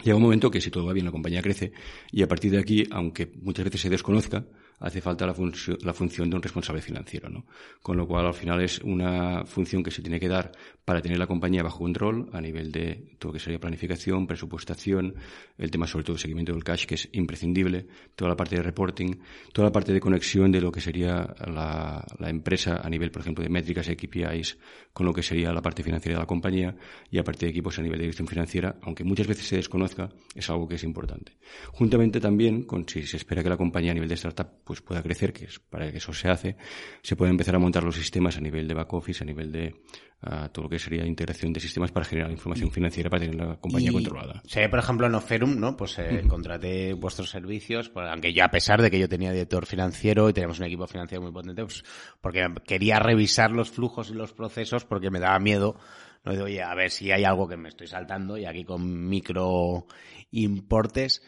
Llega 0.03 0.17
un 0.17 0.23
momento 0.23 0.51
que 0.51 0.59
si 0.59 0.71
todo 0.71 0.85
va 0.85 0.93
bien 0.93 1.05
la 1.05 1.11
compañía 1.11 1.41
crece 1.41 1.71
y 2.11 2.21
a 2.21 2.27
partir 2.27 2.51
de 2.51 2.59
aquí, 2.59 2.83
aunque 2.91 3.31
muchas 3.41 3.65
veces 3.65 3.81
se 3.81 3.89
desconozca, 3.89 4.45
hace 4.79 5.01
falta 5.01 5.25
la, 5.25 5.33
función, 5.33 5.77
la 5.81 5.93
función 5.93 6.29
de 6.29 6.35
un 6.35 6.41
responsable 6.41 6.81
financiero, 6.81 7.29
¿no? 7.29 7.45
Con 7.81 7.97
lo 7.97 8.07
cual, 8.07 8.25
al 8.25 8.33
final 8.33 8.61
es 8.61 8.79
una 8.79 9.45
función 9.45 9.83
que 9.83 9.91
se 9.91 10.01
tiene 10.01 10.19
que 10.19 10.27
dar 10.27 10.51
para 10.83 11.01
tener 11.01 11.17
la 11.17 11.27
compañía 11.27 11.63
bajo 11.63 11.79
control 11.79 12.29
a 12.33 12.41
nivel 12.41 12.71
de 12.71 13.15
todo 13.17 13.29
lo 13.29 13.33
que 13.33 13.39
sería 13.39 13.59
planificación, 13.59 14.27
presupuestación, 14.27 15.15
el 15.57 15.71
tema 15.71 15.87
sobre 15.87 16.05
todo 16.05 16.17
seguimiento 16.17 16.53
del 16.53 16.63
cash, 16.63 16.85
que 16.85 16.95
es 16.95 17.09
imprescindible, 17.13 17.87
toda 18.15 18.29
la 18.29 18.35
parte 18.35 18.55
de 18.55 18.63
reporting, 18.63 19.15
toda 19.53 19.67
la 19.67 19.71
parte 19.71 19.93
de 19.93 19.99
conexión 19.99 20.51
de 20.51 20.61
lo 20.61 20.71
que 20.71 20.81
sería 20.81 21.35
la, 21.47 22.05
la 22.19 22.29
empresa 22.29 22.81
a 22.83 22.89
nivel, 22.89 23.11
por 23.11 23.21
ejemplo, 23.21 23.43
de 23.43 23.49
métricas 23.49 23.89
y 23.89 23.95
KPIs 23.95 24.57
con 24.93 25.05
lo 25.05 25.13
que 25.13 25.23
sería 25.23 25.51
la 25.51 25.61
parte 25.61 25.83
financiera 25.83 26.17
de 26.17 26.21
la 26.21 26.25
compañía 26.25 26.75
y 27.11 27.17
a 27.17 27.23
partir 27.23 27.47
de 27.47 27.51
equipos 27.51 27.77
a 27.77 27.81
nivel 27.81 27.97
de 27.97 28.03
dirección 28.03 28.27
financiera, 28.27 28.77
aunque 28.81 29.03
muchas 29.03 29.27
veces 29.27 29.45
se 29.45 29.57
desconozca, 29.57 30.09
es 30.33 30.49
algo 30.49 30.67
que 30.67 30.75
es 30.75 30.83
importante. 30.83 31.33
Juntamente 31.73 32.21
también 32.21 32.63
con 32.63 32.87
si 32.87 33.03
se 33.03 33.17
espera 33.17 33.43
que 33.43 33.49
la 33.49 33.57
compañía 33.57 33.91
a 33.91 33.93
nivel 33.93 34.07
de 34.07 34.15
startup 34.15 34.47
pues 34.65 34.81
pueda 34.81 35.01
crecer, 35.01 35.31
que 35.31 35.45
es 35.45 35.59
para 35.59 35.91
que 35.91 35.99
eso 35.99 36.11
se 36.11 36.27
hace, 36.27 36.57
se 37.01 37.15
puede 37.15 37.31
empezar 37.31 37.55
a 37.55 37.59
montar 37.59 37.83
los 37.83 37.95
sistemas 37.95 38.35
a 38.37 38.41
nivel 38.41 38.67
de 38.67 38.73
back 38.73 38.91
office, 38.93 39.23
a 39.23 39.25
nivel 39.25 39.51
de 39.51 39.75
uh, 40.23 40.49
todo 40.51 40.63
lo 40.63 40.69
que 40.69 40.79
sería 40.79 41.05
integración 41.05 41.53
de 41.53 41.59
sistemas 41.59 41.91
para 41.91 42.05
generar 42.05 42.31
información 42.31 42.71
financiera 42.71 43.09
para 43.09 43.21
tener 43.21 43.35
la 43.35 43.55
compañía 43.57 43.91
y, 43.91 43.93
controlada. 43.93 44.41
O 44.43 44.49
sea, 44.49 44.69
por 44.69 44.79
ejemplo, 44.79 45.05
en 45.05 45.15
Oferum, 45.15 45.59
¿no? 45.59 45.77
Pues 45.77 45.99
eh, 45.99 46.09
uh 46.09 46.15
-huh. 46.15 46.27
contraté 46.27 46.93
vuestros 46.93 47.29
servicios, 47.29 47.89
pues, 47.89 48.07
aunque 48.09 48.33
yo 48.33 48.43
a 48.43 48.49
pesar 48.49 48.81
de 48.81 48.89
que 48.89 48.99
yo 48.99 49.07
tenía 49.07 49.31
director 49.31 49.67
financiero 49.67 50.27
y 50.29 50.33
teníamos 50.33 50.59
un 50.59 50.65
equipo 50.65 50.87
financiero 50.87 51.21
muy 51.21 51.31
potente, 51.31 51.63
pues 51.63 51.83
porque 52.19 52.45
quería 52.65 52.99
revisar 52.99 53.51
los 53.51 53.69
flujos 53.69 54.09
y 54.09 54.15
los 54.15 54.33
procesos 54.33 54.83
porque 54.83 55.11
me 55.11 55.19
daba 55.19 55.39
miedo 55.39 55.77
no 56.25 56.33
de, 56.33 56.41
oye, 56.41 56.63
a 56.63 56.73
ver 56.73 56.89
si 56.89 57.11
hay 57.11 57.23
algo 57.23 57.47
que 57.47 57.55
me 57.55 57.69
estoy 57.69 57.85
saltando 57.85 58.35
y 58.35 58.45
aquí 58.45 58.65
con 58.65 59.07
micro 59.07 59.85
importes, 60.31 61.21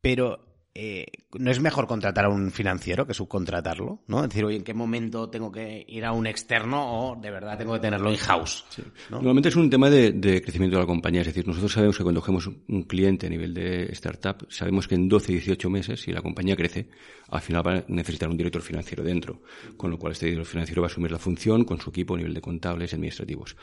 pero 0.00 0.49
eh, 0.72 1.06
no 1.36 1.50
es 1.50 1.60
mejor 1.60 1.88
contratar 1.88 2.26
a 2.26 2.28
un 2.28 2.52
financiero 2.52 3.04
que 3.04 3.12
subcontratarlo, 3.12 4.02
¿no? 4.06 4.22
Es 4.22 4.28
decir, 4.28 4.44
oye, 4.44 4.56
¿en 4.56 4.62
qué 4.62 4.72
momento 4.72 5.28
tengo 5.28 5.50
que 5.50 5.84
ir 5.88 6.04
a 6.04 6.12
un 6.12 6.28
externo 6.28 7.10
o 7.10 7.16
de 7.16 7.28
verdad 7.28 7.58
tengo 7.58 7.72
que 7.72 7.80
tenerlo 7.80 8.10
in-house? 8.10 8.64
Sí. 8.68 8.82
¿no? 9.10 9.16
Normalmente 9.16 9.48
es 9.48 9.56
un 9.56 9.68
tema 9.68 9.90
de, 9.90 10.12
de, 10.12 10.40
crecimiento 10.40 10.76
de 10.76 10.82
la 10.82 10.86
compañía, 10.86 11.22
es 11.22 11.26
decir, 11.26 11.46
nosotros 11.46 11.72
sabemos 11.72 11.96
que 11.96 12.04
cuando 12.04 12.20
cogemos 12.20 12.46
un 12.46 12.82
cliente 12.84 13.26
a 13.26 13.30
nivel 13.30 13.52
de 13.52 13.86
startup, 13.92 14.46
sabemos 14.48 14.86
que 14.86 14.94
en 14.94 15.08
12, 15.08 15.32
18 15.32 15.70
meses, 15.70 16.00
si 16.02 16.12
la 16.12 16.22
compañía 16.22 16.54
crece, 16.54 16.88
al 17.30 17.40
final 17.40 17.66
va 17.66 17.74
a 17.78 17.84
necesitar 17.88 18.28
un 18.28 18.36
director 18.36 18.62
financiero 18.62 19.02
dentro, 19.02 19.42
con 19.76 19.90
lo 19.90 19.98
cual 19.98 20.12
este 20.12 20.26
director 20.26 20.46
financiero 20.46 20.82
va 20.82 20.86
a 20.86 20.90
asumir 20.90 21.10
la 21.10 21.18
función 21.18 21.64
con 21.64 21.80
su 21.80 21.90
equipo 21.90 22.14
a 22.14 22.18
nivel 22.18 22.34
de 22.34 22.40
contables 22.40 22.92
y 22.92 22.94
administrativos. 22.94 23.56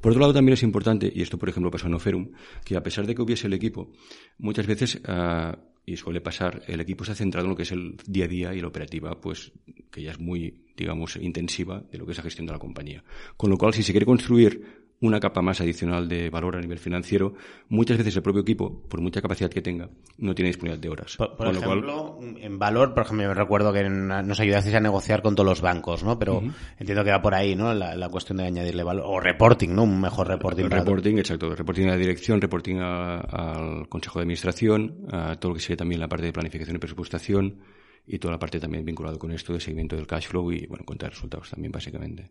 Por 0.00 0.12
otro 0.12 0.20
lado, 0.20 0.32
también 0.32 0.54
es 0.54 0.62
importante, 0.62 1.12
y 1.14 1.20
esto 1.20 1.36
por 1.36 1.50
ejemplo 1.50 1.70
pasó 1.70 1.88
en 1.88 1.94
Oferum, 1.94 2.30
que 2.64 2.74
a 2.74 2.82
pesar 2.82 3.06
de 3.06 3.14
que 3.14 3.20
hubiese 3.20 3.48
el 3.48 3.52
equipo, 3.52 3.90
muchas 4.38 4.66
veces 4.66 5.00
uh, 5.06 5.56
y 5.86 5.96
suele 5.96 6.20
pasar, 6.20 6.62
el 6.66 6.80
equipo 6.80 7.04
se 7.04 7.12
ha 7.12 7.14
centrado 7.14 7.46
en 7.46 7.50
lo 7.50 7.56
que 7.56 7.64
es 7.64 7.72
el 7.72 7.96
día 8.06 8.24
a 8.24 8.28
día 8.28 8.54
y 8.54 8.60
la 8.60 8.68
operativa, 8.68 9.20
pues 9.20 9.52
que 9.90 10.02
ya 10.02 10.12
es 10.12 10.18
muy, 10.18 10.64
digamos, 10.76 11.16
intensiva 11.16 11.82
de 11.90 11.98
lo 11.98 12.06
que 12.06 12.12
es 12.12 12.18
la 12.18 12.24
gestión 12.24 12.46
de 12.46 12.52
la 12.52 12.58
compañía. 12.58 13.04
Con 13.36 13.50
lo 13.50 13.58
cual, 13.58 13.74
si 13.74 13.82
se 13.82 13.92
quiere 13.92 14.06
construir 14.06 14.83
una 15.00 15.20
capa 15.20 15.42
más 15.42 15.60
adicional 15.60 16.08
de 16.08 16.30
valor 16.30 16.56
a 16.56 16.60
nivel 16.60 16.78
financiero, 16.78 17.34
muchas 17.68 17.98
veces 17.98 18.16
el 18.16 18.22
propio 18.22 18.42
equipo, 18.42 18.82
por 18.88 19.00
mucha 19.00 19.20
capacidad 19.20 19.50
que 19.50 19.60
tenga, 19.60 19.90
no 20.18 20.34
tiene 20.34 20.48
disponibilidad 20.48 20.80
de 20.80 20.88
horas. 20.88 21.16
Por, 21.16 21.36
por 21.36 21.48
ejemplo, 21.48 22.16
cual... 22.16 22.36
en 22.40 22.58
valor, 22.58 22.94
por 22.94 23.04
ejemplo, 23.04 23.28
me 23.28 23.34
recuerdo 23.34 23.72
que 23.72 23.88
nos 23.88 24.40
ayudasteis 24.40 24.74
a 24.74 24.80
negociar 24.80 25.22
con 25.22 25.34
todos 25.34 25.48
los 25.48 25.60
bancos, 25.60 26.02
¿no? 26.02 26.18
Pero 26.18 26.38
uh 26.38 26.42
-huh. 26.42 26.52
entiendo 26.78 27.04
que 27.04 27.10
va 27.10 27.20
por 27.20 27.34
ahí, 27.34 27.54
¿no? 27.54 27.74
La, 27.74 27.94
la, 27.94 28.08
cuestión 28.08 28.38
de 28.38 28.44
añadirle 28.44 28.82
valor. 28.82 29.04
O 29.06 29.20
reporting, 29.20 29.70
¿no? 29.70 29.82
Un 29.84 30.00
mejor 30.00 30.28
reporting. 30.28 30.64
Reporting, 30.70 31.18
exacto. 31.18 31.54
Reporting 31.54 31.86
a 31.86 31.90
la 31.90 31.96
dirección, 31.96 32.40
reporting 32.40 32.76
a, 32.80 33.20
al 33.20 33.88
Consejo 33.88 34.18
de 34.18 34.22
Administración, 34.22 35.06
a 35.10 35.36
todo 35.36 35.50
lo 35.50 35.56
que 35.56 35.60
sería 35.60 35.76
también 35.76 36.00
la 36.00 36.08
parte 36.08 36.26
de 36.26 36.32
planificación 36.32 36.76
y 36.76 36.78
presupuestación 36.78 37.58
y 38.06 38.18
toda 38.18 38.32
la 38.32 38.38
parte 38.38 38.60
también 38.60 38.84
vinculada 38.84 39.18
con 39.18 39.32
esto 39.32 39.52
de 39.52 39.60
seguimiento 39.60 39.96
del 39.96 40.06
cash 40.06 40.28
flow 40.28 40.52
y, 40.52 40.66
bueno, 40.66 40.84
contar 40.84 41.10
resultados 41.10 41.50
también, 41.50 41.72
básicamente. 41.72 42.30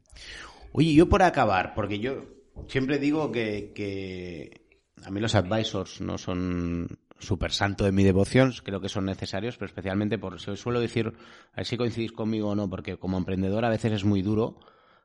Oye, 0.71 0.93
yo 0.93 1.09
por 1.09 1.23
acabar, 1.23 1.73
porque 1.75 1.99
yo 1.99 2.25
siempre 2.67 2.99
digo 2.99 3.31
que, 3.31 3.71
que 3.73 4.63
a 5.03 5.11
mí 5.11 5.19
los 5.19 5.35
advisors 5.35 6.01
no 6.01 6.17
son 6.17 6.87
súper 7.19 7.51
santo 7.51 7.85
de 7.85 7.91
mi 7.91 8.03
devoción, 8.03 8.53
creo 8.63 8.81
que 8.81 8.89
son 8.89 9.05
necesarios, 9.05 9.57
pero 9.57 9.67
especialmente 9.67 10.17
por, 10.17 10.39
suelo 10.39 10.79
decir, 10.79 11.13
a 11.53 11.57
ver 11.57 11.65
si 11.65 11.77
coincidís 11.77 12.11
conmigo 12.11 12.49
o 12.49 12.55
no, 12.55 12.69
porque 12.69 12.97
como 12.97 13.17
emprendedor 13.17 13.65
a 13.65 13.69
veces 13.69 13.93
es 13.93 14.03
muy 14.03 14.21
duro 14.21 14.59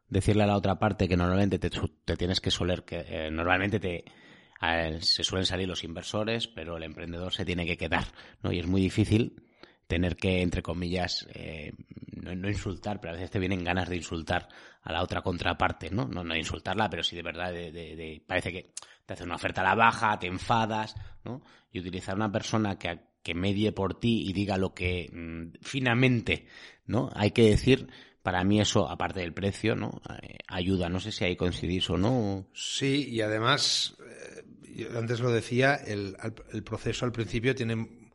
decirle 0.09 0.42
a 0.42 0.46
la 0.46 0.57
otra 0.57 0.78
parte 0.78 1.09
que 1.09 1.16
normalmente 1.16 1.59
te, 1.59 1.70
tienes 2.16 2.40
que 2.40 2.51
soler, 2.51 2.84
que 2.84 3.05
eh, 3.07 3.30
normalmente 3.30 3.78
te, 3.78 4.05
se 5.01 5.22
suelen 5.22 5.46
salir 5.46 5.68
los 5.68 5.84
inversores, 5.84 6.49
pero 6.49 6.76
el 6.76 6.82
emprendedor 6.82 7.32
se 7.32 7.44
tiene 7.44 7.66
que 7.66 7.76
quedar, 7.76 8.05
¿no? 8.42 8.53
Y 8.53 8.59
es 8.59 8.66
muy 8.66 8.80
difícil 8.80 9.42
tener 9.89 10.16
que, 10.16 10.43
entre 10.43 10.62
comillas, 10.62 11.26
eh, 11.32 11.72
no, 12.22 12.49
insultar, 12.49 13.01
pero 13.01 13.12
a 13.12 13.16
veces 13.16 13.30
te 13.30 13.39
vienen 13.39 13.64
ganas 13.64 13.89
de 13.89 13.97
insultar 13.97 14.49
a 14.82 14.93
la 14.93 15.03
otra 15.03 15.22
contraparte, 15.22 15.91
¿no? 15.91 16.07
No, 16.07 16.22
no 16.22 16.36
insultarla, 16.36 16.91
pero 16.91 17.03
sí 17.03 17.16
de 17.16 17.22
verdad, 17.22 17.51
de, 17.51 18.22
parece 18.26 18.53
que 18.53 18.72
te 19.07 19.14
hace 19.14 19.24
una 19.24 19.36
oferta 19.36 19.62
a 19.62 19.64
la 19.64 19.74
baja, 19.74 20.18
te 20.18 20.26
enfadas, 20.26 20.95
¿no? 21.24 21.43
Y 21.72 21.80
utilizar 21.80 22.14
una 22.14 22.30
persona 22.30 22.78
que, 22.78 23.01
que 23.22 23.34
medie 23.34 23.72
por 23.72 23.99
ti 23.99 24.28
y 24.28 24.34
diga 24.34 24.59
lo 24.59 24.74
que 24.74 25.09
mm, 25.11 25.59
finamente, 25.62 26.47
¿no? 26.84 27.09
Hay 27.14 27.30
que 27.30 27.49
decir, 27.49 27.89
para 28.22 28.45
mí 28.45 28.61
eso, 28.61 28.91
aparte 28.91 29.20
del 29.20 29.32
precio, 29.32 29.74
¿no? 29.74 30.03
Eh, 30.22 30.36
ayuda. 30.49 30.91
No 30.91 31.01
sé 31.01 31.12
si 31.12 31.24
ahí 31.24 31.34
coincidís 31.34 31.89
o 31.89 31.97
no. 31.97 32.47
Sí, 32.53 33.09
y 33.09 33.22
además, 33.22 33.97
eh, 34.66 34.86
antes 34.95 35.20
lo 35.20 35.30
decía, 35.30 35.76
el, 35.76 36.14
el 36.53 36.62
proceso 36.62 37.07
al 37.07 37.12
principio 37.12 37.55
tiene 37.55 38.07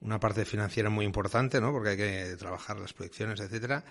una 0.00 0.18
parte 0.18 0.44
financiera 0.44 0.90
muy 0.90 1.04
importante, 1.04 1.60
¿no? 1.60 1.72
Porque 1.72 1.90
hay 1.90 1.96
que 1.96 2.36
trabajar 2.36 2.78
las 2.78 2.92
proyecciones, 2.92 3.40
etcétera. 3.40 3.84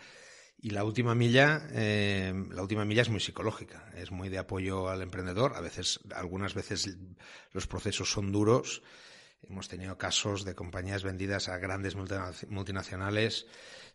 Y 0.61 0.71
la 0.71 0.83
última 0.83 1.15
milla, 1.15 1.67
eh, 1.71 2.33
la 2.51 2.61
última 2.61 2.83
milla 2.83 3.03
es 3.03 3.09
muy 3.09 3.21
psicológica, 3.21 3.89
es 3.95 4.11
muy 4.11 4.27
de 4.27 4.39
apoyo 4.39 4.89
al 4.89 5.01
emprendedor. 5.01 5.53
A 5.55 5.61
veces, 5.61 6.01
algunas 6.13 6.53
veces 6.53 6.97
los 7.53 7.67
procesos 7.67 8.11
son 8.11 8.31
duros. 8.31 8.81
Hemos 9.47 9.67
tenido 9.67 9.97
casos 9.97 10.45
de 10.45 10.55
compañías 10.55 11.03
vendidas 11.03 11.49
a 11.49 11.57
grandes 11.57 11.95
multinacionales 11.95 13.45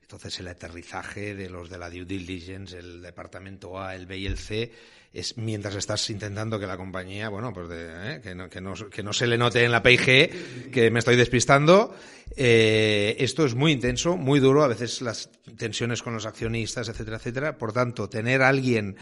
entonces 0.04 0.38
el 0.40 0.48
aterrizaje 0.48 1.34
de 1.34 1.48
los 1.48 1.70
de 1.70 1.78
la 1.78 1.88
due 1.88 2.04
diligence, 2.04 2.78
el 2.78 3.00
departamento 3.00 3.80
A, 3.80 3.94
el 3.94 4.06
B 4.06 4.18
y 4.18 4.26
el 4.26 4.36
C, 4.36 4.70
es 5.14 5.38
mientras 5.38 5.76
estás 5.76 6.10
intentando 6.10 6.60
que 6.60 6.66
la 6.66 6.76
compañía, 6.76 7.30
bueno, 7.30 7.54
pues 7.54 7.70
de, 7.70 7.86
¿eh? 7.88 8.20
que, 8.22 8.34
no, 8.34 8.50
que, 8.50 8.60
no, 8.60 8.74
que, 8.74 9.02
no, 9.02 9.14
se 9.14 9.26
le 9.26 9.38
note 9.38 9.64
en 9.64 9.72
la 9.72 9.82
PIG 9.82 10.70
que 10.70 10.90
me 10.92 10.98
estoy 10.98 11.16
despistando. 11.16 11.94
Eh, 12.36 13.16
esto 13.18 13.46
es 13.46 13.54
muy 13.54 13.72
intenso, 13.72 14.18
muy 14.18 14.40
duro, 14.40 14.62
a 14.62 14.68
veces 14.68 15.00
las 15.00 15.30
tensiones 15.56 16.02
con 16.02 16.12
los 16.12 16.26
accionistas, 16.26 16.88
etcétera, 16.90 17.16
etcétera. 17.16 17.56
Por 17.56 17.72
tanto, 17.72 18.08
tener 18.08 18.42
a 18.42 18.48
alguien 18.48 18.96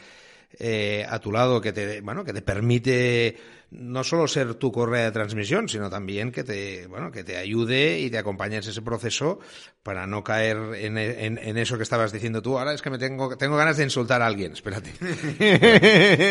eh, 0.59 1.07
a 1.09 1.19
tu 1.19 1.33
lado 1.33 1.61
que 1.61 1.73
te, 1.73 2.01
bueno, 2.01 2.25
que 2.25 2.33
te 2.33 2.43
permite 2.43 3.37
no 3.71 4.05
solo 4.05 4.29
ser 4.29 4.55
tu 4.55 4.71
correa 4.71 5.05
de 5.05 5.13
transmisión, 5.13 5.69
sino 5.69 5.89
también 5.89 6.31
que 6.31 6.45
te, 6.45 6.87
bueno, 6.89 7.11
que 7.11 7.25
te 7.25 7.39
ayude 7.39 7.99
y 8.01 8.11
te 8.11 8.19
acompañe 8.19 8.57
en 8.57 8.61
ese 8.61 8.83
proceso 8.83 9.39
para 9.83 10.07
no 10.07 10.23
caer 10.23 10.59
en, 10.75 10.99
en, 10.99 11.57
eso 11.57 11.79
que 11.79 11.83
estabas 11.83 12.13
diciendo 12.13 12.43
tú. 12.43 12.59
Ahora 12.59 12.75
es 12.75 12.83
que 12.83 12.91
me 12.91 12.99
tengo, 12.99 13.37
tengo 13.39 13.57
ganas 13.57 13.79
de 13.79 13.85
insultar 13.85 14.21
a 14.21 14.27
alguien, 14.27 14.53
espérate. 14.53 14.93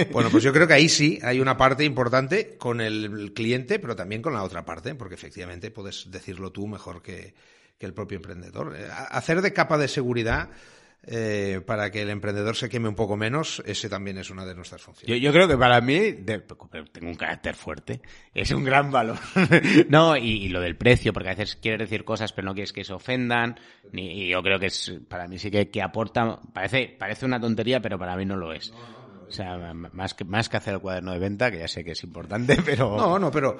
bueno, 0.11 0.29
pues 0.29 0.43
yo 0.43 0.53
creo 0.53 0.67
que 0.67 0.75
ahí 0.75 0.87
sí 0.87 1.17
hay 1.23 1.39
una 1.39 1.57
parte 1.57 1.83
importante 1.83 2.57
con 2.57 2.79
el 2.79 3.33
cliente, 3.33 3.79
pero 3.79 3.95
también 3.95 4.21
con 4.21 4.33
la 4.33 4.43
otra 4.43 4.63
parte, 4.63 4.93
porque 4.93 5.15
efectivamente 5.15 5.71
puedes 5.71 6.11
decirlo 6.11 6.51
tú 6.51 6.67
mejor 6.67 7.01
que, 7.01 7.33
que 7.81 7.87
el 7.87 7.93
propio 7.95 8.17
emprendedor. 8.17 8.75
Eh, 8.77 8.87
hacer 9.09 9.41
de 9.41 9.51
capa 9.51 9.79
de 9.79 9.87
seguridad 9.87 10.49
eh, 11.03 11.61
para 11.65 11.89
que 11.89 12.03
el 12.03 12.09
emprendedor 12.11 12.55
se 12.55 12.69
queme 12.69 12.87
un 12.87 12.95
poco 12.95 13.17
menos, 13.17 13.63
ese 13.65 13.89
también 13.89 14.19
es 14.19 14.29
una 14.29 14.45
de 14.45 14.53
nuestras 14.53 14.81
funciones. 14.81 15.21
Yo, 15.21 15.31
creo 15.31 15.47
que 15.47 15.57
para 15.57 15.81
mí, 15.81 16.13
tengo 16.13 17.09
un 17.09 17.15
carácter 17.15 17.55
fuerte, 17.55 18.01
es 18.33 18.51
un 18.51 18.63
gran 18.63 18.91
valor. 18.91 19.17
no, 19.89 20.15
y, 20.15 20.49
lo 20.49 20.61
del 20.61 20.77
precio, 20.77 21.11
porque 21.11 21.29
a 21.29 21.35
veces 21.35 21.55
quieres 21.55 21.79
decir 21.79 22.03
cosas 22.03 22.33
pero 22.33 22.45
no 22.45 22.53
quieres 22.53 22.71
que 22.71 22.83
se 22.83 22.93
ofendan, 22.93 23.59
y 23.91 24.29
yo 24.29 24.43
creo 24.43 24.59
que 24.59 24.67
es, 24.67 24.93
para 25.07 25.27
mí 25.27 25.39
sí 25.39 25.49
que, 25.49 25.69
que 25.69 25.81
aporta, 25.81 26.39
parece, 26.53 26.95
parece 26.99 27.25
una 27.25 27.39
tontería, 27.39 27.81
pero 27.81 27.97
para 27.97 28.15
mí 28.15 28.25
no 28.25 28.35
lo 28.35 28.53
es. 28.53 28.71
O 29.31 29.33
sea, 29.33 29.73
más 29.73 30.13
que, 30.13 30.25
más 30.25 30.49
que 30.49 30.57
hacer 30.57 30.73
el 30.73 30.81
cuaderno 30.81 31.13
de 31.13 31.19
venta, 31.19 31.49
que 31.49 31.59
ya 31.59 31.67
sé 31.67 31.85
que 31.85 31.91
es 31.91 32.03
importante, 32.03 32.57
pero... 32.65 32.97
No, 32.97 33.17
no, 33.17 33.31
pero, 33.31 33.57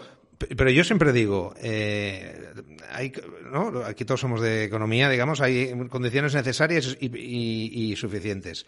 pero 0.55 0.69
yo 0.69 0.83
siempre 0.83 1.13
digo, 1.13 1.53
eh, 1.61 2.49
hay, 2.91 3.11
¿no? 3.51 3.83
aquí 3.85 4.05
todos 4.05 4.19
somos 4.19 4.41
de 4.41 4.63
economía, 4.63 5.09
digamos, 5.09 5.41
hay 5.41 5.73
condiciones 5.89 6.33
necesarias 6.33 6.97
y, 6.99 7.95
suficientes. 7.97 8.65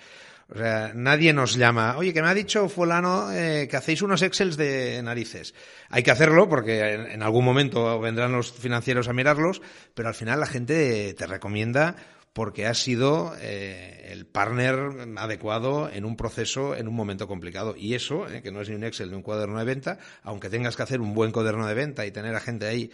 O 0.49 0.57
sea, 0.57 0.91
nadie 0.93 1.33
nos 1.33 1.55
llama, 1.55 1.97
oye, 1.97 2.13
que 2.13 2.21
me 2.21 2.27
ha 2.27 2.33
dicho 2.33 2.67
fulano 2.67 3.31
eh, 3.31 3.67
que 3.69 3.77
hacéis 3.77 4.01
unos 4.01 4.21
Excels 4.21 4.57
de 4.57 5.01
narices. 5.01 5.55
Hay 5.89 6.03
que 6.03 6.11
hacerlo 6.11 6.49
porque 6.49 6.93
en, 6.93 7.23
algún 7.23 7.45
momento 7.45 7.99
vendrán 7.99 8.33
los 8.33 8.51
financieros 8.51 9.07
a 9.07 9.13
mirarlos, 9.13 9.61
pero 9.93 10.09
al 10.09 10.15
final 10.15 10.39
la 10.39 10.45
gente 10.45 11.13
te 11.13 11.25
recomienda 11.25 11.95
porque 12.33 12.65
has 12.65 12.79
sido 12.79 13.33
eh, 13.39 14.09
el 14.11 14.25
partner 14.25 15.15
adecuado 15.17 15.89
en 15.89 16.03
un 16.03 16.17
proceso, 16.17 16.75
en 16.75 16.87
un 16.87 16.95
momento 16.95 17.27
complicado. 17.27 17.75
Y 17.77 17.93
eso, 17.93 18.27
eh, 18.27 18.41
que 18.41 18.51
no 18.51 18.61
es 18.61 18.69
ni 18.69 18.75
un 18.75 18.83
Excel 18.83 19.11
ni 19.11 19.15
un 19.15 19.21
cuaderno 19.21 19.59
de 19.59 19.65
venta, 19.65 19.99
aunque 20.23 20.49
tengas 20.49 20.75
que 20.75 20.83
hacer 20.83 20.99
un 20.99 21.13
buen 21.13 21.31
cuaderno 21.31 21.67
de 21.67 21.75
venta 21.75 22.05
y 22.05 22.11
tener 22.11 22.35
a 22.35 22.39
gente 22.39 22.65
ahí 22.65 22.91